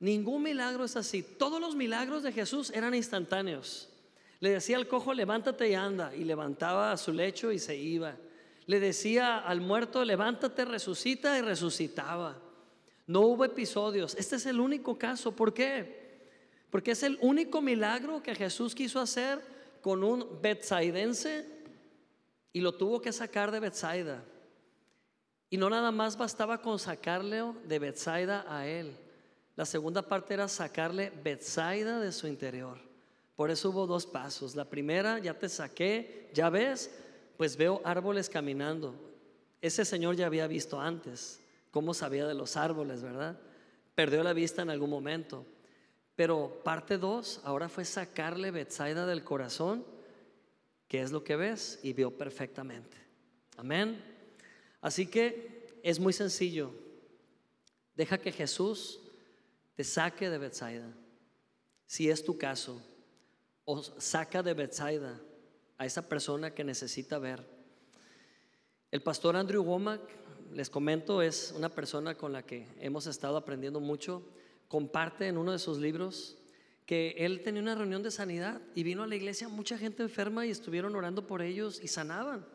Ningún 0.00 0.42
milagro 0.42 0.84
es 0.84 0.96
así. 0.96 1.22
Todos 1.22 1.60
los 1.60 1.76
milagros 1.76 2.22
de 2.22 2.32
Jesús 2.32 2.70
eran 2.70 2.94
instantáneos. 2.94 3.90
Le 4.40 4.52
decía 4.52 4.78
al 4.78 4.88
cojo, 4.88 5.12
levántate 5.12 5.68
y 5.68 5.74
anda, 5.74 6.16
y 6.16 6.24
levantaba 6.24 6.92
a 6.92 6.96
su 6.96 7.12
lecho 7.12 7.52
y 7.52 7.58
se 7.58 7.76
iba. 7.76 8.16
Le 8.66 8.80
decía 8.80 9.38
al 9.38 9.60
muerto, 9.60 10.04
levántate, 10.04 10.64
resucita 10.64 11.38
y 11.38 11.42
resucitaba. 11.42 12.38
No 13.06 13.20
hubo 13.20 13.44
episodios. 13.44 14.14
Este 14.14 14.36
es 14.36 14.46
el 14.46 14.60
único 14.60 14.96
caso. 14.96 15.34
¿Por 15.34 15.52
qué? 15.52 16.02
Porque 16.70 16.92
es 16.92 17.02
el 17.02 17.18
único 17.20 17.60
milagro 17.60 18.22
que 18.22 18.34
Jesús 18.34 18.74
quiso 18.74 19.00
hacer 19.00 19.40
con 19.82 20.04
un 20.04 20.40
betsaidense 20.40 21.46
y 22.52 22.60
lo 22.60 22.72
tuvo 22.72 23.02
que 23.02 23.12
sacar 23.12 23.50
de 23.50 23.60
Betsaida. 23.60 24.24
Y 25.50 25.58
no 25.58 25.68
nada 25.68 25.90
más 25.90 26.16
bastaba 26.16 26.62
con 26.62 26.78
sacarle 26.78 27.42
de 27.66 27.78
Betsaida 27.78 28.46
a 28.48 28.66
él. 28.66 28.96
La 29.56 29.66
segunda 29.66 30.00
parte 30.00 30.34
era 30.34 30.48
sacarle 30.48 31.12
Betsaida 31.22 32.00
de 32.00 32.12
su 32.12 32.26
interior. 32.26 32.78
Por 33.36 33.50
eso 33.50 33.70
hubo 33.70 33.86
dos 33.86 34.06
pasos. 34.06 34.54
La 34.54 34.64
primera, 34.64 35.18
ya 35.18 35.38
te 35.38 35.48
saqué, 35.48 36.30
ya 36.32 36.48
ves, 36.48 36.90
pues 37.36 37.56
veo 37.56 37.80
árboles 37.84 38.28
caminando. 38.28 38.94
Ese 39.60 39.84
señor 39.84 40.16
ya 40.16 40.26
había 40.26 40.46
visto 40.46 40.80
antes 40.80 41.40
cómo 41.70 41.94
sabía 41.94 42.26
de 42.26 42.34
los 42.34 42.56
árboles, 42.56 43.02
¿verdad? 43.02 43.38
Perdió 43.94 44.22
la 44.22 44.32
vista 44.32 44.62
en 44.62 44.70
algún 44.70 44.90
momento. 44.90 45.46
Pero 46.16 46.60
parte 46.62 46.98
dos, 46.98 47.40
ahora 47.44 47.68
fue 47.68 47.84
sacarle 47.84 48.50
Betsaida 48.50 49.06
del 49.06 49.24
corazón, 49.24 49.84
que 50.88 51.00
es 51.00 51.10
lo 51.10 51.24
que 51.24 51.36
ves, 51.36 51.80
y 51.82 51.92
vio 51.92 52.16
perfectamente. 52.16 52.96
Amén. 53.56 54.02
Así 54.80 55.06
que 55.06 55.80
es 55.82 55.98
muy 55.98 56.12
sencillo. 56.12 56.72
Deja 57.94 58.18
que 58.18 58.32
Jesús 58.32 59.00
te 59.74 59.84
saque 59.84 60.28
de 60.28 60.38
Betsaida, 60.38 60.92
si 61.86 62.10
es 62.10 62.24
tu 62.24 62.36
caso 62.36 62.80
o 63.64 63.82
saca 63.82 64.42
de 64.42 64.54
Bethsaida 64.54 65.20
a 65.82 65.84
esa 65.84 66.08
persona 66.08 66.54
que 66.54 66.62
necesita 66.62 67.18
ver. 67.18 67.44
El 68.92 69.02
pastor 69.02 69.34
Andrew 69.34 69.64
Womack, 69.64 70.00
les 70.52 70.70
comento, 70.70 71.22
es 71.22 71.52
una 71.56 71.70
persona 71.70 72.14
con 72.14 72.32
la 72.32 72.44
que 72.44 72.68
hemos 72.78 73.08
estado 73.08 73.36
aprendiendo 73.36 73.80
mucho. 73.80 74.22
Comparte 74.68 75.26
en 75.26 75.36
uno 75.36 75.50
de 75.50 75.58
sus 75.58 75.78
libros 75.78 76.38
que 76.86 77.16
él 77.18 77.42
tenía 77.42 77.62
una 77.62 77.74
reunión 77.74 78.04
de 78.04 78.12
sanidad 78.12 78.60
y 78.76 78.84
vino 78.84 79.02
a 79.02 79.08
la 79.08 79.16
iglesia 79.16 79.48
mucha 79.48 79.76
gente 79.76 80.04
enferma 80.04 80.46
y 80.46 80.50
estuvieron 80.50 80.94
orando 80.94 81.26
por 81.26 81.42
ellos 81.42 81.80
y 81.82 81.88
sanaban. 81.88 82.46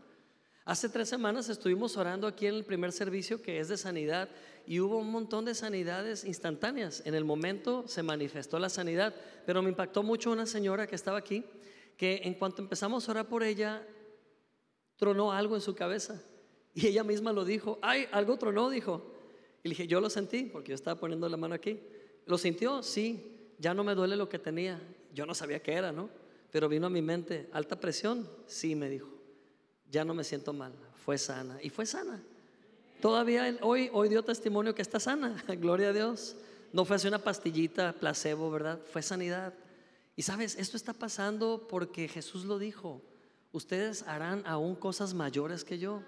Hace 0.64 0.88
tres 0.88 1.10
semanas 1.10 1.50
estuvimos 1.50 1.98
orando 1.98 2.28
aquí 2.28 2.48
en 2.48 2.56
el 2.56 2.64
primer 2.64 2.94
servicio 2.94 3.42
que 3.42 3.60
es 3.60 3.68
de 3.68 3.76
sanidad 3.76 4.30
y 4.66 4.80
hubo 4.80 5.00
un 5.00 5.12
montón 5.12 5.44
de 5.44 5.54
sanidades 5.54 6.24
instantáneas. 6.24 7.04
En 7.06 7.14
el 7.14 7.26
momento 7.26 7.90
se 7.90 8.04
manifestó 8.04 8.58
la 8.58 8.70
sanidad, 8.70 9.14
pero 9.46 9.62
me 9.62 9.70
impactó 9.70 10.02
mucho 10.02 10.32
una 10.32 10.46
señora 10.46 10.88
que 10.88 10.96
estaba 10.96 11.18
aquí, 11.18 11.44
que 11.98 12.22
en 12.24 12.36
cuanto 12.36 12.62
empezamos 12.62 13.08
a 13.08 13.12
orar 13.12 13.28
por 13.28 13.44
ella, 13.44 13.86
tronó 14.96 15.32
algo 15.32 15.56
en 15.56 15.62
su 15.62 15.76
cabeza. 15.76 16.22
Y 16.74 16.88
ella 16.88 17.04
misma 17.04 17.34
lo 17.34 17.44
dijo, 17.44 17.80
ay, 17.82 18.08
algo 18.12 18.38
tronó, 18.38 18.70
dijo. 18.70 19.04
Y 19.64 19.70
dije, 19.70 19.88
yo 19.88 20.00
lo 20.00 20.10
sentí, 20.10 20.44
porque 20.44 20.70
yo 20.70 20.76
estaba 20.76 21.00
poniendo 21.00 21.28
la 21.28 21.38
mano 21.38 21.56
aquí. 21.56 21.80
¿Lo 22.26 22.38
sintió? 22.38 22.84
Sí, 22.84 23.52
ya 23.58 23.74
no 23.74 23.84
me 23.84 23.96
duele 23.96 24.16
lo 24.16 24.30
que 24.30 24.40
tenía. 24.40 24.80
Yo 25.14 25.26
no 25.26 25.34
sabía 25.34 25.62
qué 25.62 25.74
era, 25.74 25.92
¿no? 25.92 26.10
Pero 26.52 26.70
vino 26.70 26.88
a 26.88 26.90
mi 26.90 27.02
mente, 27.02 27.50
alta 27.52 27.80
presión, 27.80 28.30
sí, 28.46 28.76
me 28.76 28.90
dijo 28.90 29.18
ya 29.92 30.06
no 30.06 30.14
me 30.14 30.24
siento 30.24 30.54
mal, 30.54 30.74
fue 31.06 31.18
sana. 31.18 31.58
Y 31.62 31.70
fue 31.70 31.86
sana. 31.86 32.22
Todavía 33.02 33.58
hoy, 33.62 33.90
hoy 33.94 34.10
dio 34.10 34.24
testimonio 34.24 34.76
que 34.76 34.82
está 34.82 35.00
sana, 35.00 35.44
gloria 35.60 35.90
a 35.90 35.94
Dios. 35.94 36.36
No 36.74 36.84
fue 36.86 36.98
así 36.98 37.08
una 37.08 37.20
pastillita, 37.20 37.94
placebo, 37.94 38.52
¿verdad? 38.52 38.80
Fue 38.92 39.02
sanidad. 39.02 39.54
Y 40.18 40.24
sabes, 40.24 40.56
esto 40.58 40.76
está 40.76 40.94
pasando 40.94 41.68
porque 41.70 42.08
Jesús 42.08 42.44
lo 42.44 42.58
dijo. 42.58 43.04
Ustedes 43.52 44.02
harán 44.02 44.42
aún 44.48 44.76
cosas 44.76 45.14
mayores 45.14 45.64
que 45.64 45.78
yo. 45.78 46.02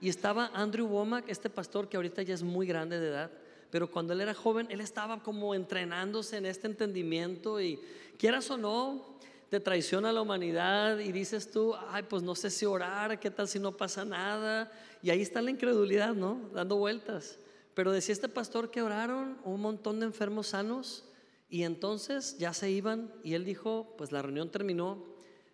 Y 0.00 0.08
estaba 0.08 0.50
Andrew 0.54 0.86
Womack, 0.86 1.28
este 1.28 1.50
pastor 1.50 1.86
que 1.86 1.98
ahorita 1.98 2.22
ya 2.22 2.34
es 2.34 2.42
muy 2.42 2.66
grande 2.66 2.98
de 2.98 3.08
edad, 3.08 3.30
pero 3.70 3.90
cuando 3.90 4.14
él 4.14 4.22
era 4.22 4.32
joven, 4.32 4.66
él 4.70 4.80
estaba 4.80 5.22
como 5.22 5.54
entrenándose 5.54 6.38
en 6.38 6.46
este 6.46 6.66
entendimiento 6.66 7.60
y 7.60 7.78
quieras 8.18 8.50
o 8.50 8.56
no, 8.56 9.18
te 9.50 9.60
traiciona 9.60 10.12
la 10.12 10.22
humanidad 10.22 10.98
y 10.98 11.12
dices 11.12 11.50
tú, 11.50 11.74
ay, 11.90 12.04
pues 12.04 12.22
no 12.22 12.34
sé 12.34 12.50
si 12.50 12.64
orar, 12.64 13.20
qué 13.20 13.30
tal 13.30 13.48
si 13.48 13.58
no 13.58 13.76
pasa 13.76 14.04
nada. 14.04 14.72
Y 15.02 15.10
ahí 15.10 15.20
está 15.20 15.42
la 15.42 15.50
incredulidad, 15.50 16.14
¿no? 16.14 16.40
Dando 16.54 16.76
vueltas. 16.76 17.38
Pero 17.74 17.92
decía 17.92 18.14
este 18.14 18.30
pastor 18.30 18.70
que 18.70 18.80
oraron 18.80 19.36
un 19.44 19.60
montón 19.60 20.00
de 20.00 20.06
enfermos 20.06 20.48
sanos 20.48 21.04
y 21.48 21.62
entonces 21.62 22.36
ya 22.38 22.52
se 22.52 22.70
iban 22.70 23.12
y 23.22 23.34
él 23.34 23.44
dijo, 23.44 23.94
pues 23.96 24.12
la 24.12 24.22
reunión 24.22 24.50
terminó, 24.50 25.04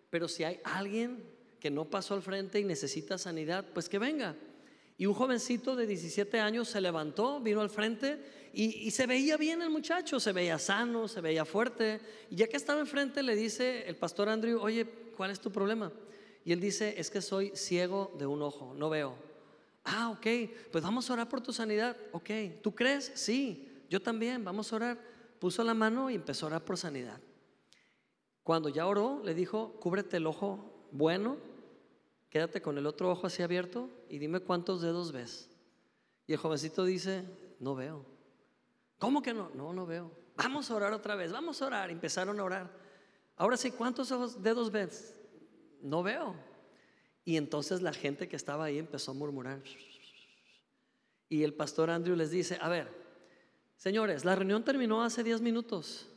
pero 0.09 0.27
si 0.27 0.43
hay 0.43 0.59
alguien 0.63 1.23
que 1.59 1.71
no 1.71 1.85
pasó 1.85 2.13
al 2.13 2.21
frente 2.21 2.59
y 2.59 2.63
necesita 2.63 3.17
sanidad, 3.17 3.65
pues 3.73 3.89
que 3.89 3.99
venga. 3.99 4.35
Y 4.97 5.05
un 5.05 5.13
jovencito 5.13 5.75
de 5.75 5.87
17 5.87 6.39
años 6.39 6.67
se 6.67 6.81
levantó, 6.81 7.39
vino 7.39 7.61
al 7.61 7.69
frente 7.69 8.19
y, 8.53 8.91
se 8.91 9.07
veía 9.07 9.37
bien 9.37 9.61
el 9.61 9.71
muchacho, 9.71 10.19
se 10.19 10.31
veía 10.31 10.59
sano, 10.59 11.07
se 11.07 11.21
veía 11.21 11.45
fuerte. 11.45 11.99
Y 12.29 12.35
ya 12.35 12.47
que 12.47 12.57
estaba 12.57 12.79
enfrente 12.79 13.23
le 13.23 13.35
dice 13.35 13.87
el 13.87 13.95
pastor 13.95 14.29
Andrew, 14.29 14.59
oye, 14.61 14.85
¿cuál 15.17 15.31
es 15.31 15.39
tu 15.39 15.51
problema? 15.51 15.91
Y 16.45 16.51
él 16.51 16.59
dice, 16.59 16.93
es 16.97 17.09
que 17.09 17.21
soy 17.21 17.51
ciego 17.55 18.13
de 18.19 18.27
un 18.27 18.41
ojo, 18.41 18.75
no 18.75 18.89
veo. 18.89 19.15
Ah, 19.85 20.11
ok, 20.11 20.27
pues 20.71 20.83
vamos 20.83 21.09
a 21.09 21.13
orar 21.13 21.29
por 21.29 21.41
tu 21.41 21.51
sanidad. 21.51 21.97
Ok, 22.11 22.29
¿tú 22.61 22.75
crees? 22.75 23.11
Sí, 23.15 23.67
yo 23.89 24.01
también, 24.01 24.43
vamos 24.43 24.71
a 24.71 24.75
orar. 24.75 25.12
Puso 25.43 25.61
la 25.65 25.73
mano 25.73 26.09
y 26.09 26.15
empezó 26.15 26.45
a 26.45 26.47
orar 26.47 26.63
por 26.63 26.77
sanidad. 26.77 27.19
Cuando 28.43 28.69
ya 28.69 28.87
oró, 28.87 29.21
le 29.25 29.33
dijo, 29.33 29.73
cúbrete 29.73 30.15
el 30.15 30.25
ojo 30.25 30.87
bueno, 30.93 31.35
quédate 32.29 32.61
con 32.61 32.77
el 32.77 32.85
otro 32.85 33.11
ojo 33.11 33.27
así 33.27 33.43
abierto 33.43 33.89
y 34.07 34.19
dime 34.19 34.39
cuántos 34.39 34.81
dedos 34.81 35.11
ves. 35.11 35.49
Y 36.27 36.31
el 36.31 36.39
jovencito 36.39 36.85
dice, 36.85 37.25
no 37.59 37.75
veo. 37.75 38.05
¿Cómo 38.99 39.21
que 39.21 39.33
no? 39.33 39.51
No, 39.53 39.73
no 39.73 39.85
veo. 39.85 40.13
Vamos 40.37 40.71
a 40.71 40.75
orar 40.75 40.93
otra 40.93 41.15
vez, 41.15 41.33
vamos 41.33 41.61
a 41.61 41.65
orar. 41.65 41.91
Empezaron 41.91 42.39
a 42.39 42.43
orar. 42.45 42.71
Ahora 43.35 43.57
sí, 43.57 43.71
¿cuántos 43.71 44.41
dedos 44.41 44.71
ves? 44.71 45.13
No 45.81 46.03
veo. 46.03 46.35
Y 47.25 47.35
entonces 47.35 47.81
la 47.81 47.91
gente 47.91 48.29
que 48.29 48.37
estaba 48.37 48.63
ahí 48.63 48.79
empezó 48.79 49.11
a 49.11 49.15
murmurar. 49.15 49.61
Y 51.27 51.43
el 51.43 51.53
pastor 51.53 51.89
Andrew 51.89 52.15
les 52.15 52.31
dice, 52.31 52.57
a 52.61 52.69
ver, 52.69 53.02
señores, 53.83 54.23
la 54.23 54.33
reunión 54.33 54.63
terminó 54.63 55.03
hace 55.03 55.25
10 55.25 55.41
minutos. 55.41 56.07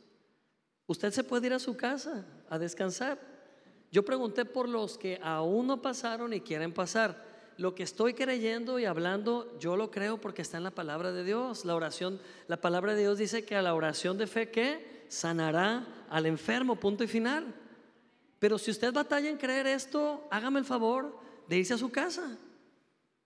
Usted 0.85 1.11
se 1.11 1.25
puede 1.25 1.47
ir 1.47 1.53
a 1.53 1.59
su 1.59 1.75
casa 1.75 2.25
a 2.49 2.57
descansar. 2.57 3.19
Yo 3.91 4.05
pregunté 4.05 4.45
por 4.45 4.69
los 4.69 4.97
que 4.97 5.19
aún 5.21 5.67
no 5.67 5.81
pasaron 5.81 6.31
y 6.31 6.39
quieren 6.39 6.73
pasar 6.73 7.25
lo 7.57 7.75
que 7.75 7.83
estoy 7.83 8.13
creyendo 8.13 8.79
y 8.79 8.85
hablando, 8.85 9.57
yo 9.59 9.75
lo 9.75 9.91
creo 9.91 10.21
porque 10.21 10.43
está 10.43 10.55
en 10.55 10.63
la 10.63 10.71
palabra 10.71 11.11
de 11.11 11.25
Dios. 11.25 11.65
La 11.65 11.75
oración, 11.75 12.21
la 12.47 12.61
palabra 12.61 12.93
de 12.93 13.01
Dios 13.01 13.17
dice 13.17 13.43
que 13.43 13.57
a 13.57 13.61
la 13.61 13.75
oración 13.75 14.17
de 14.17 14.27
fe 14.27 14.49
que 14.49 15.05
sanará 15.09 16.05
al 16.09 16.25
enfermo, 16.25 16.77
punto 16.77 17.03
y 17.03 17.07
final. 17.07 17.53
Pero 18.39 18.57
si 18.57 18.71
usted 18.71 18.93
batalla 18.93 19.29
en 19.29 19.37
creer 19.37 19.67
esto, 19.67 20.25
hágame 20.31 20.59
el 20.59 20.65
favor 20.65 21.19
de 21.49 21.57
irse 21.57 21.73
a 21.73 21.77
su 21.77 21.91
casa. 21.91 22.37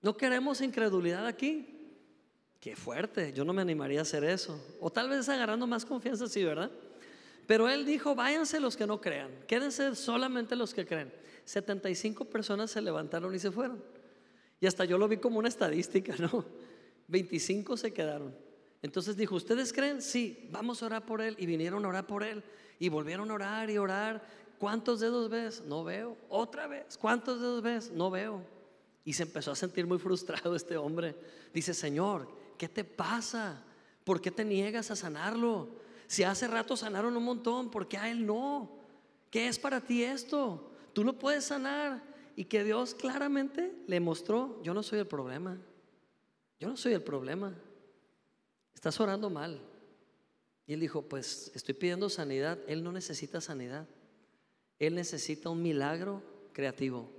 No 0.02 0.18
queremos 0.18 0.62
incredulidad 0.62 1.28
aquí. 1.28 1.81
Qué 2.62 2.76
fuerte, 2.76 3.34
yo 3.34 3.44
no 3.44 3.52
me 3.54 3.62
animaría 3.64 4.00
a 4.00 4.04
hacer 4.04 4.24
eso. 4.24 4.64
O 4.80 4.92
tal 4.92 5.10
vez 5.10 5.28
agarrando 5.28 5.66
más 5.66 5.84
confianza, 5.84 6.28
sí, 6.28 6.44
¿verdad? 6.44 6.72
Pero 7.48 7.68
él 7.68 7.86
dijo, 7.86 8.16
váyanse 8.16 8.60
los 8.60 8.78
que 8.78 8.86
no 8.86 9.02
crean, 9.02 9.32
quédense 9.48 9.96
solamente 9.96 10.56
los 10.56 10.74
que 10.74 10.86
creen. 10.86 11.12
75 11.44 12.26
personas 12.26 12.70
se 12.70 12.82
levantaron 12.82 13.34
y 13.34 13.40
se 13.40 13.52
fueron. 13.52 13.84
Y 14.60 14.68
hasta 14.68 14.86
yo 14.86 15.00
lo 15.00 15.08
vi 15.08 15.18
como 15.18 15.40
una 15.40 15.50
estadística, 15.50 16.16
¿no? 16.18 16.46
25 17.08 17.78
se 17.78 17.92
quedaron. 17.92 18.36
Entonces 18.84 19.18
dijo, 19.18 19.36
¿ustedes 19.36 19.74
creen? 19.74 20.02
Sí, 20.02 20.48
vamos 20.52 20.84
a 20.84 20.86
orar 20.86 21.06
por 21.06 21.20
él. 21.20 21.36
Y 21.40 21.48
vinieron 21.48 21.84
a 21.84 21.88
orar 21.88 22.06
por 22.06 22.24
él. 22.24 22.44
Y 22.80 22.90
volvieron 22.90 23.32
a 23.32 23.34
orar 23.34 23.70
y 23.72 23.80
orar. 23.80 24.24
¿Cuántos 24.60 25.00
dedos 25.00 25.30
ves? 25.30 25.64
No 25.66 25.84
veo. 25.84 26.16
Otra 26.30 26.68
vez. 26.68 26.98
¿Cuántos 26.98 27.42
dedos 27.42 27.64
ves? 27.64 27.92
No 27.92 28.12
veo. 28.12 28.44
Y 29.04 29.14
se 29.14 29.24
empezó 29.24 29.52
a 29.52 29.56
sentir 29.56 29.88
muy 29.88 29.98
frustrado 29.98 30.56
este 30.56 30.78
hombre. 30.78 31.16
Dice, 31.54 31.74
Señor, 31.74 32.28
¿qué 32.62 32.70
te 32.70 32.84
pasa? 32.84 33.60
¿Por 34.04 34.22
qué 34.22 34.30
te 34.30 34.46
niegas 34.46 34.92
a 34.92 34.96
sanarlo? 34.96 35.68
Si 36.06 36.22
hace 36.22 36.48
rato 36.48 36.78
sanaron 36.78 37.18
un 37.18 37.24
montón, 37.24 37.72
¿por 37.72 37.88
qué 37.88 37.98
a 37.98 38.08
él 38.12 38.24
no? 38.24 38.78
¿Qué 39.32 39.48
es 39.48 39.58
para 39.58 39.82
ti 39.82 40.04
esto? 40.04 40.72
Tú 40.94 41.04
lo 41.04 41.18
puedes 41.18 41.46
sanar 41.46 42.04
y 42.36 42.46
que 42.46 42.64
Dios 42.64 42.94
claramente 42.94 43.74
le 43.88 44.00
mostró, 44.00 44.62
yo 44.62 44.76
no 44.76 44.84
soy 44.84 45.00
el 45.00 45.08
problema, 45.08 45.58
yo 46.60 46.70
no 46.70 46.78
soy 46.78 46.94
el 46.94 47.02
problema, 47.02 47.52
estás 48.76 49.00
orando 49.00 49.32
mal. 49.32 49.60
Y 50.68 50.74
él 50.74 50.82
dijo, 50.82 51.02
pues 51.02 51.52
estoy 51.56 51.74
pidiendo 51.74 52.12
sanidad, 52.12 52.60
él 52.68 52.84
no 52.84 52.92
necesita 52.92 53.42
sanidad, 53.42 53.88
él 54.78 54.94
necesita 54.94 55.50
un 55.50 55.64
milagro 55.64 56.22
creativo. 56.54 57.10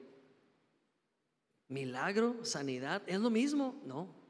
Milagro, 1.67 2.45
sanidad, 2.45 3.03
es 3.09 3.19
lo 3.19 3.29
mismo. 3.29 3.75
No. 3.85 4.22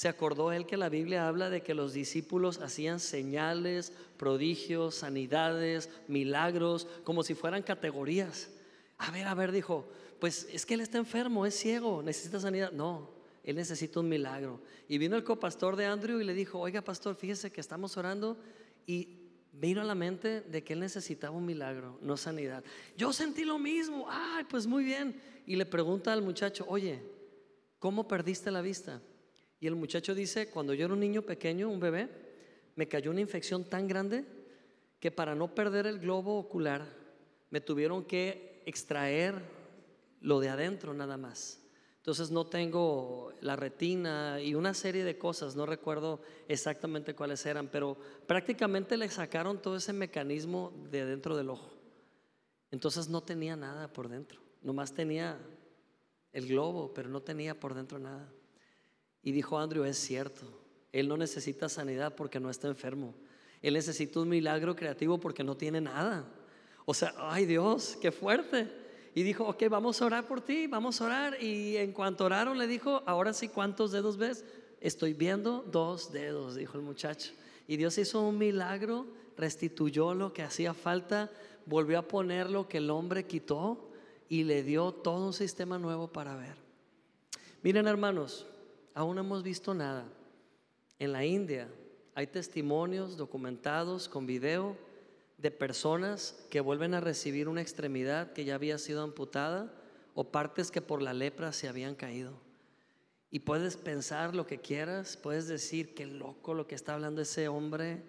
Se 0.00 0.08
acordó 0.08 0.50
él 0.50 0.64
que 0.64 0.78
la 0.78 0.88
Biblia 0.88 1.28
habla 1.28 1.50
de 1.50 1.60
que 1.60 1.74
los 1.74 1.92
discípulos 1.92 2.62
hacían 2.62 3.00
señales, 3.00 3.92
prodigios, 4.16 4.94
sanidades, 4.94 5.90
milagros, 6.08 6.86
como 7.04 7.22
si 7.22 7.34
fueran 7.34 7.62
categorías. 7.62 8.48
A 8.96 9.10
ver, 9.10 9.26
a 9.26 9.34
ver, 9.34 9.52
dijo, 9.52 9.86
pues 10.18 10.48
es 10.50 10.64
que 10.64 10.72
él 10.72 10.80
está 10.80 10.96
enfermo, 10.96 11.44
es 11.44 11.54
ciego, 11.54 12.02
necesita 12.02 12.40
sanidad. 12.40 12.72
No, 12.72 13.10
él 13.44 13.56
necesita 13.56 14.00
un 14.00 14.08
milagro. 14.08 14.62
Y 14.88 14.96
vino 14.96 15.16
el 15.16 15.22
copastor 15.22 15.76
de 15.76 15.84
Andrew 15.84 16.18
y 16.18 16.24
le 16.24 16.32
dijo, 16.32 16.58
oiga 16.58 16.80
pastor, 16.80 17.14
fíjese 17.14 17.52
que 17.52 17.60
estamos 17.60 17.98
orando 17.98 18.38
y 18.86 19.18
vino 19.52 19.82
a 19.82 19.84
la 19.84 19.94
mente 19.94 20.40
de 20.40 20.64
que 20.64 20.72
él 20.72 20.80
necesitaba 20.80 21.36
un 21.36 21.44
milagro, 21.44 21.98
no 22.00 22.16
sanidad. 22.16 22.64
Yo 22.96 23.12
sentí 23.12 23.44
lo 23.44 23.58
mismo, 23.58 24.06
ay, 24.08 24.44
pues 24.48 24.66
muy 24.66 24.82
bien. 24.82 25.20
Y 25.44 25.56
le 25.56 25.66
pregunta 25.66 26.10
al 26.10 26.22
muchacho, 26.22 26.64
oye, 26.68 27.02
¿cómo 27.78 28.08
perdiste 28.08 28.50
la 28.50 28.62
vista? 28.62 29.02
Y 29.60 29.66
el 29.66 29.76
muchacho 29.76 30.14
dice, 30.14 30.48
cuando 30.48 30.72
yo 30.72 30.86
era 30.86 30.94
un 30.94 31.00
niño 31.00 31.22
pequeño, 31.22 31.68
un 31.68 31.78
bebé, 31.78 32.08
me 32.76 32.88
cayó 32.88 33.10
una 33.10 33.20
infección 33.20 33.64
tan 33.64 33.86
grande 33.86 34.24
que 34.98 35.10
para 35.10 35.34
no 35.34 35.54
perder 35.54 35.86
el 35.86 35.98
globo 35.98 36.38
ocular, 36.38 36.86
me 37.50 37.60
tuvieron 37.60 38.04
que 38.04 38.62
extraer 38.64 39.34
lo 40.20 40.40
de 40.40 40.48
adentro 40.48 40.94
nada 40.94 41.18
más. 41.18 41.60
Entonces 41.98 42.30
no 42.30 42.46
tengo 42.46 43.34
la 43.42 43.56
retina 43.56 44.40
y 44.40 44.54
una 44.54 44.72
serie 44.72 45.04
de 45.04 45.18
cosas, 45.18 45.54
no 45.54 45.66
recuerdo 45.66 46.22
exactamente 46.48 47.14
cuáles 47.14 47.44
eran, 47.44 47.68
pero 47.68 47.98
prácticamente 48.26 48.96
le 48.96 49.10
sacaron 49.10 49.60
todo 49.60 49.76
ese 49.76 49.92
mecanismo 49.92 50.72
de 50.90 51.04
dentro 51.04 51.36
del 51.36 51.50
ojo. 51.50 51.70
Entonces 52.70 53.08
no 53.08 53.22
tenía 53.22 53.54
nada 53.56 53.92
por 53.92 54.08
dentro, 54.08 54.40
nomás 54.62 54.94
tenía 54.94 55.38
el 56.32 56.48
globo, 56.48 56.94
pero 56.94 57.10
no 57.10 57.20
tenía 57.20 57.60
por 57.60 57.74
dentro 57.74 57.98
nada. 57.98 58.32
Y 59.22 59.32
dijo 59.32 59.58
Andrew, 59.58 59.84
es 59.84 59.98
cierto, 59.98 60.46
él 60.92 61.08
no 61.08 61.16
necesita 61.16 61.68
sanidad 61.68 62.14
porque 62.14 62.40
no 62.40 62.50
está 62.50 62.68
enfermo, 62.68 63.14
él 63.62 63.74
necesita 63.74 64.20
un 64.20 64.28
milagro 64.28 64.74
creativo 64.74 65.18
porque 65.18 65.44
no 65.44 65.56
tiene 65.56 65.80
nada. 65.80 66.24
O 66.86 66.94
sea, 66.94 67.14
ay 67.18 67.46
Dios, 67.46 67.98
qué 68.00 68.10
fuerte 68.10 68.80
y 69.14 69.22
dijo, 69.22 69.44
ok, 69.44 69.64
vamos 69.68 70.00
a 70.00 70.06
orar 70.06 70.26
por 70.26 70.40
ti, 70.40 70.66
vamos 70.66 71.00
a 71.00 71.06
orar. 71.06 71.42
Y 71.42 71.76
en 71.76 71.92
cuanto 71.92 72.24
oraron 72.24 72.58
le 72.58 72.66
dijo, 72.66 73.02
ahora 73.06 73.32
sí, 73.32 73.48
¿cuántos 73.48 73.92
dedos 73.92 74.16
ves? 74.16 74.44
Estoy 74.80 75.14
viendo 75.14 75.64
dos 75.70 76.12
dedos, 76.12 76.54
dijo 76.54 76.78
el 76.78 76.84
muchacho. 76.84 77.32
Y 77.66 77.76
Dios 77.76 77.98
hizo 77.98 78.20
un 78.20 78.38
milagro, 78.38 79.06
restituyó 79.36 80.14
lo 80.14 80.32
que 80.32 80.42
hacía 80.42 80.74
falta, 80.74 81.30
volvió 81.66 81.98
a 81.98 82.08
poner 82.08 82.50
lo 82.50 82.68
que 82.68 82.78
el 82.78 82.90
hombre 82.90 83.26
quitó 83.26 83.90
y 84.28 84.44
le 84.44 84.62
dio 84.62 84.92
todo 84.92 85.26
un 85.26 85.32
sistema 85.32 85.78
nuevo 85.78 86.08
para 86.08 86.36
ver. 86.36 86.54
Miren 87.62 87.88
hermanos, 87.88 88.46
aún 88.94 89.16
no 89.16 89.22
hemos 89.22 89.42
visto 89.42 89.74
nada. 89.74 90.06
En 90.98 91.12
la 91.12 91.24
India 91.24 91.68
hay 92.14 92.26
testimonios 92.26 93.16
documentados 93.16 94.08
con 94.08 94.26
video 94.26 94.76
de 95.38 95.50
personas 95.50 96.36
que 96.50 96.60
vuelven 96.60 96.94
a 96.94 97.00
recibir 97.00 97.48
una 97.48 97.62
extremidad 97.62 98.32
que 98.32 98.44
ya 98.44 98.54
había 98.54 98.78
sido 98.78 99.02
amputada 99.02 99.72
o 100.14 100.24
partes 100.24 100.70
que 100.70 100.82
por 100.82 101.00
la 101.00 101.14
lepra 101.14 101.52
se 101.52 101.68
habían 101.68 101.94
caído. 101.94 102.34
Y 103.30 103.40
puedes 103.40 103.76
pensar 103.76 104.34
lo 104.34 104.46
que 104.46 104.58
quieras, 104.58 105.16
puedes 105.16 105.46
decir 105.46 105.94
qué 105.94 106.04
loco 106.04 106.52
lo 106.52 106.66
que 106.66 106.74
está 106.74 106.94
hablando 106.94 107.22
ese 107.22 107.48
hombre, 107.48 108.02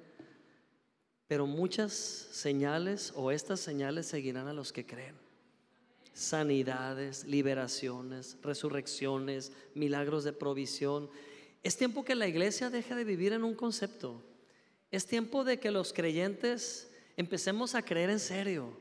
pero 1.28 1.46
muchas 1.46 1.94
señales 1.94 3.14
o 3.16 3.32
estas 3.32 3.60
señales 3.60 4.08
seguirán 4.08 4.48
a 4.48 4.54
los 4.54 4.74
que 4.74 4.86
creen. 4.86 5.16
Sanidades, 6.14 7.26
liberaciones, 7.26 8.38
resurrecciones, 8.42 9.52
milagros 9.74 10.24
de 10.24 10.34
provisión. 10.34 11.10
Es 11.64 11.78
tiempo 11.78 12.04
que 12.04 12.16
la 12.16 12.28
iglesia 12.28 12.70
deje 12.70 12.96
de 12.96 13.04
vivir 13.04 13.34
en 13.34 13.44
un 13.44 13.56
concepto. 13.56 14.22
Es 14.92 15.06
tiempo 15.06 15.44
de 15.44 15.60
que 15.60 15.72
los 15.72 15.94
creyentes 15.94 16.92
empecemos 17.16 17.76
a 17.76 17.82
creer 17.82 18.10
en 18.10 18.20
serio. 18.20 18.78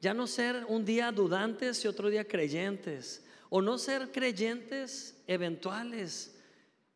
Ya 0.00 0.12
no 0.12 0.26
ser 0.26 0.64
un 0.68 0.84
día 0.84 1.12
dudantes 1.12 1.84
y 1.84 1.88
otro 1.88 2.10
día 2.10 2.26
creyentes. 2.26 3.24
O 3.48 3.62
no 3.62 3.78
ser 3.78 4.10
creyentes 4.10 5.16
eventuales. 5.28 6.34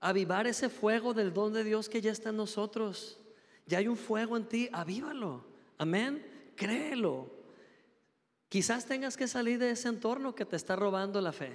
Avivar 0.01 0.47
ese 0.47 0.69
fuego 0.69 1.15
del 1.15 1.33
don 1.33 1.53
de 1.53 1.63
Dios 1.63 1.89
que 1.89 2.01
ya 2.01 2.11
está 2.11 2.31
en 2.31 2.39
nosotros. 2.39 3.19
Ya 3.67 3.79
hay 3.79 3.89
un 3.89 3.97
fuego 3.97 4.37
en 4.37 4.49
ti, 4.49 4.69
avívalo. 4.73 5.45
Amén. 5.79 6.25
Créelo. 6.57 7.36
Quizás 8.49 8.87
tengas 8.87 9.17
que 9.17 9.27
salir 9.27 9.59
de 9.59 9.71
ese 9.71 9.89
entorno 9.89 10.35
que 10.35 10.45
te 10.45 10.57
está 10.57 10.77
robando 10.77 11.21
la 11.21 11.33
fe. 11.33 11.53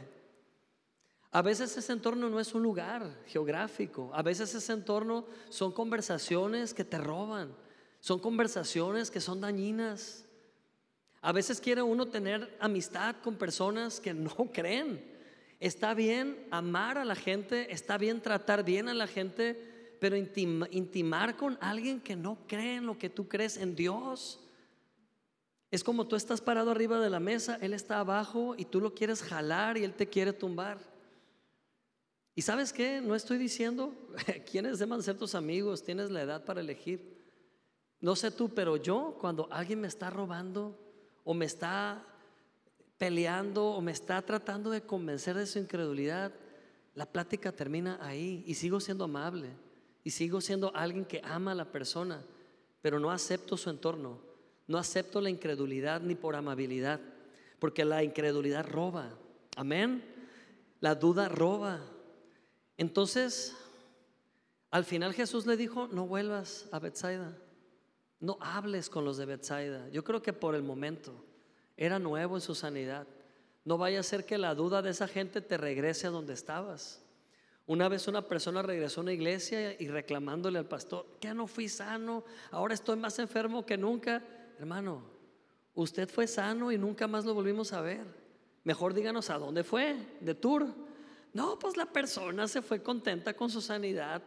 A 1.32 1.42
veces 1.42 1.76
ese 1.78 1.94
entorno 1.94 2.30
no 2.30 2.40
es 2.42 2.54
un 2.54 2.62
lugar 2.62 3.24
geográfico. 3.28 4.12
A 4.14 4.22
veces 4.22 4.54
ese 4.54 4.74
entorno 4.74 5.26
son 5.50 5.72
conversaciones 5.72 6.74
que 6.74 6.84
te 6.84 6.98
roban. 6.98 7.56
Son 8.02 8.20
conversaciones 8.20 9.10
que 9.10 9.22
son 9.22 9.40
dañinas. 9.40 10.26
A 11.22 11.32
veces 11.32 11.62
quiere 11.62 11.82
uno 11.82 12.08
tener 12.08 12.58
amistad 12.60 13.16
con 13.24 13.36
personas 13.36 14.02
que 14.02 14.14
no 14.14 14.34
creen. 14.54 15.10
Está 15.62 15.94
bien 15.94 16.48
amar 16.52 16.98
a 16.98 17.06
la 17.06 17.16
gente, 17.16 17.72
está 17.72 17.98
bien 17.98 18.20
tratar 18.20 18.66
bien 18.66 18.90
a 18.90 18.94
la 18.94 19.08
gente, 19.08 19.96
pero 20.02 20.18
intimar 20.18 21.38
con 21.38 21.58
alguien 21.62 22.02
que 22.02 22.16
no 22.16 22.40
cree 22.48 22.78
en 22.78 22.88
lo 22.88 22.98
que 22.98 23.10
tú 23.10 23.30
crees 23.30 23.56
en 23.58 23.76
Dios. 23.76 24.41
Es 25.72 25.86
como 25.86 26.06
tú 26.06 26.18
estás 26.18 26.42
parado 26.42 26.70
arriba 26.70 27.00
de 27.00 27.10
la 27.10 27.22
mesa, 27.22 27.58
Él 27.62 27.74
está 27.74 28.00
abajo 28.00 28.56
y 28.58 28.66
tú 28.66 28.82
lo 28.82 28.94
quieres 28.94 29.24
jalar 29.24 29.78
y 29.78 29.86
Él 29.86 29.94
te 29.94 30.08
quiere 30.08 30.34
tumbar. 30.34 30.80
¿Y 32.36 32.42
sabes 32.42 32.74
qué? 32.74 33.02
No 33.02 33.16
estoy 33.16 33.38
diciendo 33.38 33.94
quiénes 34.52 34.80
deben 34.80 35.02
ser 35.02 35.18
tus 35.18 35.34
amigos, 35.34 35.84
tienes 35.84 36.12
la 36.12 36.22
edad 36.22 36.44
para 36.44 36.60
elegir. 36.60 37.22
No 38.02 38.18
sé 38.18 38.32
tú, 38.32 38.50
pero 38.50 38.76
yo 38.76 39.18
cuando 39.20 39.48
alguien 39.50 39.80
me 39.80 39.88
está 39.88 40.10
robando 40.10 40.78
o 41.24 41.34
me 41.34 41.46
está 41.46 42.06
peleando 42.98 43.68
o 43.68 43.82
me 43.82 43.92
está 43.92 44.22
tratando 44.22 44.72
de 44.72 44.82
convencer 44.82 45.36
de 45.36 45.46
su 45.46 45.60
incredulidad, 45.60 46.34
la 46.96 47.06
plática 47.06 47.52
termina 47.52 47.98
ahí 48.02 48.44
y 48.46 48.56
sigo 48.56 48.80
siendo 48.80 49.06
amable 49.06 49.50
y 50.04 50.12
sigo 50.12 50.42
siendo 50.42 50.76
alguien 50.76 51.06
que 51.06 51.22
ama 51.24 51.52
a 51.52 51.56
la 51.56 51.72
persona, 51.72 52.24
pero 52.82 53.00
no 53.00 53.12
acepto 53.12 53.56
su 53.56 53.70
entorno, 53.70 54.31
no 54.72 54.78
acepto 54.78 55.22
la 55.22 55.30
incredulidad 55.30 56.02
ni 56.02 56.16
por 56.16 56.36
amabilidad, 56.36 57.00
porque 57.60 57.86
la 57.86 58.04
incredulidad 58.04 58.66
roba, 58.66 59.10
amén, 59.56 60.04
la 60.80 60.96
duda 60.96 61.30
roba. 61.30 61.82
Entonces, 62.78 63.56
al 64.72 64.86
final 64.86 65.14
Jesús 65.14 65.46
le 65.46 65.58
dijo, 65.58 65.88
no 65.92 66.08
vuelvas 66.08 66.68
a 66.72 66.80
Bethsaida. 66.80 67.38
No 68.20 68.38
hables 68.40 68.90
con 68.90 69.04
los 69.04 69.18
de 69.18 69.26
Bethsaida. 69.26 69.90
Yo 69.90 70.04
creo 70.04 70.22
que 70.22 70.32
por 70.32 70.56
el 70.56 70.64
momento 70.64 71.26
era 71.76 72.00
nuevo 72.00 72.38
en 72.38 72.42
su 72.42 72.56
sanidad. 72.56 73.06
No 73.66 73.78
vaya 73.78 74.00
a 74.00 74.04
ser 74.04 74.26
que 74.26 74.38
la 74.38 74.56
duda 74.56 74.82
de 74.82 74.92
esa 74.92 75.08
gente 75.08 75.42
te 75.42 75.58
regrese 75.58 76.08
a 76.08 76.12
donde 76.12 76.34
estabas. 76.34 77.04
Una 77.68 77.90
vez 77.90 78.08
una 78.08 78.28
persona 78.28 78.62
regresó 78.62 79.02
a 79.02 79.04
una 79.04 79.14
iglesia 79.14 79.76
y 79.80 79.88
reclamándole 79.88 80.60
al 80.60 80.68
pastor, 80.68 81.06
que 81.20 81.34
no 81.34 81.48
fui 81.48 81.70
sano, 81.70 82.24
ahora 82.50 82.74
estoy 82.74 82.96
más 82.96 83.20
enfermo 83.20 83.66
que 83.66 83.78
nunca. 83.78 84.24
Hermano, 84.62 85.02
usted 85.74 86.08
fue 86.08 86.28
sano 86.28 86.72
y 86.72 86.78
nunca 86.78 87.08
más 87.08 87.26
lo 87.26 87.34
volvimos 87.34 87.74
a 87.74 87.82
ver. 87.82 88.06
Mejor 88.64 88.94
díganos 88.94 89.32
a 89.32 89.40
dónde 89.40 89.64
fue, 89.64 89.96
de 90.20 90.36
tour. 90.36 90.68
No, 91.34 91.58
pues 91.58 91.78
la 91.78 91.88
persona 91.88 92.48
se 92.48 92.62
fue 92.62 92.84
contenta 92.84 93.34
con 93.34 93.50
su 93.50 93.60
sanidad 93.60 94.22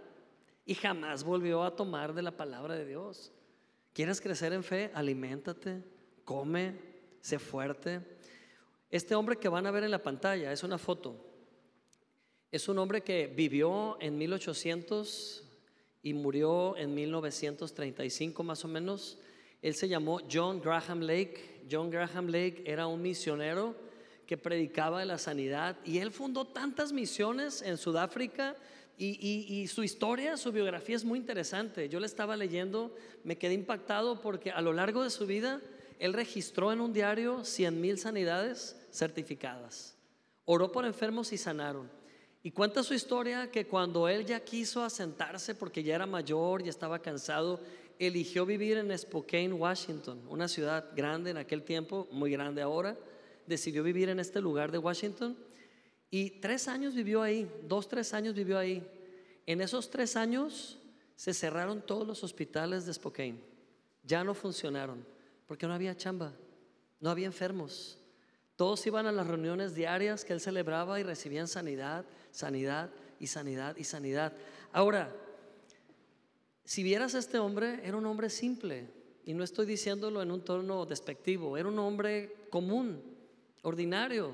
y 0.66 0.74
jamás 0.74 1.22
volvió 1.22 1.62
a 1.62 1.76
tomar 1.76 2.14
de 2.14 2.22
la 2.22 2.36
palabra 2.36 2.74
de 2.74 2.84
Dios. 2.84 3.30
¿Quieres 3.92 4.20
crecer 4.20 4.52
en 4.52 4.64
fe? 4.64 4.90
Aliméntate, 4.92 5.84
come, 6.24 6.80
sé 7.20 7.38
fuerte. 7.38 8.00
Este 8.90 9.14
hombre 9.14 9.36
que 9.36 9.48
van 9.48 9.68
a 9.68 9.70
ver 9.70 9.84
en 9.84 9.92
la 9.92 10.02
pantalla 10.02 10.50
es 10.50 10.64
una 10.64 10.78
foto. 10.78 11.14
Es 12.50 12.68
un 12.68 12.80
hombre 12.80 13.02
que 13.02 13.28
vivió 13.28 13.98
en 14.00 14.18
1800 14.18 15.44
y 16.02 16.12
murió 16.12 16.76
en 16.76 16.92
1935 16.92 18.42
más 18.42 18.64
o 18.64 18.68
menos. 18.68 19.20
Él 19.64 19.74
se 19.74 19.88
llamó 19.88 20.20
John 20.30 20.60
Graham 20.60 21.00
Lake. 21.00 21.62
John 21.70 21.88
Graham 21.88 22.26
Lake 22.26 22.62
era 22.66 22.86
un 22.86 23.00
misionero 23.00 23.74
que 24.26 24.36
predicaba 24.36 25.00
de 25.00 25.06
la 25.06 25.16
sanidad 25.16 25.78
y 25.86 26.00
él 26.00 26.10
fundó 26.10 26.46
tantas 26.46 26.92
misiones 26.92 27.62
en 27.62 27.78
Sudáfrica 27.78 28.56
y, 28.98 29.66
su 29.68 29.82
historia, 29.82 30.36
su 30.36 30.52
biografía 30.52 30.96
es 30.96 31.04
muy 31.06 31.18
interesante. 31.18 31.88
Yo 31.88 31.98
le 31.98 32.04
estaba 32.04 32.36
leyendo, 32.36 32.94
me 33.24 33.38
quedé 33.38 33.54
impactado 33.54 34.20
porque 34.20 34.50
a 34.50 34.60
lo 34.60 34.74
largo 34.74 35.02
de 35.02 35.08
su 35.08 35.26
vida 35.26 35.62
él 35.98 36.12
registró 36.12 36.70
en 36.70 36.82
un 36.82 36.92
diario 36.92 37.42
100 37.42 37.80
mil 37.80 37.96
sanidades 37.96 38.76
certificadas. 38.92 39.96
Oró 40.44 40.72
por 40.72 40.84
enfermos 40.84 41.32
y 41.32 41.38
sanaron. 41.38 41.90
Y 42.42 42.50
cuenta 42.50 42.82
su 42.82 42.92
historia 42.92 43.50
que 43.50 43.66
cuando 43.66 44.06
él 44.06 44.26
ya 44.26 44.40
quiso 44.40 44.84
asentarse 44.84 45.54
porque 45.54 45.82
ya 45.82 45.94
era 45.94 46.04
mayor 46.04 46.60
y 46.60 46.68
estaba 46.68 46.98
cansado, 46.98 47.58
eligió 47.98 48.46
vivir 48.46 48.78
en 48.78 48.96
Spokane, 48.96 49.52
Washington, 49.52 50.20
una 50.28 50.48
ciudad 50.48 50.90
grande 50.96 51.30
en 51.30 51.36
aquel 51.36 51.62
tiempo, 51.62 52.08
muy 52.10 52.30
grande 52.30 52.62
ahora. 52.62 52.96
Decidió 53.46 53.82
vivir 53.82 54.08
en 54.08 54.20
este 54.20 54.40
lugar 54.40 54.72
de 54.72 54.78
Washington 54.78 55.36
Y 56.10 56.30
tres 56.40 56.68
años 56.68 56.94
vivió 56.94 57.22
ahí, 57.22 57.50
dos, 57.68 57.88
tres 57.88 58.14
años 58.14 58.34
vivió 58.34 58.58
ahí. 58.58 58.86
En 59.46 59.60
esos 59.60 59.90
tres 59.90 60.16
años 60.16 60.78
se 61.16 61.34
cerraron 61.34 61.82
todos 61.82 62.06
los 62.06 62.24
hospitales 62.24 62.86
de 62.86 62.94
Spokane. 62.94 63.38
Ya 64.04 64.24
no 64.24 64.34
funcionaron 64.34 65.04
porque 65.46 65.66
no 65.66 65.74
había 65.74 65.96
chamba, 65.96 66.32
no 67.00 67.10
había 67.10 67.26
enfermos. 67.26 67.98
Todos 68.56 68.86
iban 68.86 69.06
a 69.06 69.12
las 69.12 69.26
reuniones 69.26 69.74
diarias 69.74 70.24
que 70.24 70.32
él 70.32 70.40
celebraba 70.40 71.00
y 71.00 71.02
recibían 71.02 71.48
sanidad, 71.48 72.04
sanidad 72.30 72.90
y 73.18 73.26
sanidad 73.26 73.76
y 73.76 73.84
sanidad. 73.84 74.32
Ahora, 74.72 75.14
si 76.64 76.82
vieras 76.82 77.14
a 77.14 77.18
este 77.18 77.38
hombre, 77.38 77.80
era 77.84 77.96
un 77.96 78.06
hombre 78.06 78.30
simple, 78.30 78.88
y 79.24 79.34
no 79.34 79.44
estoy 79.44 79.66
diciéndolo 79.66 80.22
en 80.22 80.30
un 80.30 80.42
tono 80.42 80.86
despectivo, 80.86 81.56
era 81.56 81.68
un 81.68 81.78
hombre 81.78 82.46
común, 82.50 83.02
ordinario. 83.62 84.32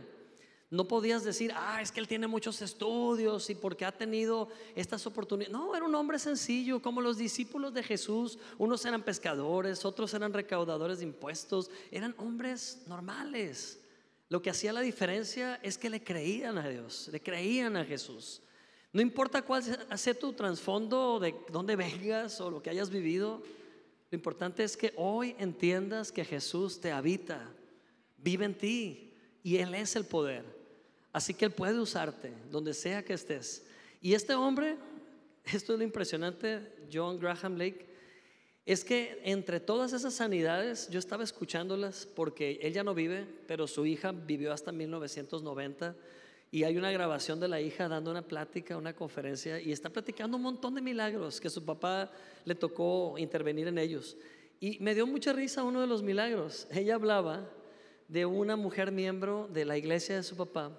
No 0.70 0.86
podías 0.86 1.24
decir, 1.24 1.52
ah, 1.56 1.82
es 1.82 1.90
que 1.90 1.98
él 1.98 2.06
tiene 2.06 2.28
muchos 2.28 2.62
estudios 2.62 3.50
y 3.50 3.56
porque 3.56 3.84
ha 3.84 3.90
tenido 3.90 4.48
estas 4.76 5.04
oportunidades. 5.04 5.52
No, 5.52 5.74
era 5.74 5.84
un 5.84 5.94
hombre 5.96 6.16
sencillo, 6.20 6.80
como 6.80 7.00
los 7.00 7.18
discípulos 7.18 7.74
de 7.74 7.82
Jesús. 7.82 8.38
Unos 8.56 8.84
eran 8.84 9.02
pescadores, 9.02 9.84
otros 9.84 10.14
eran 10.14 10.32
recaudadores 10.32 10.98
de 10.98 11.06
impuestos. 11.06 11.72
Eran 11.90 12.14
hombres 12.18 12.82
normales. 12.86 13.80
Lo 14.28 14.40
que 14.40 14.50
hacía 14.50 14.72
la 14.72 14.80
diferencia 14.80 15.58
es 15.60 15.76
que 15.76 15.90
le 15.90 16.04
creían 16.04 16.56
a 16.56 16.68
Dios, 16.68 17.08
le 17.10 17.20
creían 17.20 17.76
a 17.76 17.84
Jesús. 17.84 18.40
No 18.92 19.00
importa 19.00 19.42
cuál 19.42 19.62
sea 19.62 20.14
tu 20.14 20.32
trasfondo, 20.32 21.20
de 21.20 21.34
dónde 21.50 21.76
vengas 21.76 22.40
o 22.40 22.50
lo 22.50 22.62
que 22.62 22.70
hayas 22.70 22.90
vivido, 22.90 23.42
lo 24.10 24.16
importante 24.16 24.64
es 24.64 24.76
que 24.76 24.92
hoy 24.96 25.36
entiendas 25.38 26.10
que 26.10 26.24
Jesús 26.24 26.80
te 26.80 26.90
habita, 26.90 27.48
vive 28.18 28.44
en 28.44 28.54
ti 28.54 29.14
y 29.44 29.58
Él 29.58 29.74
es 29.76 29.94
el 29.94 30.04
poder. 30.04 30.44
Así 31.12 31.34
que 31.34 31.44
Él 31.44 31.52
puede 31.52 31.78
usarte 31.78 32.32
donde 32.50 32.74
sea 32.74 33.04
que 33.04 33.14
estés. 33.14 33.64
Y 34.00 34.14
este 34.14 34.34
hombre, 34.34 34.76
esto 35.44 35.72
es 35.72 35.78
lo 35.78 35.84
impresionante, 35.84 36.72
John 36.92 37.20
Graham 37.20 37.56
Lake, 37.56 37.86
es 38.66 38.84
que 38.84 39.20
entre 39.24 39.60
todas 39.60 39.92
esas 39.92 40.14
sanidades, 40.14 40.88
yo 40.90 40.98
estaba 40.98 41.24
escuchándolas 41.24 42.06
porque 42.06 42.58
él 42.62 42.72
ya 42.72 42.84
no 42.84 42.94
vive, 42.94 43.26
pero 43.46 43.66
su 43.66 43.86
hija 43.86 44.12
vivió 44.12 44.52
hasta 44.52 44.70
1990 44.70 45.96
y 46.50 46.64
hay 46.64 46.76
una 46.76 46.90
grabación 46.90 47.38
de 47.38 47.48
la 47.48 47.60
hija 47.60 47.88
dando 47.88 48.10
una 48.10 48.22
plática, 48.22 48.76
una 48.76 48.94
conferencia, 48.94 49.60
y 49.60 49.70
está 49.70 49.88
platicando 49.88 50.36
un 50.36 50.42
montón 50.42 50.74
de 50.74 50.80
milagros 50.80 51.40
que 51.40 51.48
su 51.48 51.64
papá 51.64 52.10
le 52.44 52.54
tocó 52.56 53.16
intervenir 53.18 53.68
en 53.68 53.78
ellos. 53.78 54.16
Y 54.58 54.78
me 54.80 54.94
dio 54.94 55.06
mucha 55.06 55.32
risa 55.32 55.62
uno 55.62 55.80
de 55.80 55.86
los 55.86 56.02
milagros. 56.02 56.66
Ella 56.72 56.96
hablaba 56.96 57.48
de 58.08 58.26
una 58.26 58.56
mujer 58.56 58.90
miembro 58.90 59.48
de 59.52 59.64
la 59.64 59.78
iglesia 59.78 60.16
de 60.16 60.22
su 60.24 60.36
papá 60.36 60.72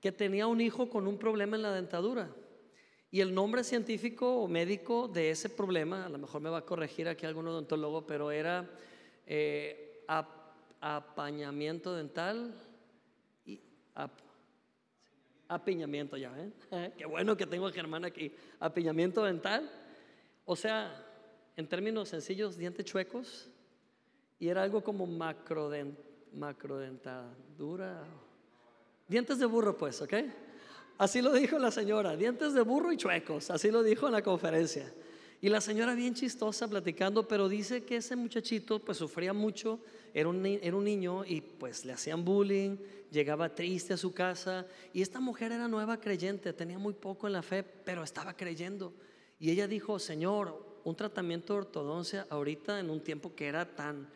que 0.00 0.12
tenía 0.12 0.46
un 0.46 0.60
hijo 0.60 0.90
con 0.90 1.06
un 1.06 1.16
problema 1.16 1.56
en 1.56 1.62
la 1.62 1.72
dentadura. 1.72 2.28
Y 3.10 3.20
el 3.20 3.32
nombre 3.32 3.62
científico 3.62 4.42
o 4.42 4.48
médico 4.48 5.08
de 5.08 5.30
ese 5.30 5.48
problema, 5.48 6.04
a 6.04 6.08
lo 6.08 6.18
mejor 6.18 6.42
me 6.42 6.50
va 6.50 6.58
a 6.58 6.66
corregir 6.66 7.08
aquí 7.08 7.24
algún 7.24 7.46
odontólogo, 7.46 8.04
pero 8.04 8.30
era 8.32 8.68
eh, 9.26 10.04
apañamiento 10.80 11.94
dental 11.94 12.54
y 13.46 13.60
apiñamiento 15.48 16.16
ya, 16.16 16.32
¿eh? 16.38 16.92
Qué 16.98 17.06
bueno 17.06 17.36
que 17.36 17.46
tengo 17.46 17.66
a 17.66 17.72
Germán 17.72 18.04
aquí. 18.04 18.32
Apiñamiento 18.60 19.24
dental. 19.24 19.70
O 20.44 20.56
sea, 20.56 21.04
en 21.56 21.66
términos 21.68 22.08
sencillos, 22.08 22.56
dientes 22.56 22.84
chuecos. 22.84 23.48
Y 24.38 24.48
era 24.48 24.62
algo 24.62 24.82
como 24.82 25.06
macrodent, 25.06 25.98
macrodentadura. 26.32 28.04
Dientes 29.08 29.38
de 29.38 29.46
burro, 29.46 29.76
pues, 29.76 30.02
¿ok? 30.02 30.14
Así 30.98 31.22
lo 31.22 31.32
dijo 31.32 31.58
la 31.58 31.70
señora, 31.70 32.16
dientes 32.16 32.54
de 32.54 32.62
burro 32.62 32.92
y 32.92 32.96
chuecos. 32.96 33.50
Así 33.50 33.70
lo 33.70 33.82
dijo 33.82 34.06
en 34.06 34.12
la 34.12 34.22
conferencia. 34.22 34.92
Y 35.44 35.50
la 35.50 35.60
señora 35.60 35.94
bien 35.94 36.14
chistosa 36.14 36.66
platicando, 36.66 37.28
pero 37.28 37.50
dice 37.50 37.84
que 37.84 37.96
ese 37.96 38.16
muchachito 38.16 38.78
pues 38.78 38.96
sufría 38.96 39.34
mucho, 39.34 39.78
era 40.14 40.30
un, 40.30 40.46
era 40.46 40.74
un 40.74 40.84
niño 40.84 41.22
y 41.22 41.42
pues 41.42 41.84
le 41.84 41.92
hacían 41.92 42.24
bullying, 42.24 42.78
llegaba 43.10 43.54
triste 43.54 43.92
a 43.92 43.98
su 43.98 44.14
casa 44.14 44.66
y 44.94 45.02
esta 45.02 45.20
mujer 45.20 45.52
era 45.52 45.68
nueva 45.68 46.00
creyente, 46.00 46.54
tenía 46.54 46.78
muy 46.78 46.94
poco 46.94 47.26
en 47.26 47.34
la 47.34 47.42
fe, 47.42 47.62
pero 47.62 48.02
estaba 48.02 48.34
creyendo. 48.34 48.94
Y 49.38 49.50
ella 49.50 49.68
dijo, 49.68 49.98
Señor, 49.98 50.80
un 50.82 50.96
tratamiento 50.96 51.52
de 51.52 51.58
ortodoncia 51.58 52.26
ahorita 52.30 52.80
en 52.80 52.88
un 52.88 53.02
tiempo 53.02 53.34
que 53.34 53.46
era 53.46 53.66
tan 53.76 54.08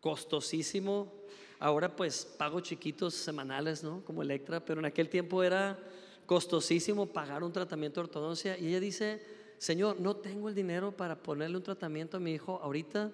costosísimo, 0.00 1.12
ahora 1.58 1.96
pues 1.96 2.24
pago 2.24 2.60
chiquitos 2.60 3.12
semanales, 3.12 3.82
¿no? 3.82 4.04
Como 4.04 4.22
Electra, 4.22 4.64
pero 4.64 4.78
en 4.78 4.86
aquel 4.86 5.08
tiempo 5.08 5.42
era 5.42 5.80
costosísimo 6.26 7.06
pagar 7.06 7.42
un 7.42 7.50
tratamiento 7.50 7.98
de 7.98 8.04
ortodoncia 8.04 8.56
y 8.56 8.68
ella 8.68 8.78
dice, 8.78 9.35
Señor, 9.58 10.00
no 10.00 10.16
tengo 10.16 10.48
el 10.48 10.54
dinero 10.54 10.96
para 10.96 11.22
ponerle 11.22 11.56
un 11.56 11.62
tratamiento 11.62 12.16
a 12.16 12.20
mi 12.20 12.32
hijo 12.32 12.60
ahorita, 12.62 13.10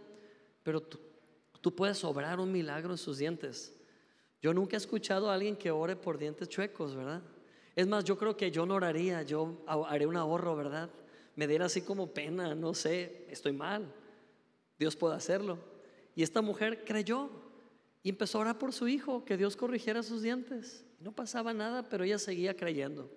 pero 0.63 0.81
tú, 0.81 1.75
puedes 1.75 2.03
obrar 2.05 2.41
un 2.41 2.51
milagro 2.51 2.93
en 2.93 2.99
sus 2.99 3.19
dientes. 3.19 3.75
Yo 4.41 4.53
nunca 4.53 4.77
he 4.77 4.79
escuchado 4.79 5.31
a 5.31 5.35
alguien 5.35 5.57
que 5.57 5.71
ore 5.71 5.95
por 5.95 6.19
dientes 6.19 6.49
chuecos, 6.49 6.95
¿verdad? 6.95 7.23
Es 7.77 7.87
más, 7.87 8.05
yo 8.05 8.19
creo 8.19 8.37
que 8.37 8.51
yo 8.51 8.67
no 8.67 8.75
oraría, 8.75 9.23
yo 9.23 9.63
haré 9.89 10.07
un 10.07 10.17
ahorro, 10.17 10.57
¿verdad? 10.57 10.91
Me 11.37 11.47
diera 11.47 11.67
así 11.67 11.83
como 11.83 12.13
pena, 12.13 12.55
no 12.55 12.75
sé, 12.75 13.25
estoy 13.31 13.53
mal. 13.53 13.87
Dios 14.79 14.97
puede 14.97 15.15
hacerlo. 15.15 15.59
Y 16.15 16.23
esta 16.23 16.43
mujer 16.43 16.85
creyó 16.85 17.31
y 18.03 18.11
empezó 18.11 18.39
a 18.39 18.41
orar 18.43 18.59
por 18.59 18.73
su 18.73 18.89
hijo, 18.89 19.25
que 19.25 19.37
Dios 19.37 19.57
corrigiera 19.57 20.03
sus 20.03 20.23
dientes. 20.23 20.85
No 20.99 21.13
pasaba 21.13 21.55
nada, 21.55 21.89
pero 21.89 22.05
ella 22.05 22.19
seguía 22.19 22.57
creyendo. 22.57 23.09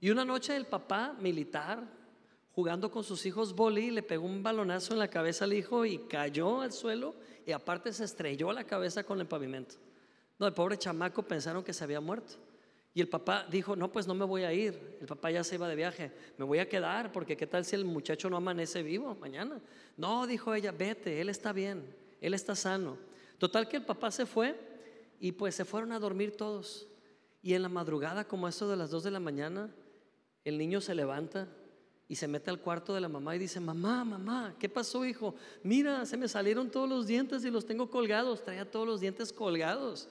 Y 0.00 0.10
una 0.10 0.24
noche 0.24 0.56
el 0.56 0.66
papá 0.66 1.14
militar, 1.20 1.86
jugando 2.54 2.90
con 2.90 3.04
sus 3.04 3.24
hijos 3.26 3.54
boli, 3.54 3.90
le 3.90 4.02
pegó 4.02 4.26
un 4.26 4.42
balonazo 4.42 4.92
en 4.92 4.98
la 4.98 5.08
cabeza 5.08 5.44
al 5.44 5.54
hijo 5.54 5.84
y 5.84 5.98
cayó 5.98 6.60
al 6.60 6.72
suelo 6.72 7.14
y 7.46 7.52
aparte 7.52 7.92
se 7.92 8.04
estrelló 8.04 8.52
la 8.52 8.64
cabeza 8.64 9.04
con 9.04 9.20
el 9.20 9.26
pavimento. 9.26 9.76
No, 10.38 10.46
el 10.46 10.52
pobre 10.52 10.76
chamaco 10.78 11.22
pensaron 11.22 11.64
que 11.64 11.72
se 11.72 11.84
había 11.84 12.00
muerto. 12.00 12.34
Y 12.94 13.00
el 13.00 13.08
papá 13.08 13.46
dijo, 13.50 13.74
no, 13.74 13.90
pues 13.90 14.06
no 14.06 14.14
me 14.14 14.26
voy 14.26 14.42
a 14.42 14.52
ir. 14.52 14.98
El 15.00 15.06
papá 15.06 15.30
ya 15.30 15.42
se 15.42 15.54
iba 15.54 15.66
de 15.66 15.76
viaje. 15.76 16.12
Me 16.36 16.44
voy 16.44 16.58
a 16.58 16.68
quedar 16.68 17.10
porque 17.10 17.36
qué 17.36 17.46
tal 17.46 17.64
si 17.64 17.74
el 17.74 17.86
muchacho 17.86 18.28
no 18.28 18.36
amanece 18.36 18.82
vivo 18.82 19.14
mañana. 19.14 19.60
No, 19.96 20.26
dijo 20.26 20.54
ella, 20.54 20.72
vete, 20.72 21.20
él 21.20 21.30
está 21.30 21.52
bien, 21.52 21.94
él 22.20 22.34
está 22.34 22.54
sano. 22.54 22.98
Total 23.38 23.66
que 23.66 23.78
el 23.78 23.84
papá 23.84 24.10
se 24.10 24.26
fue 24.26 24.58
y 25.18 25.32
pues 25.32 25.54
se 25.54 25.64
fueron 25.64 25.92
a 25.92 25.98
dormir 25.98 26.36
todos. 26.36 26.86
Y 27.40 27.54
en 27.54 27.62
la 27.62 27.70
madrugada, 27.70 28.28
como 28.28 28.46
eso 28.46 28.68
de 28.68 28.76
las 28.76 28.90
2 28.90 29.04
de 29.04 29.10
la 29.10 29.20
mañana, 29.20 29.70
el 30.44 30.58
niño 30.58 30.80
se 30.80 30.94
levanta 30.94 31.48
y 32.12 32.14
se 32.14 32.28
mete 32.28 32.50
al 32.50 32.60
cuarto 32.60 32.92
de 32.92 33.00
la 33.00 33.08
mamá 33.08 33.34
y 33.34 33.38
dice, 33.38 33.58
mamá, 33.58 34.04
mamá, 34.04 34.54
¿qué 34.58 34.68
pasó, 34.68 35.06
hijo? 35.06 35.34
Mira, 35.62 36.04
se 36.04 36.18
me 36.18 36.28
salieron 36.28 36.70
todos 36.70 36.86
los 36.86 37.06
dientes 37.06 37.42
y 37.42 37.50
los 37.50 37.64
tengo 37.64 37.88
colgados. 37.88 38.44
Traía 38.44 38.70
todos 38.70 38.86
los 38.86 39.00
dientes 39.00 39.32
colgados. 39.32 40.10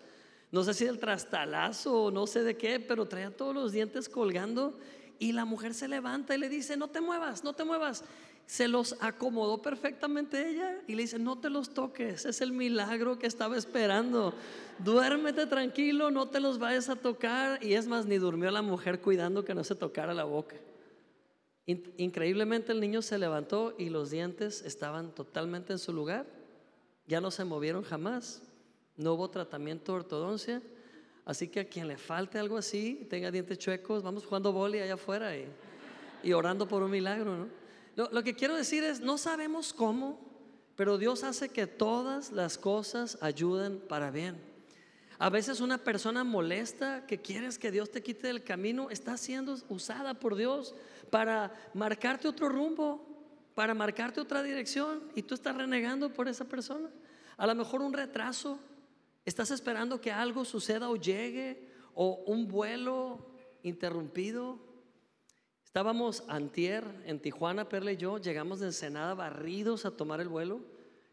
No 0.52 0.64
sé 0.64 0.74
si 0.74 0.86
del 0.86 0.98
trastalazo 0.98 2.06
o 2.06 2.10
no 2.10 2.26
sé 2.26 2.42
de 2.42 2.58
qué, 2.58 2.80
pero 2.80 3.06
traía 3.06 3.30
todos 3.30 3.54
los 3.54 3.72
dientes 3.72 4.10
colgando. 4.10 4.80
Y 5.20 5.34
la 5.34 5.46
mujer 5.46 5.76
se 5.76 5.88
levanta 5.88 6.34
y 6.34 6.40
le 6.40 6.50
dice, 6.50 6.76
no 6.76 6.88
te 6.88 7.02
muevas, 7.02 7.44
no 7.44 7.54
te 7.54 7.66
muevas. 7.66 8.04
Se 8.48 8.68
los 8.68 8.96
acomodó 9.00 9.62
perfectamente 9.62 10.50
ella 10.50 10.80
y 10.88 10.96
le 10.96 11.04
dice, 11.04 11.20
no 11.20 11.38
te 11.38 11.52
los 11.52 11.70
toques, 11.76 12.26
es 12.26 12.42
el 12.42 12.52
milagro 12.52 13.20
que 13.20 13.28
estaba 13.28 13.58
esperando. 13.58 14.34
Duérmete 14.80 15.46
tranquilo, 15.46 16.10
no 16.10 16.28
te 16.30 16.40
los 16.40 16.58
vayas 16.58 16.90
a 16.90 16.96
tocar. 16.96 17.64
Y 17.64 17.76
es 17.76 17.86
más, 17.86 18.08
ni 18.08 18.18
durmió 18.18 18.50
la 18.50 18.64
mujer 18.64 19.02
cuidando 19.02 19.46
que 19.46 19.54
no 19.54 19.64
se 19.64 19.76
tocara 19.76 20.16
la 20.16 20.24
boca. 20.24 20.56
Increíblemente 21.98 22.72
el 22.72 22.80
niño 22.80 23.02
se 23.02 23.18
levantó 23.18 23.76
y 23.78 23.90
los 23.90 24.10
dientes 24.10 24.62
estaban 24.64 25.14
totalmente 25.14 25.74
en 25.74 25.80
su 25.80 25.94
lugar. 25.94 26.26
Ya 27.08 27.22
no 27.22 27.32
se 27.32 27.46
movieron 27.46 27.84
jamás. 27.84 28.42
No 28.98 29.14
hubo 29.14 29.30
tratamiento 29.30 29.92
de 29.92 30.00
ortodoncia. 30.00 30.62
Así 31.26 31.48
que 31.48 31.62
a 31.62 31.66
quien 31.66 31.88
le 31.88 31.98
falte 31.98 32.40
algo 32.40 32.58
así, 32.58 33.06
tenga 33.10 33.30
dientes 33.32 33.58
chuecos, 33.58 34.02
vamos 34.02 34.26
jugando 34.26 34.52
boli 34.52 34.80
allá 34.80 34.96
afuera 34.96 35.32
y, 35.36 36.34
orando 36.34 36.68
por 36.68 36.82
un 36.82 36.92
milagro. 36.92 37.48
lo 37.96 38.24
que 38.24 38.34
quiero 38.34 38.56
decir 38.56 38.84
es, 38.84 39.00
no 39.00 39.18
sabemos 39.18 39.72
cómo, 39.72 40.20
pero 40.76 40.98
Dios 40.98 41.24
hace 41.24 41.50
que 41.50 41.68
todas 41.68 42.32
las 42.32 42.58
cosas 42.58 43.18
ayuden 43.22 43.80
para 43.80 44.10
bien. 44.10 44.52
A 45.22 45.30
veces 45.30 45.62
una 45.62 45.78
persona 45.78 46.24
molesta 46.24 47.06
que 47.06 47.22
quieres 47.22 47.60
que 47.60 47.70
Dios 47.70 47.92
te 47.92 48.02
quite 48.02 48.26
del 48.26 48.44
camino 48.44 48.90
está 48.90 49.18
siendo 49.18 49.56
usada 49.70 50.16
por 50.16 50.36
Dios 50.36 50.74
para 51.12 51.54
marcarte 51.76 52.28
otro 52.28 52.50
rumbo, 52.50 53.08
para 53.54 53.76
marcarte 53.76 54.20
otra 54.20 54.42
dirección 54.42 55.12
y 55.14 55.22
tú 55.22 55.36
estás 55.36 55.56
renegando 55.56 56.12
por 56.12 56.28
esa 56.28 56.46
persona. 56.46 56.90
A 57.38 57.46
lo 57.46 57.54
mejor 57.54 57.82
un 57.82 57.94
retraso, 57.94 58.58
estás 59.24 59.52
esperando 59.52 60.02
que 60.02 60.12
algo 60.12 60.44
suceda 60.44 60.90
o 60.90 60.96
llegue 60.96 61.70
o 61.94 62.24
un 62.26 62.48
vuelo 62.48 63.36
interrumpido. 63.62 64.60
Estábamos 65.64 66.24
antier 66.28 66.84
en 67.06 67.20
Tijuana, 67.20 67.70
Perla 67.70 67.92
y 67.92 67.98
yo, 67.98 68.18
llegamos 68.18 68.60
de 68.60 68.68
Ensenada 68.68 69.14
barridos 69.14 69.86
a 69.86 69.92
tomar 69.92 70.22
el 70.22 70.30
vuelo 70.30 70.62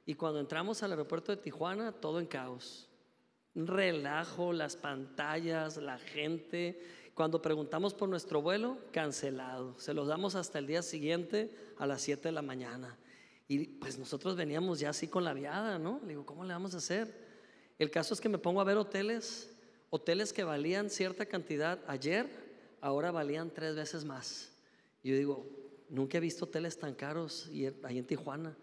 y 0.06 0.14
cuando 0.14 0.40
entramos 0.40 0.82
al 0.82 0.92
aeropuerto 0.92 1.32
de 1.32 1.42
Tijuana, 1.42 1.92
todo 1.92 2.18
en 2.18 2.26
caos 2.26 2.88
relajo, 3.66 4.52
las 4.52 4.76
pantallas, 4.76 5.76
la 5.76 5.98
gente. 5.98 6.80
Cuando 7.18 7.42
preguntamos 7.42 7.94
por 7.94 8.08
nuestro 8.08 8.40
vuelo, 8.40 8.78
cancelado. 8.92 9.74
Se 9.80 9.92
los 9.92 10.06
damos 10.06 10.36
hasta 10.36 10.60
el 10.60 10.68
día 10.68 10.82
siguiente 10.82 11.50
a 11.76 11.84
las 11.84 12.00
7 12.02 12.28
de 12.28 12.30
la 12.30 12.42
mañana. 12.42 12.96
Y 13.48 13.66
pues 13.66 13.98
nosotros 13.98 14.36
veníamos 14.36 14.78
ya 14.78 14.90
así 14.90 15.08
con 15.08 15.24
la 15.24 15.34
viada, 15.34 15.80
¿no? 15.80 15.98
Le 16.02 16.10
digo, 16.10 16.24
¿cómo 16.24 16.44
le 16.44 16.52
vamos 16.52 16.74
a 16.74 16.76
hacer? 16.76 17.12
El 17.76 17.90
caso 17.90 18.14
es 18.14 18.20
que 18.20 18.28
me 18.28 18.38
pongo 18.38 18.60
a 18.60 18.64
ver 18.64 18.76
hoteles, 18.76 19.50
hoteles 19.90 20.32
que 20.32 20.44
valían 20.44 20.90
cierta 20.90 21.26
cantidad 21.26 21.80
ayer, 21.88 22.28
ahora 22.80 23.10
valían 23.10 23.50
tres 23.50 23.74
veces 23.74 24.04
más. 24.04 24.52
Y 25.02 25.10
yo 25.10 25.16
digo, 25.16 25.44
nunca 25.88 26.18
he 26.18 26.20
visto 26.20 26.44
hoteles 26.44 26.78
tan 26.78 26.94
caros 26.94 27.48
y 27.52 27.66
ahí 27.82 27.98
en 27.98 28.06
Tijuana. 28.06 28.56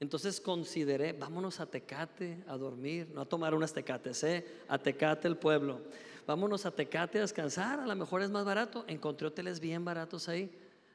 Entonces 0.00 0.38
consideré, 0.38 1.14
vámonos 1.14 1.60
a 1.60 1.64
Tecate 1.64 2.44
a 2.46 2.58
dormir, 2.58 3.08
no 3.14 3.22
a 3.22 3.24
tomar 3.24 3.54
unas 3.54 3.72
Tecates, 3.72 4.22
¿eh? 4.24 4.44
a 4.68 4.76
Tecate 4.76 5.28
el 5.28 5.38
pueblo. 5.38 5.80
Vámonos 6.26 6.66
a 6.66 6.70
Tecate 6.70 7.18
a 7.18 7.22
descansar, 7.22 7.80
a 7.80 7.86
lo 7.86 7.96
mejor 7.96 8.22
es 8.22 8.30
más 8.30 8.44
barato. 8.44 8.84
Encontré 8.86 9.26
hoteles 9.26 9.60
bien 9.60 9.84
baratos 9.84 10.28
ahí. 10.28 10.50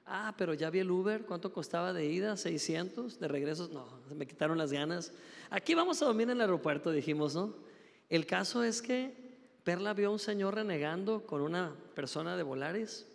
Ah, 0.06 0.34
pero 0.38 0.54
ya 0.54 0.70
vi 0.70 0.80
el 0.80 0.90
Uber, 0.90 1.26
¿cuánto 1.26 1.52
costaba 1.52 1.92
de 1.92 2.06
ida? 2.06 2.38
600, 2.38 3.20
de 3.20 3.28
regreso, 3.28 3.70
no, 3.74 3.86
me 4.16 4.26
quitaron 4.26 4.58
las 4.58 4.72
ganas. 4.72 5.12
Aquí 5.50 5.76
vamos 5.76 6.02
a 6.02 6.06
dormir 6.06 6.30
en 6.30 6.38
el 6.38 6.42
aeropuerto, 6.42 6.92
dijimos, 6.92 7.36
¿no? 7.36 7.54
El 8.08 8.26
caso 8.26 8.64
es 8.64 8.82
que 8.82 9.14
Perla 9.66 9.94
vio 9.94 10.08
a 10.08 10.12
un 10.12 10.20
señor 10.20 10.56
renegando 10.56 11.26
con 11.26 11.42
una 11.42 11.76
persona 11.94 12.38
de 12.38 12.44
Volaris 12.44 13.06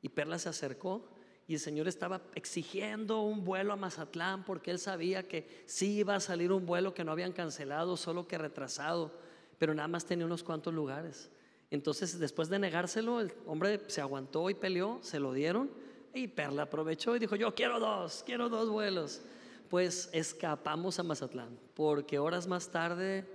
y 0.00 0.08
Perla 0.08 0.40
se 0.40 0.48
acercó 0.48 1.08
y 1.46 1.54
el 1.54 1.60
Señor 1.60 1.86
estaba 1.86 2.22
exigiendo 2.34 3.20
un 3.20 3.44
vuelo 3.44 3.72
a 3.72 3.76
Mazatlán 3.76 4.44
porque 4.44 4.70
él 4.70 4.78
sabía 4.78 5.22
que 5.22 5.64
sí 5.66 5.98
iba 5.98 6.14
a 6.16 6.20
salir 6.20 6.50
un 6.50 6.66
vuelo 6.66 6.94
que 6.94 7.04
no 7.04 7.12
habían 7.12 7.32
cancelado, 7.32 7.96
solo 7.96 8.26
que 8.26 8.38
retrasado, 8.38 9.12
pero 9.58 9.74
nada 9.74 9.88
más 9.88 10.04
tenía 10.06 10.26
unos 10.26 10.42
cuantos 10.42 10.72
lugares. 10.74 11.30
Entonces, 11.72 12.20
después 12.20 12.48
de 12.48 12.60
negárselo, 12.60 13.20
el 13.20 13.32
hombre 13.46 13.80
se 13.88 14.00
aguantó 14.00 14.48
y 14.48 14.54
peleó, 14.54 15.00
se 15.02 15.18
lo 15.18 15.32
dieron 15.32 15.70
y 16.14 16.28
Perla 16.28 16.62
aprovechó 16.62 17.16
y 17.16 17.18
dijo, 17.18 17.34
yo 17.34 17.52
quiero 17.54 17.80
dos, 17.80 18.22
quiero 18.24 18.48
dos 18.48 18.70
vuelos. 18.70 19.22
Pues 19.68 20.08
escapamos 20.12 21.00
a 21.00 21.02
Mazatlán, 21.02 21.58
porque 21.74 22.20
horas 22.20 22.46
más 22.46 22.68
tarde 22.68 23.26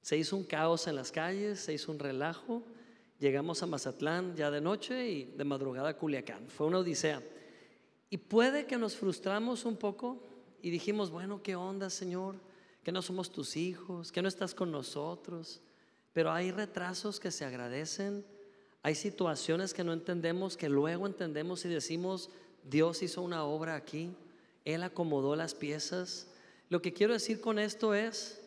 se 0.00 0.16
hizo 0.16 0.36
un 0.36 0.44
caos 0.44 0.86
en 0.86 0.94
las 0.96 1.12
calles, 1.12 1.60
se 1.60 1.74
hizo 1.74 1.92
un 1.92 1.98
relajo 1.98 2.62
Llegamos 3.18 3.64
a 3.64 3.66
Mazatlán 3.66 4.36
ya 4.36 4.48
de 4.48 4.60
noche 4.60 5.08
y 5.10 5.24
de 5.24 5.42
madrugada 5.42 5.88
a 5.88 5.96
Culiacán. 5.96 6.48
Fue 6.48 6.68
una 6.68 6.78
odisea. 6.78 7.20
Y 8.10 8.16
puede 8.16 8.66
que 8.66 8.78
nos 8.78 8.94
frustramos 8.94 9.64
un 9.64 9.76
poco 9.76 10.22
y 10.62 10.70
dijimos, 10.70 11.10
bueno, 11.10 11.42
¿qué 11.42 11.56
onda, 11.56 11.90
Señor? 11.90 12.36
Que 12.84 12.92
no 12.92 13.02
somos 13.02 13.32
tus 13.32 13.56
hijos, 13.56 14.12
que 14.12 14.22
no 14.22 14.28
estás 14.28 14.54
con 14.54 14.70
nosotros. 14.70 15.60
Pero 16.18 16.32
hay 16.32 16.50
retrasos 16.50 17.20
que 17.20 17.30
se 17.30 17.44
agradecen, 17.44 18.24
hay 18.82 18.96
situaciones 18.96 19.72
que 19.72 19.84
no 19.84 19.92
entendemos, 19.92 20.56
que 20.56 20.68
luego 20.68 21.06
entendemos 21.06 21.64
y 21.64 21.68
decimos, 21.68 22.28
Dios 22.64 23.04
hizo 23.04 23.22
una 23.22 23.44
obra 23.44 23.76
aquí, 23.76 24.10
Él 24.64 24.82
acomodó 24.82 25.36
las 25.36 25.54
piezas. 25.54 26.26
Lo 26.70 26.82
que 26.82 26.92
quiero 26.92 27.12
decir 27.12 27.40
con 27.40 27.60
esto 27.60 27.94
es, 27.94 28.40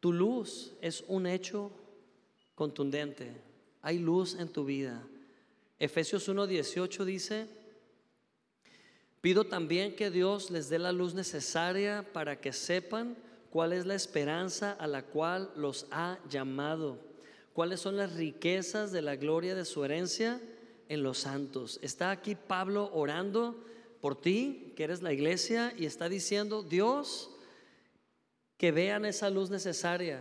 tu 0.00 0.12
luz 0.12 0.72
es 0.80 1.04
un 1.06 1.28
hecho 1.28 1.70
contundente, 2.56 3.30
hay 3.82 4.00
luz 4.00 4.34
en 4.34 4.48
tu 4.48 4.64
vida. 4.64 5.00
Efesios 5.78 6.28
1:18 6.28 7.04
dice, 7.04 7.46
pido 9.20 9.44
también 9.44 9.94
que 9.94 10.10
Dios 10.10 10.50
les 10.50 10.68
dé 10.68 10.80
la 10.80 10.90
luz 10.90 11.14
necesaria 11.14 12.04
para 12.12 12.40
que 12.40 12.52
sepan 12.52 13.16
cuál 13.56 13.72
es 13.72 13.86
la 13.86 13.94
esperanza 13.94 14.72
a 14.72 14.86
la 14.86 15.06
cual 15.06 15.50
los 15.56 15.86
ha 15.90 16.18
llamado, 16.28 16.98
cuáles 17.54 17.80
son 17.80 17.96
las 17.96 18.12
riquezas 18.12 18.92
de 18.92 19.00
la 19.00 19.16
gloria 19.16 19.54
de 19.54 19.64
su 19.64 19.82
herencia 19.82 20.42
en 20.90 21.02
los 21.02 21.20
santos. 21.20 21.80
Está 21.80 22.10
aquí 22.10 22.34
Pablo 22.34 22.90
orando 22.92 23.64
por 24.02 24.20
ti, 24.20 24.74
que 24.76 24.84
eres 24.84 25.00
la 25.00 25.14
iglesia, 25.14 25.72
y 25.74 25.86
está 25.86 26.10
diciendo, 26.10 26.62
Dios, 26.62 27.30
que 28.58 28.72
vean 28.72 29.06
esa 29.06 29.30
luz 29.30 29.48
necesaria, 29.48 30.20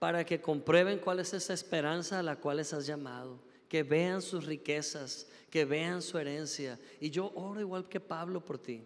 para 0.00 0.26
que 0.26 0.40
comprueben 0.40 0.98
cuál 0.98 1.20
es 1.20 1.32
esa 1.34 1.54
esperanza 1.54 2.18
a 2.18 2.24
la 2.24 2.34
cual 2.34 2.56
les 2.56 2.72
has 2.72 2.84
llamado, 2.84 3.38
que 3.68 3.84
vean 3.84 4.20
sus 4.20 4.44
riquezas, 4.44 5.28
que 5.50 5.64
vean 5.64 6.02
su 6.02 6.18
herencia. 6.18 6.80
Y 6.98 7.10
yo 7.10 7.30
oro 7.36 7.60
igual 7.60 7.88
que 7.88 8.00
Pablo 8.00 8.44
por 8.44 8.58
ti. 8.58 8.82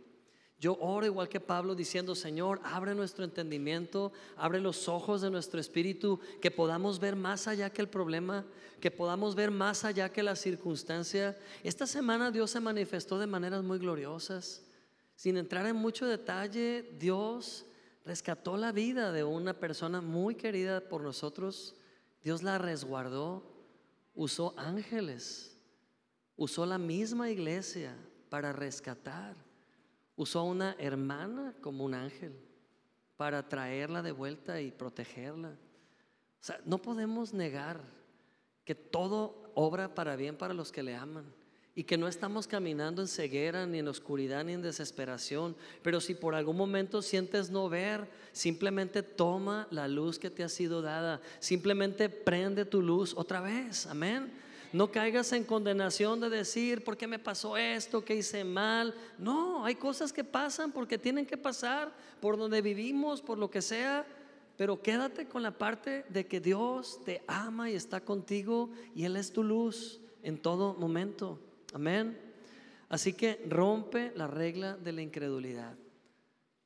Yo 0.58 0.76
oro 0.80 1.04
igual 1.04 1.28
que 1.28 1.38
Pablo 1.38 1.74
diciendo, 1.74 2.14
Señor, 2.14 2.60
abre 2.64 2.94
nuestro 2.94 3.24
entendimiento, 3.24 4.12
abre 4.36 4.58
los 4.58 4.88
ojos 4.88 5.20
de 5.20 5.30
nuestro 5.30 5.60
espíritu, 5.60 6.18
que 6.40 6.50
podamos 6.50 6.98
ver 6.98 7.14
más 7.14 7.46
allá 7.46 7.70
que 7.70 7.82
el 7.82 7.88
problema, 7.88 8.46
que 8.80 8.90
podamos 8.90 9.34
ver 9.34 9.50
más 9.50 9.84
allá 9.84 10.10
que 10.10 10.22
la 10.22 10.34
circunstancia. 10.34 11.38
Esta 11.62 11.86
semana 11.86 12.30
Dios 12.30 12.50
se 12.50 12.60
manifestó 12.60 13.18
de 13.18 13.26
maneras 13.26 13.62
muy 13.62 13.78
gloriosas. 13.78 14.62
Sin 15.14 15.36
entrar 15.36 15.66
en 15.66 15.76
mucho 15.76 16.06
detalle, 16.06 16.90
Dios 16.98 17.66
rescató 18.06 18.56
la 18.56 18.72
vida 18.72 19.12
de 19.12 19.24
una 19.24 19.52
persona 19.52 20.00
muy 20.00 20.36
querida 20.36 20.88
por 20.88 21.02
nosotros. 21.02 21.74
Dios 22.22 22.42
la 22.42 22.56
resguardó, 22.56 23.42
usó 24.14 24.54
ángeles, 24.56 25.56
usó 26.36 26.64
la 26.64 26.78
misma 26.78 27.30
iglesia 27.30 27.94
para 28.30 28.52
rescatar, 28.52 29.45
usó 30.16 30.40
a 30.40 30.44
una 30.44 30.76
hermana 30.78 31.54
como 31.60 31.84
un 31.84 31.94
ángel 31.94 32.34
para 33.16 33.48
traerla 33.48 34.02
de 34.02 34.12
vuelta 34.12 34.60
y 34.60 34.70
protegerla. 34.70 35.50
O 35.50 36.44
sea, 36.46 36.60
no 36.64 36.78
podemos 36.78 37.32
negar 37.32 37.80
que 38.64 38.74
todo 38.74 39.50
obra 39.54 39.94
para 39.94 40.16
bien 40.16 40.36
para 40.36 40.54
los 40.54 40.72
que 40.72 40.82
le 40.82 40.94
aman 40.94 41.24
y 41.74 41.84
que 41.84 41.98
no 41.98 42.08
estamos 42.08 42.46
caminando 42.46 43.02
en 43.02 43.08
ceguera, 43.08 43.66
ni 43.66 43.80
en 43.80 43.88
oscuridad, 43.88 44.44
ni 44.44 44.54
en 44.54 44.62
desesperación. 44.62 45.54
Pero 45.82 46.00
si 46.00 46.14
por 46.14 46.34
algún 46.34 46.56
momento 46.56 47.02
sientes 47.02 47.50
no 47.50 47.68
ver, 47.68 48.08
simplemente 48.32 49.02
toma 49.02 49.68
la 49.70 49.86
luz 49.86 50.18
que 50.18 50.30
te 50.30 50.42
ha 50.42 50.48
sido 50.48 50.80
dada. 50.80 51.20
Simplemente 51.38 52.08
prende 52.08 52.64
tu 52.64 52.80
luz 52.80 53.12
otra 53.14 53.42
vez. 53.42 53.86
Amén. 53.86 54.32
No 54.76 54.92
caigas 54.92 55.32
en 55.32 55.44
condenación 55.44 56.20
de 56.20 56.28
decir, 56.28 56.84
¿por 56.84 56.98
qué 56.98 57.06
me 57.06 57.18
pasó 57.18 57.56
esto? 57.56 58.04
¿Qué 58.04 58.16
hice 58.16 58.44
mal? 58.44 58.94
No, 59.16 59.64
hay 59.64 59.76
cosas 59.76 60.12
que 60.12 60.22
pasan 60.22 60.70
porque 60.70 60.98
tienen 60.98 61.24
que 61.24 61.38
pasar 61.38 61.90
por 62.20 62.36
donde 62.36 62.60
vivimos, 62.60 63.22
por 63.22 63.38
lo 63.38 63.50
que 63.50 63.62
sea. 63.62 64.06
Pero 64.58 64.82
quédate 64.82 65.28
con 65.28 65.42
la 65.42 65.56
parte 65.56 66.04
de 66.10 66.26
que 66.26 66.40
Dios 66.40 67.02
te 67.06 67.22
ama 67.26 67.70
y 67.70 67.74
está 67.74 68.02
contigo 68.02 68.68
y 68.94 69.04
Él 69.04 69.16
es 69.16 69.32
tu 69.32 69.42
luz 69.42 70.02
en 70.22 70.36
todo 70.36 70.74
momento. 70.74 71.40
Amén. 71.72 72.20
Así 72.90 73.14
que 73.14 73.46
rompe 73.48 74.12
la 74.14 74.26
regla 74.26 74.76
de 74.76 74.92
la 74.92 75.00
incredulidad. 75.00 75.74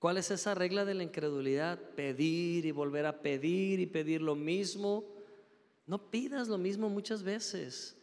¿Cuál 0.00 0.16
es 0.16 0.32
esa 0.32 0.56
regla 0.56 0.84
de 0.84 0.94
la 0.94 1.04
incredulidad? 1.04 1.78
Pedir 1.94 2.66
y 2.66 2.72
volver 2.72 3.06
a 3.06 3.22
pedir 3.22 3.78
y 3.78 3.86
pedir 3.86 4.20
lo 4.20 4.34
mismo. 4.34 5.04
No 5.86 6.10
pidas 6.10 6.48
lo 6.48 6.58
mismo 6.58 6.88
muchas 6.88 7.22
veces, 7.22 7.96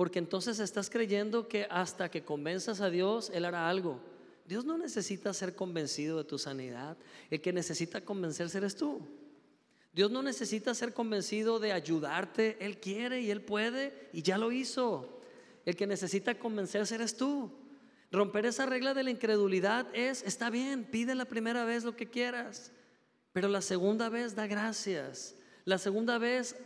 porque 0.00 0.18
entonces 0.18 0.60
estás 0.60 0.88
creyendo 0.88 1.46
que 1.46 1.66
hasta 1.68 2.10
que 2.10 2.24
convenzas 2.24 2.80
a 2.80 2.88
Dios, 2.88 3.30
Él 3.34 3.44
hará 3.44 3.68
algo. 3.68 4.00
Dios 4.46 4.64
no 4.64 4.78
necesita 4.78 5.34
ser 5.34 5.54
convencido 5.54 6.16
de 6.16 6.24
tu 6.24 6.38
sanidad. 6.38 6.96
El 7.28 7.42
que 7.42 7.52
necesita 7.52 8.00
convencerse 8.00 8.56
eres 8.56 8.76
tú. 8.76 9.02
Dios 9.92 10.10
no 10.10 10.22
necesita 10.22 10.74
ser 10.74 10.94
convencido 10.94 11.58
de 11.58 11.72
ayudarte. 11.72 12.56
Él 12.60 12.78
quiere 12.80 13.20
y 13.20 13.30
Él 13.30 13.42
puede 13.42 14.08
y 14.14 14.22
ya 14.22 14.38
lo 14.38 14.52
hizo. 14.52 15.20
El 15.66 15.76
que 15.76 15.86
necesita 15.86 16.38
convencerse 16.38 16.94
eres 16.94 17.18
tú. 17.18 17.52
Romper 18.10 18.46
esa 18.46 18.64
regla 18.64 18.94
de 18.94 19.04
la 19.04 19.10
incredulidad 19.10 19.86
es, 19.94 20.22
está 20.22 20.48
bien, 20.48 20.84
pide 20.84 21.14
la 21.14 21.26
primera 21.26 21.66
vez 21.66 21.84
lo 21.84 21.94
que 21.94 22.08
quieras, 22.08 22.72
pero 23.34 23.48
la 23.48 23.60
segunda 23.60 24.08
vez 24.08 24.34
da 24.34 24.46
gracias. 24.46 25.36
La 25.66 25.76
segunda 25.76 26.16
vez 26.16 26.56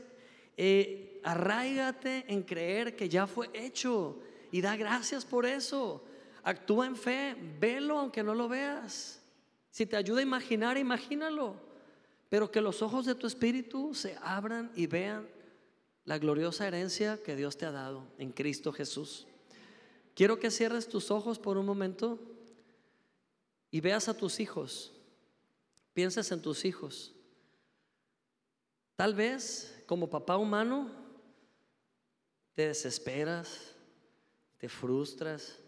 eh, 0.56 1.13
arraigate 1.24 2.24
en 2.28 2.42
creer 2.42 2.94
que 2.94 3.08
ya 3.08 3.26
fue 3.26 3.50
hecho 3.52 4.20
y 4.52 4.60
da 4.60 4.76
gracias 4.76 5.24
por 5.24 5.46
eso. 5.46 6.04
Actúa 6.42 6.86
en 6.86 6.96
fe, 6.96 7.34
velo 7.58 7.98
aunque 7.98 8.22
no 8.22 8.34
lo 8.34 8.48
veas. 8.48 9.20
Si 9.70 9.86
te 9.86 9.96
ayuda 9.96 10.20
a 10.20 10.22
imaginar, 10.22 10.76
imagínalo. 10.76 11.56
Pero 12.28 12.50
que 12.50 12.60
los 12.60 12.82
ojos 12.82 13.06
de 13.06 13.14
tu 13.14 13.26
espíritu 13.26 13.94
se 13.94 14.16
abran 14.22 14.70
y 14.76 14.86
vean 14.86 15.26
la 16.04 16.18
gloriosa 16.18 16.66
herencia 16.68 17.20
que 17.22 17.34
Dios 17.34 17.56
te 17.56 17.66
ha 17.66 17.72
dado 17.72 18.06
en 18.18 18.30
Cristo 18.30 18.72
Jesús. 18.72 19.26
Quiero 20.14 20.38
que 20.38 20.50
cierres 20.50 20.88
tus 20.88 21.10
ojos 21.10 21.38
por 21.38 21.56
un 21.56 21.66
momento 21.66 22.20
y 23.70 23.80
veas 23.80 24.08
a 24.08 24.16
tus 24.16 24.38
hijos. 24.38 24.92
Pienses 25.92 26.30
en 26.30 26.42
tus 26.42 26.64
hijos. 26.64 27.14
Tal 28.96 29.14
vez 29.14 29.82
como 29.86 30.08
papá 30.08 30.36
humano 30.36 31.03
te 32.54 32.68
desesperas, 32.68 33.74
te 34.58 34.68
frustras, 34.68 35.58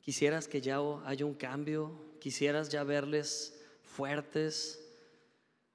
quisieras 0.00 0.48
que 0.48 0.60
ya 0.60 0.78
haya 1.04 1.24
un 1.24 1.34
cambio, 1.34 1.92
quisieras 2.18 2.68
ya 2.68 2.82
verles 2.82 3.54
fuertes. 3.82 4.80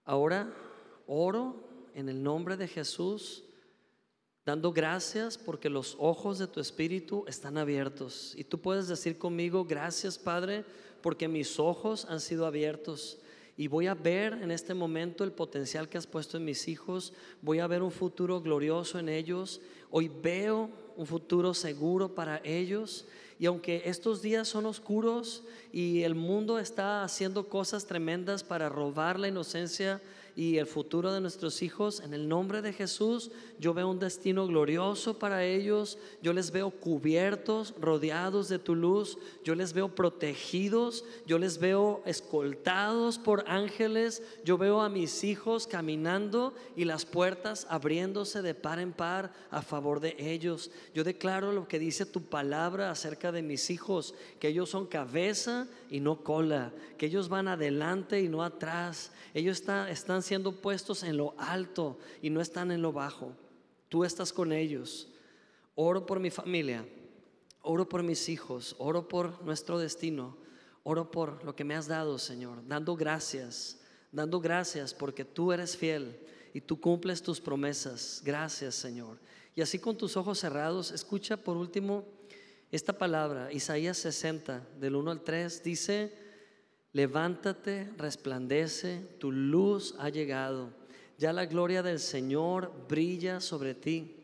Ahora 0.06 0.52
oro 1.08 1.56
en 1.94 2.10
el 2.10 2.22
nombre 2.22 2.58
de 2.58 2.68
Jesús, 2.68 3.44
dando 4.46 4.74
gracias 4.74 5.38
porque 5.38 5.70
los 5.70 5.96
ojos 6.00 6.40
de 6.40 6.48
tu 6.48 6.60
espíritu 6.60 7.24
están 7.28 7.58
abiertos. 7.58 8.34
Y 8.36 8.44
tú 8.44 8.60
puedes 8.60 8.88
decir 8.88 9.20
conmigo, 9.20 9.66
gracias 9.66 10.18
Padre, 10.18 10.66
porque 11.02 11.28
mis 11.28 11.60
ojos 11.60 12.06
han 12.06 12.20
sido 12.20 12.46
abiertos. 12.46 13.20
Y 13.60 13.68
voy 13.68 13.88
a 13.88 13.94
ver 13.94 14.40
en 14.42 14.52
este 14.52 14.74
momento 14.74 15.26
el 15.26 15.34
potencial 15.34 15.90
que 15.90 15.98
has 15.98 16.08
puesto 16.08 16.38
en 16.38 16.46
mis 16.46 16.70
hijos. 16.70 17.12
Voy 17.42 17.60
a 17.60 17.68
ver 17.68 17.84
un 17.84 17.92
futuro 17.92 18.40
glorioso 18.40 19.00
en 19.00 19.10
ellos. 19.10 19.60
Hoy 19.92 20.08
veo 20.08 20.70
un 20.96 21.06
futuro 21.06 21.54
seguro 21.54 22.16
para 22.16 22.40
ellos. 22.46 23.06
Y 23.38 23.48
aunque 23.48 23.82
estos 23.84 24.22
días 24.22 24.48
son 24.48 24.66
oscuros 24.66 25.44
y 25.74 26.04
el 26.04 26.16
mundo 26.16 26.58
está 26.58 27.04
haciendo 27.04 27.50
cosas 27.50 27.86
tremendas 27.86 28.46
para 28.46 28.70
robar 28.70 29.20
la 29.20 29.28
inocencia 29.28 30.02
y 30.40 30.58
el 30.58 30.68
futuro 30.68 31.12
de 31.12 31.20
nuestros 31.20 31.62
hijos, 31.62 32.00
en 32.00 32.14
el 32.14 32.30
nombre 32.30 32.62
de 32.62 32.72
Jesús, 32.72 33.30
yo 33.60 33.74
veo 33.74 33.90
un 33.90 34.00
destino 34.00 34.48
glorioso 34.48 35.20
para 35.20 35.44
ellos, 35.44 35.98
yo 36.22 36.32
les 36.32 36.52
veo 36.52 36.72
cubiertos, 36.72 37.74
rodeados 37.78 38.48
de 38.48 38.58
tu 38.58 38.74
luz, 38.74 39.18
yo 39.44 39.54
les 39.54 39.74
veo 39.74 39.94
protegidos, 39.94 41.04
yo 41.28 41.40
les 41.40 41.58
veo 41.58 42.02
escoltados 42.06 43.20
por 43.20 43.44
ángeles, 43.50 44.24
yo 44.46 44.58
veo 44.58 44.80
a 44.80 44.88
mis 44.88 45.26
hijos 45.26 45.68
caminando 45.68 46.54
y 46.78 46.86
las 46.86 47.06
puertas 47.06 47.68
abriéndose 47.70 48.42
de 48.42 48.56
par 48.56 48.80
en 48.80 48.94
par 48.94 49.34
a 49.52 49.62
favor 49.62 50.00
de 50.00 50.16
ellos. 50.18 50.72
Yo 50.96 51.04
declaro 51.04 51.52
lo 51.52 51.68
que 51.68 51.80
dice 51.80 52.06
tu 52.06 52.22
palabra 52.22 52.92
acerca 52.92 53.34
de 53.34 53.42
mis 53.42 53.70
hijos, 53.70 54.16
que 54.40 54.48
ellos 54.48 54.70
son 54.70 54.88
cabeza 54.88 55.68
y 55.90 56.00
no 56.00 56.24
cola, 56.24 56.72
que 56.98 57.08
ellos 57.08 57.28
van 57.28 57.50
adelante 57.50 58.22
y 58.22 58.30
no 58.30 58.42
atrás, 58.42 59.12
ellos 59.34 59.60
están, 59.60 59.90
están 59.90 60.24
siendo 60.30 60.62
puestos 60.62 61.02
en 61.02 61.18
lo 61.18 61.34
alto 61.40 61.98
y 62.22 62.30
no 62.30 62.40
están 62.40 62.70
en 62.72 62.84
lo 62.84 62.94
bajo. 62.94 63.34
Tú 63.90 64.04
estás 64.04 64.32
con 64.32 64.54
ellos. 64.54 65.08
Oro 65.74 66.06
por 66.06 66.20
mi 66.20 66.30
familia, 66.30 66.86
oro 67.64 67.90
por 67.90 68.04
mis 68.04 68.30
hijos, 68.30 68.76
oro 68.78 69.08
por 69.08 69.42
nuestro 69.42 69.80
destino, 69.80 70.38
oro 70.84 71.10
por 71.10 71.44
lo 71.44 71.56
que 71.56 71.64
me 71.64 71.74
has 71.74 71.88
dado, 71.88 72.20
Señor, 72.20 72.60
dando 72.68 72.96
gracias, 72.96 73.80
dando 74.12 74.40
gracias 74.40 74.94
porque 74.94 75.26
tú 75.26 75.52
eres 75.52 75.76
fiel 75.76 76.20
y 76.54 76.62
tú 76.62 76.80
cumples 76.80 77.24
tus 77.24 77.42
promesas. 77.42 78.22
Gracias, 78.24 78.76
Señor. 78.76 79.18
Y 79.56 79.62
así 79.62 79.80
con 79.80 79.98
tus 79.98 80.16
ojos 80.16 80.38
cerrados, 80.38 80.92
escucha 80.92 81.38
por 81.38 81.58
último 81.58 82.06
esta 82.72 82.94
palabra, 82.94 83.52
Isaías 83.52 83.98
60, 83.98 84.68
del 84.80 84.96
1 84.96 85.10
al 85.10 85.24
3, 85.24 85.64
dice, 85.64 86.29
Levántate, 86.94 87.90
resplandece, 87.98 89.02
tu 89.20 89.32
luz 89.32 89.96
ha 90.00 90.10
llegado. 90.10 90.70
Ya 91.18 91.34
la 91.34 91.46
gloria 91.46 91.84
del 91.84 92.00
Señor 92.00 92.72
brilla 92.88 93.42
sobre 93.42 93.76
ti. 93.76 94.16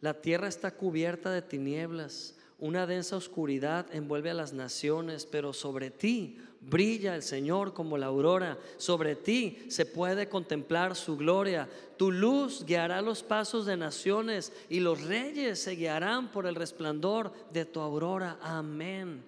La 0.00 0.20
tierra 0.20 0.48
está 0.48 0.72
cubierta 0.72 1.30
de 1.30 1.42
tinieblas, 1.42 2.36
una 2.60 2.86
densa 2.86 3.16
oscuridad 3.16 3.86
envuelve 3.90 4.28
a 4.30 4.34
las 4.34 4.52
naciones, 4.52 5.24
pero 5.24 5.54
sobre 5.54 5.90
ti 5.90 6.36
brilla 6.60 7.14
el 7.14 7.22
Señor 7.22 7.72
como 7.72 7.96
la 7.96 8.06
aurora. 8.06 8.58
Sobre 8.76 9.16
ti 9.16 9.64
se 9.68 9.86
puede 9.86 10.28
contemplar 10.28 10.94
su 10.94 11.16
gloria. 11.16 11.70
Tu 11.96 12.12
luz 12.12 12.66
guiará 12.66 13.00
los 13.00 13.22
pasos 13.22 13.64
de 13.64 13.78
naciones 13.78 14.52
y 14.68 14.80
los 14.80 15.02
reyes 15.02 15.62
se 15.62 15.74
guiarán 15.74 16.30
por 16.30 16.46
el 16.46 16.54
resplandor 16.54 17.32
de 17.50 17.64
tu 17.64 17.80
aurora. 17.80 18.36
Amén. 18.42 19.24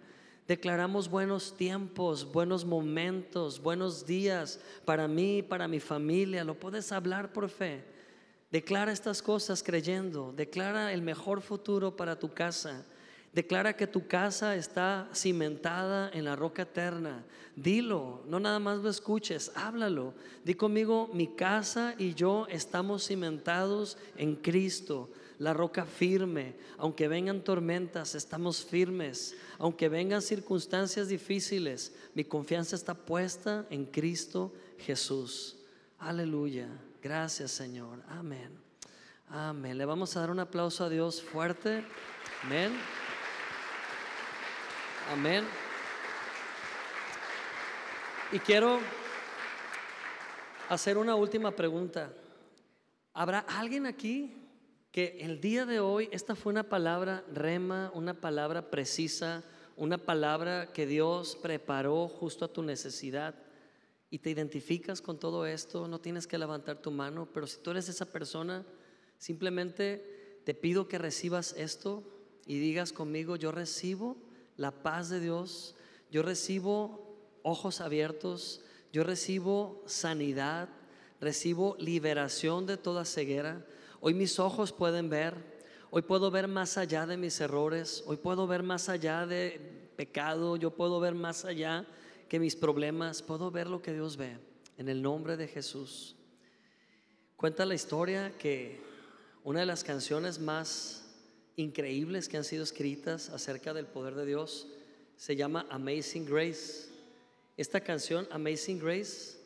Declaramos 0.52 1.08
buenos 1.08 1.56
tiempos, 1.56 2.30
buenos 2.30 2.66
momentos, 2.66 3.62
buenos 3.62 4.04
días 4.04 4.60
para 4.84 5.08
mí, 5.08 5.40
para 5.40 5.66
mi 5.66 5.80
familia. 5.80 6.44
Lo 6.44 6.60
puedes 6.60 6.92
hablar 6.92 7.32
por 7.32 7.48
fe. 7.48 7.82
Declara 8.50 8.92
estas 8.92 9.22
cosas 9.22 9.62
creyendo. 9.62 10.30
Declara 10.36 10.92
el 10.92 11.00
mejor 11.00 11.40
futuro 11.40 11.96
para 11.96 12.18
tu 12.18 12.34
casa. 12.34 12.84
Declara 13.32 13.74
que 13.74 13.86
tu 13.86 14.06
casa 14.06 14.54
está 14.54 15.08
cimentada 15.14 16.10
en 16.12 16.26
la 16.26 16.36
roca 16.36 16.64
eterna. 16.64 17.24
Dilo, 17.56 18.22
no 18.28 18.38
nada 18.38 18.58
más 18.58 18.80
lo 18.80 18.90
escuches, 18.90 19.52
háblalo. 19.54 20.12
Di 20.44 20.52
conmigo, 20.52 21.08
mi 21.14 21.28
casa 21.28 21.94
y 21.96 22.12
yo 22.12 22.46
estamos 22.50 23.06
cimentados 23.06 23.96
en 24.18 24.36
Cristo 24.36 25.08
la 25.42 25.52
roca 25.52 25.84
firme. 25.84 26.54
Aunque 26.78 27.08
vengan 27.08 27.42
tormentas, 27.42 28.14
estamos 28.14 28.64
firmes. 28.64 29.36
Aunque 29.58 29.88
vengan 29.88 30.22
circunstancias 30.22 31.08
difíciles, 31.08 31.92
mi 32.14 32.24
confianza 32.24 32.76
está 32.76 32.94
puesta 32.94 33.66
en 33.68 33.86
Cristo 33.86 34.52
Jesús. 34.78 35.56
Aleluya. 35.98 36.68
Gracias 37.02 37.50
Señor. 37.50 38.04
Amén. 38.08 38.56
Amén. 39.28 39.76
Le 39.76 39.84
vamos 39.84 40.16
a 40.16 40.20
dar 40.20 40.30
un 40.30 40.38
aplauso 40.38 40.84
a 40.84 40.88
Dios 40.88 41.20
fuerte. 41.20 41.84
Amén. 42.44 42.72
Amén. 45.12 45.44
Y 48.30 48.38
quiero 48.38 48.78
hacer 50.68 50.96
una 50.96 51.16
última 51.16 51.50
pregunta. 51.50 52.12
¿Habrá 53.12 53.40
alguien 53.40 53.86
aquí 53.86 54.41
que 54.92 55.16
el 55.20 55.40
día 55.40 55.64
de 55.64 55.80
hoy 55.80 56.10
esta 56.12 56.34
fue 56.34 56.52
una 56.52 56.68
palabra 56.68 57.24
rema, 57.32 57.90
una 57.94 58.20
palabra 58.20 58.70
precisa, 58.70 59.42
una 59.74 59.96
palabra 59.96 60.70
que 60.74 60.86
Dios 60.86 61.34
preparó 61.40 62.08
justo 62.08 62.44
a 62.44 62.52
tu 62.52 62.62
necesidad 62.62 63.34
y 64.10 64.18
te 64.18 64.28
identificas 64.28 65.00
con 65.00 65.18
todo 65.18 65.46
esto, 65.46 65.88
no 65.88 65.98
tienes 65.98 66.26
que 66.26 66.36
levantar 66.36 66.82
tu 66.82 66.90
mano, 66.90 67.26
pero 67.32 67.46
si 67.46 67.58
tú 67.60 67.70
eres 67.70 67.88
esa 67.88 68.04
persona, 68.04 68.66
simplemente 69.16 70.40
te 70.44 70.52
pido 70.52 70.86
que 70.88 70.98
recibas 70.98 71.54
esto 71.56 72.02
y 72.46 72.58
digas 72.58 72.92
conmigo, 72.92 73.36
yo 73.36 73.50
recibo 73.50 74.18
la 74.58 74.82
paz 74.82 75.08
de 75.08 75.20
Dios, 75.20 75.74
yo 76.10 76.22
recibo 76.22 77.16
ojos 77.42 77.80
abiertos, 77.80 78.60
yo 78.92 79.04
recibo 79.04 79.82
sanidad, 79.86 80.68
recibo 81.18 81.76
liberación 81.78 82.66
de 82.66 82.76
toda 82.76 83.06
ceguera 83.06 83.64
Hoy 84.04 84.14
mis 84.14 84.40
ojos 84.40 84.72
pueden 84.72 85.08
ver, 85.08 85.36
hoy 85.92 86.02
puedo 86.02 86.32
ver 86.32 86.48
más 86.48 86.76
allá 86.76 87.06
de 87.06 87.16
mis 87.16 87.40
errores, 87.40 88.02
hoy 88.04 88.16
puedo 88.16 88.48
ver 88.48 88.64
más 88.64 88.88
allá 88.88 89.26
de 89.26 89.60
pecado, 89.94 90.56
yo 90.56 90.72
puedo 90.72 90.98
ver 90.98 91.14
más 91.14 91.44
allá 91.44 91.86
que 92.28 92.40
mis 92.40 92.56
problemas, 92.56 93.22
puedo 93.22 93.52
ver 93.52 93.68
lo 93.68 93.80
que 93.80 93.92
Dios 93.92 94.16
ve 94.16 94.38
en 94.76 94.88
el 94.88 95.02
nombre 95.02 95.36
de 95.36 95.46
Jesús. 95.46 96.16
Cuenta 97.36 97.64
la 97.64 97.76
historia 97.76 98.36
que 98.38 98.80
una 99.44 99.60
de 99.60 99.66
las 99.66 99.84
canciones 99.84 100.40
más 100.40 101.04
increíbles 101.54 102.28
que 102.28 102.38
han 102.38 102.44
sido 102.44 102.64
escritas 102.64 103.28
acerca 103.28 103.72
del 103.72 103.86
poder 103.86 104.16
de 104.16 104.26
Dios 104.26 104.66
se 105.14 105.36
llama 105.36 105.64
Amazing 105.70 106.26
Grace. 106.26 106.88
Esta 107.56 107.80
canción, 107.80 108.26
Amazing 108.32 108.80
Grace, 108.80 109.38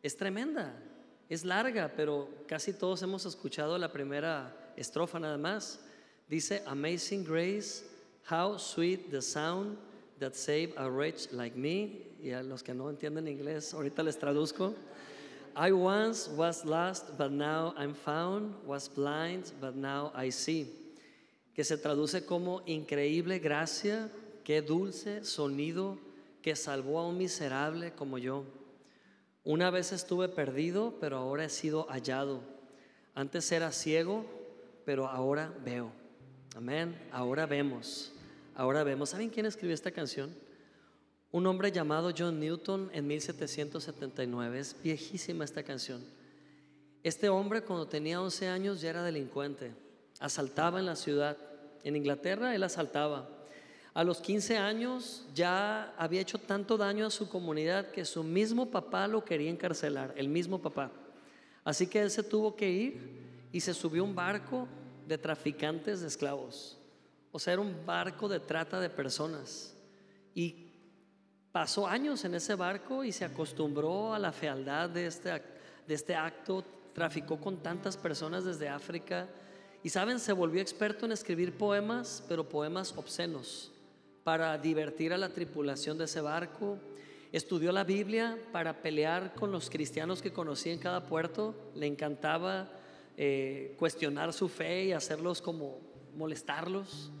es 0.00 0.16
tremenda. 0.16 0.80
Es 1.28 1.44
larga, 1.44 1.92
pero 1.96 2.28
casi 2.46 2.72
todos 2.72 3.02
hemos 3.02 3.26
escuchado 3.26 3.76
la 3.78 3.90
primera 3.90 4.72
estrofa 4.76 5.18
nada 5.18 5.36
más. 5.36 5.80
Dice, 6.28 6.62
Amazing 6.66 7.24
Grace, 7.24 7.84
how 8.30 8.56
sweet 8.56 9.10
the 9.10 9.20
sound 9.20 9.76
that 10.20 10.34
saved 10.34 10.74
a 10.76 10.88
wretch 10.88 11.32
like 11.32 11.56
me. 11.56 12.02
Y 12.22 12.30
a 12.30 12.42
los 12.42 12.62
que 12.62 12.74
no 12.74 12.88
entienden 12.90 13.28
inglés, 13.28 13.74
ahorita 13.74 14.02
les 14.04 14.16
traduzco. 14.16 14.74
I 15.56 15.72
once 15.72 16.28
was 16.28 16.64
lost, 16.64 17.16
but 17.16 17.32
now 17.32 17.74
I'm 17.76 17.94
found, 17.94 18.54
was 18.64 18.88
blind, 18.88 19.52
but 19.60 19.74
now 19.74 20.12
I 20.14 20.30
see. 20.30 20.68
Que 21.54 21.64
se 21.64 21.76
traduce 21.76 22.24
como 22.26 22.60
increíble 22.66 23.40
gracia, 23.40 24.10
qué 24.44 24.62
dulce 24.62 25.24
sonido 25.24 25.98
que 26.42 26.54
salvó 26.54 27.00
a 27.00 27.08
un 27.08 27.18
miserable 27.18 27.92
como 27.92 28.18
yo. 28.18 28.44
Una 29.46 29.70
vez 29.70 29.92
estuve 29.92 30.28
perdido, 30.28 30.96
pero 30.98 31.18
ahora 31.18 31.44
he 31.44 31.48
sido 31.48 31.84
hallado. 31.84 32.40
Antes 33.14 33.52
era 33.52 33.70
ciego, 33.70 34.26
pero 34.84 35.06
ahora 35.06 35.54
veo. 35.64 35.92
Amén. 36.56 37.00
Ahora 37.12 37.46
vemos. 37.46 38.10
Ahora 38.56 38.82
vemos. 38.82 39.10
¿Saben 39.10 39.30
quién 39.30 39.46
escribió 39.46 39.72
esta 39.72 39.92
canción? 39.92 40.34
Un 41.30 41.46
hombre 41.46 41.70
llamado 41.70 42.10
John 42.16 42.40
Newton 42.40 42.90
en 42.92 43.06
1779. 43.06 44.58
Es 44.58 44.74
viejísima 44.82 45.44
esta 45.44 45.62
canción. 45.62 46.04
Este 47.04 47.28
hombre 47.28 47.62
cuando 47.62 47.86
tenía 47.86 48.20
11 48.20 48.48
años 48.48 48.80
ya 48.80 48.90
era 48.90 49.04
delincuente. 49.04 49.74
Asaltaba 50.18 50.80
en 50.80 50.86
la 50.86 50.96
ciudad. 50.96 51.36
En 51.84 51.94
Inglaterra 51.94 52.52
él 52.52 52.64
asaltaba. 52.64 53.28
A 53.96 54.04
los 54.04 54.20
15 54.20 54.58
años 54.58 55.24
ya 55.34 55.94
había 55.96 56.20
hecho 56.20 56.36
tanto 56.36 56.76
daño 56.76 57.06
a 57.06 57.10
su 57.10 57.30
comunidad 57.30 57.92
que 57.92 58.04
su 58.04 58.22
mismo 58.22 58.70
papá 58.70 59.08
lo 59.08 59.24
quería 59.24 59.48
encarcelar, 59.48 60.12
el 60.18 60.28
mismo 60.28 60.60
papá. 60.60 60.92
Así 61.64 61.86
que 61.86 62.02
él 62.02 62.10
se 62.10 62.22
tuvo 62.22 62.54
que 62.54 62.68
ir 62.68 63.48
y 63.52 63.60
se 63.60 63.72
subió 63.72 64.02
a 64.02 64.04
un 64.04 64.14
barco 64.14 64.68
de 65.08 65.16
traficantes 65.16 66.02
de 66.02 66.08
esclavos. 66.08 66.76
O 67.32 67.38
sea, 67.38 67.54
era 67.54 67.62
un 67.62 67.86
barco 67.86 68.28
de 68.28 68.38
trata 68.38 68.78
de 68.80 68.90
personas. 68.90 69.74
Y 70.34 70.74
pasó 71.50 71.86
años 71.86 72.22
en 72.26 72.34
ese 72.34 72.54
barco 72.54 73.02
y 73.02 73.12
se 73.12 73.24
acostumbró 73.24 74.12
a 74.12 74.18
la 74.18 74.30
fealdad 74.30 74.90
de 74.90 75.06
este, 75.06 75.30
de 75.30 75.94
este 75.94 76.14
acto 76.14 76.62
traficó 76.92 77.40
con 77.40 77.62
tantas 77.62 77.96
personas 77.96 78.44
desde 78.44 78.68
África. 78.68 79.26
Y 79.82 79.88
saben, 79.88 80.20
se 80.20 80.34
volvió 80.34 80.60
experto 80.60 81.06
en 81.06 81.12
escribir 81.12 81.56
poemas, 81.56 82.22
pero 82.28 82.46
poemas 82.46 82.92
obscenos, 82.94 83.72
para 84.26 84.58
divertir 84.58 85.12
a 85.12 85.18
la 85.18 85.28
tripulación 85.28 85.98
de 85.98 86.06
ese 86.06 86.20
barco. 86.20 86.78
Estudió 87.30 87.70
la 87.70 87.84
Biblia 87.84 88.36
para 88.50 88.82
pelear 88.82 89.36
con 89.36 89.52
los 89.52 89.70
cristianos 89.70 90.20
que 90.20 90.32
conocía 90.32 90.72
en 90.72 90.80
cada 90.80 91.06
puerto. 91.06 91.54
Le 91.76 91.86
encantaba 91.86 92.68
eh, 93.16 93.76
cuestionar 93.78 94.32
su 94.32 94.48
fe 94.48 94.86
y 94.86 94.92
hacerlos 94.92 95.40
como 95.40 95.78
molestarlos. 96.16 97.12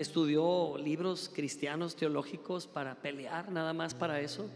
Estudió 0.00 0.76
libros 0.78 1.30
cristianos 1.32 1.94
teológicos 1.94 2.66
para 2.66 2.96
pelear, 2.96 3.52
nada 3.52 3.72
más 3.72 3.94
para 3.94 4.20
eso. 4.20 4.50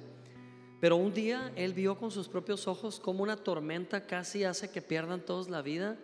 Pero 0.80 0.96
un 0.96 1.14
día 1.14 1.52
él 1.54 1.72
vio 1.72 1.96
con 1.98 2.10
sus 2.10 2.26
propios 2.26 2.66
ojos 2.66 2.98
cómo 2.98 3.22
una 3.22 3.36
tormenta 3.36 4.08
casi 4.08 4.42
hace 4.42 4.72
que 4.72 4.82
pierdan 4.82 5.20
todos 5.20 5.48
la 5.48 5.62
vida. 5.62 5.96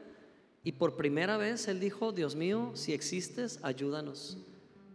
Y 0.62 0.70
por 0.70 0.94
primera 0.94 1.36
vez 1.38 1.66
él 1.66 1.80
dijo, 1.80 2.12
Dios 2.12 2.36
mío, 2.36 2.70
si 2.74 2.92
existes, 2.92 3.58
ayúdanos. 3.64 4.38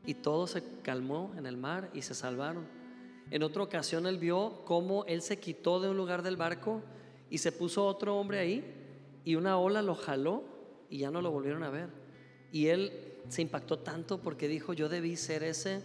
Y 0.06 0.16
todo 0.16 0.48
se 0.48 0.64
calmó 0.82 1.34
en 1.38 1.46
el 1.46 1.58
mar 1.58 1.90
y 1.94 2.02
se 2.02 2.14
salvaron. 2.14 2.66
En 3.32 3.44
otra 3.44 3.64
ocasión 3.64 4.06
él 4.06 4.18
vio 4.18 4.62
cómo 4.66 5.06
él 5.06 5.22
se 5.22 5.40
quitó 5.40 5.80
de 5.80 5.90
un 5.90 5.98
lugar 5.98 6.24
del 6.24 6.38
barco 6.38 6.82
y 7.30 7.38
se 7.38 7.52
puso 7.52 7.86
otro 7.86 8.18
hombre 8.18 8.40
ahí 8.40 8.64
y 9.24 9.36
una 9.36 9.58
ola 9.58 9.82
lo 9.82 9.96
jaló 9.96 10.44
y 10.90 11.00
ya 11.00 11.12
no 11.12 11.22
lo 11.22 11.32
volvieron 11.32 11.64
a 11.64 11.70
ver. 11.70 11.90
Y 12.52 12.68
él 12.68 12.92
se 13.30 13.42
impactó 13.42 13.80
tanto 13.80 14.20
porque 14.20 14.48
dijo, 14.48 14.74
yo 14.74 14.90
debí 14.90 15.16
ser 15.16 15.44
ese 15.44 15.82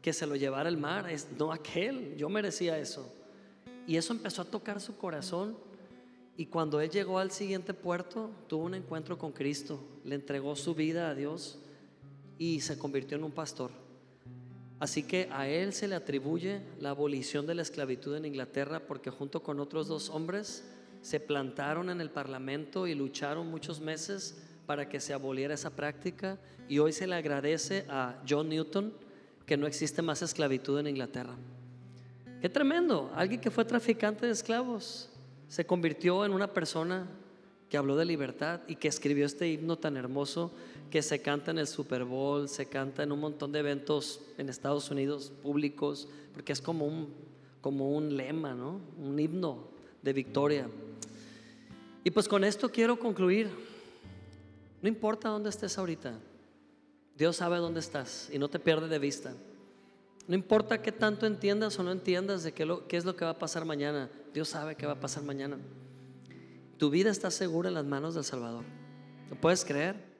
que 0.00 0.12
se 0.12 0.26
lo 0.26 0.36
llevara 0.36 0.68
el 0.68 0.76
mar, 0.76 1.08
es 1.08 1.28
no 1.38 1.52
aquel, 1.52 2.16
yo 2.16 2.28
merecía 2.28 2.78
eso. 2.78 3.12
Y 3.86 3.96
eso 3.96 4.12
empezó 4.12 4.42
a 4.42 4.46
tocar 4.46 4.80
su 4.80 4.96
corazón 4.96 5.56
y 6.36 6.46
cuando 6.46 6.80
él 6.80 6.90
llegó 6.90 7.18
al 7.18 7.30
siguiente 7.30 7.74
puerto, 7.74 8.30
tuvo 8.48 8.64
un 8.64 8.74
encuentro 8.74 9.16
con 9.18 9.32
Cristo, 9.32 9.80
le 10.04 10.16
entregó 10.16 10.56
su 10.56 10.74
vida 10.74 11.08
a 11.08 11.14
Dios 11.14 11.60
y 12.38 12.60
se 12.60 12.78
convirtió 12.78 13.16
en 13.16 13.24
un 13.24 13.32
pastor. 13.32 13.70
Así 14.80 15.02
que 15.04 15.28
a 15.32 15.48
él 15.48 15.72
se 15.72 15.88
le 15.88 15.94
atribuye 15.94 16.60
la 16.80 16.90
abolición 16.90 17.46
de 17.46 17.54
la 17.54 17.62
esclavitud 17.62 18.16
en 18.16 18.24
Inglaterra 18.24 18.80
porque 18.80 19.10
junto 19.10 19.42
con 19.42 19.60
otros 19.60 19.88
dos 19.88 20.10
hombres 20.10 20.64
se 21.00 21.20
plantaron 21.20 21.90
en 21.90 22.00
el 22.00 22.10
parlamento 22.10 22.86
y 22.86 22.94
lucharon 22.94 23.50
muchos 23.50 23.80
meses 23.80 24.36
para 24.66 24.88
que 24.88 25.00
se 25.00 25.12
aboliera 25.12 25.54
esa 25.54 25.70
práctica 25.70 26.38
y 26.68 26.78
hoy 26.78 26.92
se 26.92 27.06
le 27.06 27.14
agradece 27.14 27.84
a 27.88 28.20
John 28.28 28.48
Newton 28.48 28.92
que 29.46 29.56
no 29.56 29.66
existe 29.66 30.02
más 30.02 30.22
esclavitud 30.22 30.78
en 30.78 30.86
Inglaterra. 30.86 31.36
Qué 32.40 32.48
tremendo, 32.48 33.10
alguien 33.14 33.40
que 33.40 33.50
fue 33.50 33.64
traficante 33.64 34.26
de 34.26 34.32
esclavos 34.32 35.10
se 35.48 35.64
convirtió 35.64 36.24
en 36.24 36.32
una 36.32 36.52
persona 36.52 37.06
que 37.68 37.76
habló 37.76 37.96
de 37.96 38.04
libertad 38.04 38.60
y 38.66 38.76
que 38.76 38.88
escribió 38.88 39.26
este 39.26 39.50
himno 39.50 39.76
tan 39.78 39.96
hermoso 39.96 40.52
que 40.94 41.02
se 41.02 41.20
canta 41.20 41.50
en 41.50 41.58
el 41.58 41.66
Super 41.66 42.04
Bowl, 42.04 42.48
se 42.48 42.66
canta 42.66 43.02
en 43.02 43.10
un 43.10 43.18
montón 43.18 43.50
de 43.50 43.58
eventos 43.58 44.20
en 44.38 44.48
Estados 44.48 44.92
Unidos 44.92 45.32
públicos, 45.42 46.06
porque 46.32 46.52
es 46.52 46.60
como 46.60 46.86
un, 46.86 47.12
como 47.60 47.90
un 47.90 48.16
lema, 48.16 48.54
¿no? 48.54 48.80
un 48.96 49.18
himno 49.18 49.70
de 50.02 50.12
victoria. 50.12 50.68
Y 52.04 52.12
pues 52.12 52.28
con 52.28 52.44
esto 52.44 52.70
quiero 52.70 52.96
concluir. 52.96 53.50
No 54.82 54.88
importa 54.88 55.30
dónde 55.30 55.50
estés 55.50 55.76
ahorita, 55.78 56.16
Dios 57.18 57.34
sabe 57.34 57.58
dónde 57.58 57.80
estás 57.80 58.30
y 58.32 58.38
no 58.38 58.46
te 58.48 58.60
pierde 58.60 58.86
de 58.86 59.00
vista. 59.00 59.32
No 60.28 60.36
importa 60.36 60.80
qué 60.80 60.92
tanto 60.92 61.26
entiendas 61.26 61.76
o 61.80 61.82
no 61.82 61.90
entiendas 61.90 62.44
de 62.44 62.52
qué, 62.52 62.72
qué, 62.86 62.96
es 62.96 63.04
lo 63.04 63.16
que 63.16 63.24
va 63.24 63.32
a 63.32 63.38
pasar 63.40 63.64
mañana, 63.64 64.08
Dios 64.32 64.50
sabe 64.50 64.76
qué 64.76 64.86
va 64.86 64.92
a 64.92 65.00
pasar 65.00 65.24
mañana. 65.24 65.58
Tu 66.78 66.88
vida 66.88 67.10
está 67.10 67.32
segura 67.32 67.68
en 67.68 67.74
las 67.74 67.84
manos 67.84 68.14
del 68.14 68.22
Salvador. 68.22 68.62
¿Lo 69.28 69.40
puedes 69.40 69.64
creer? 69.64 70.13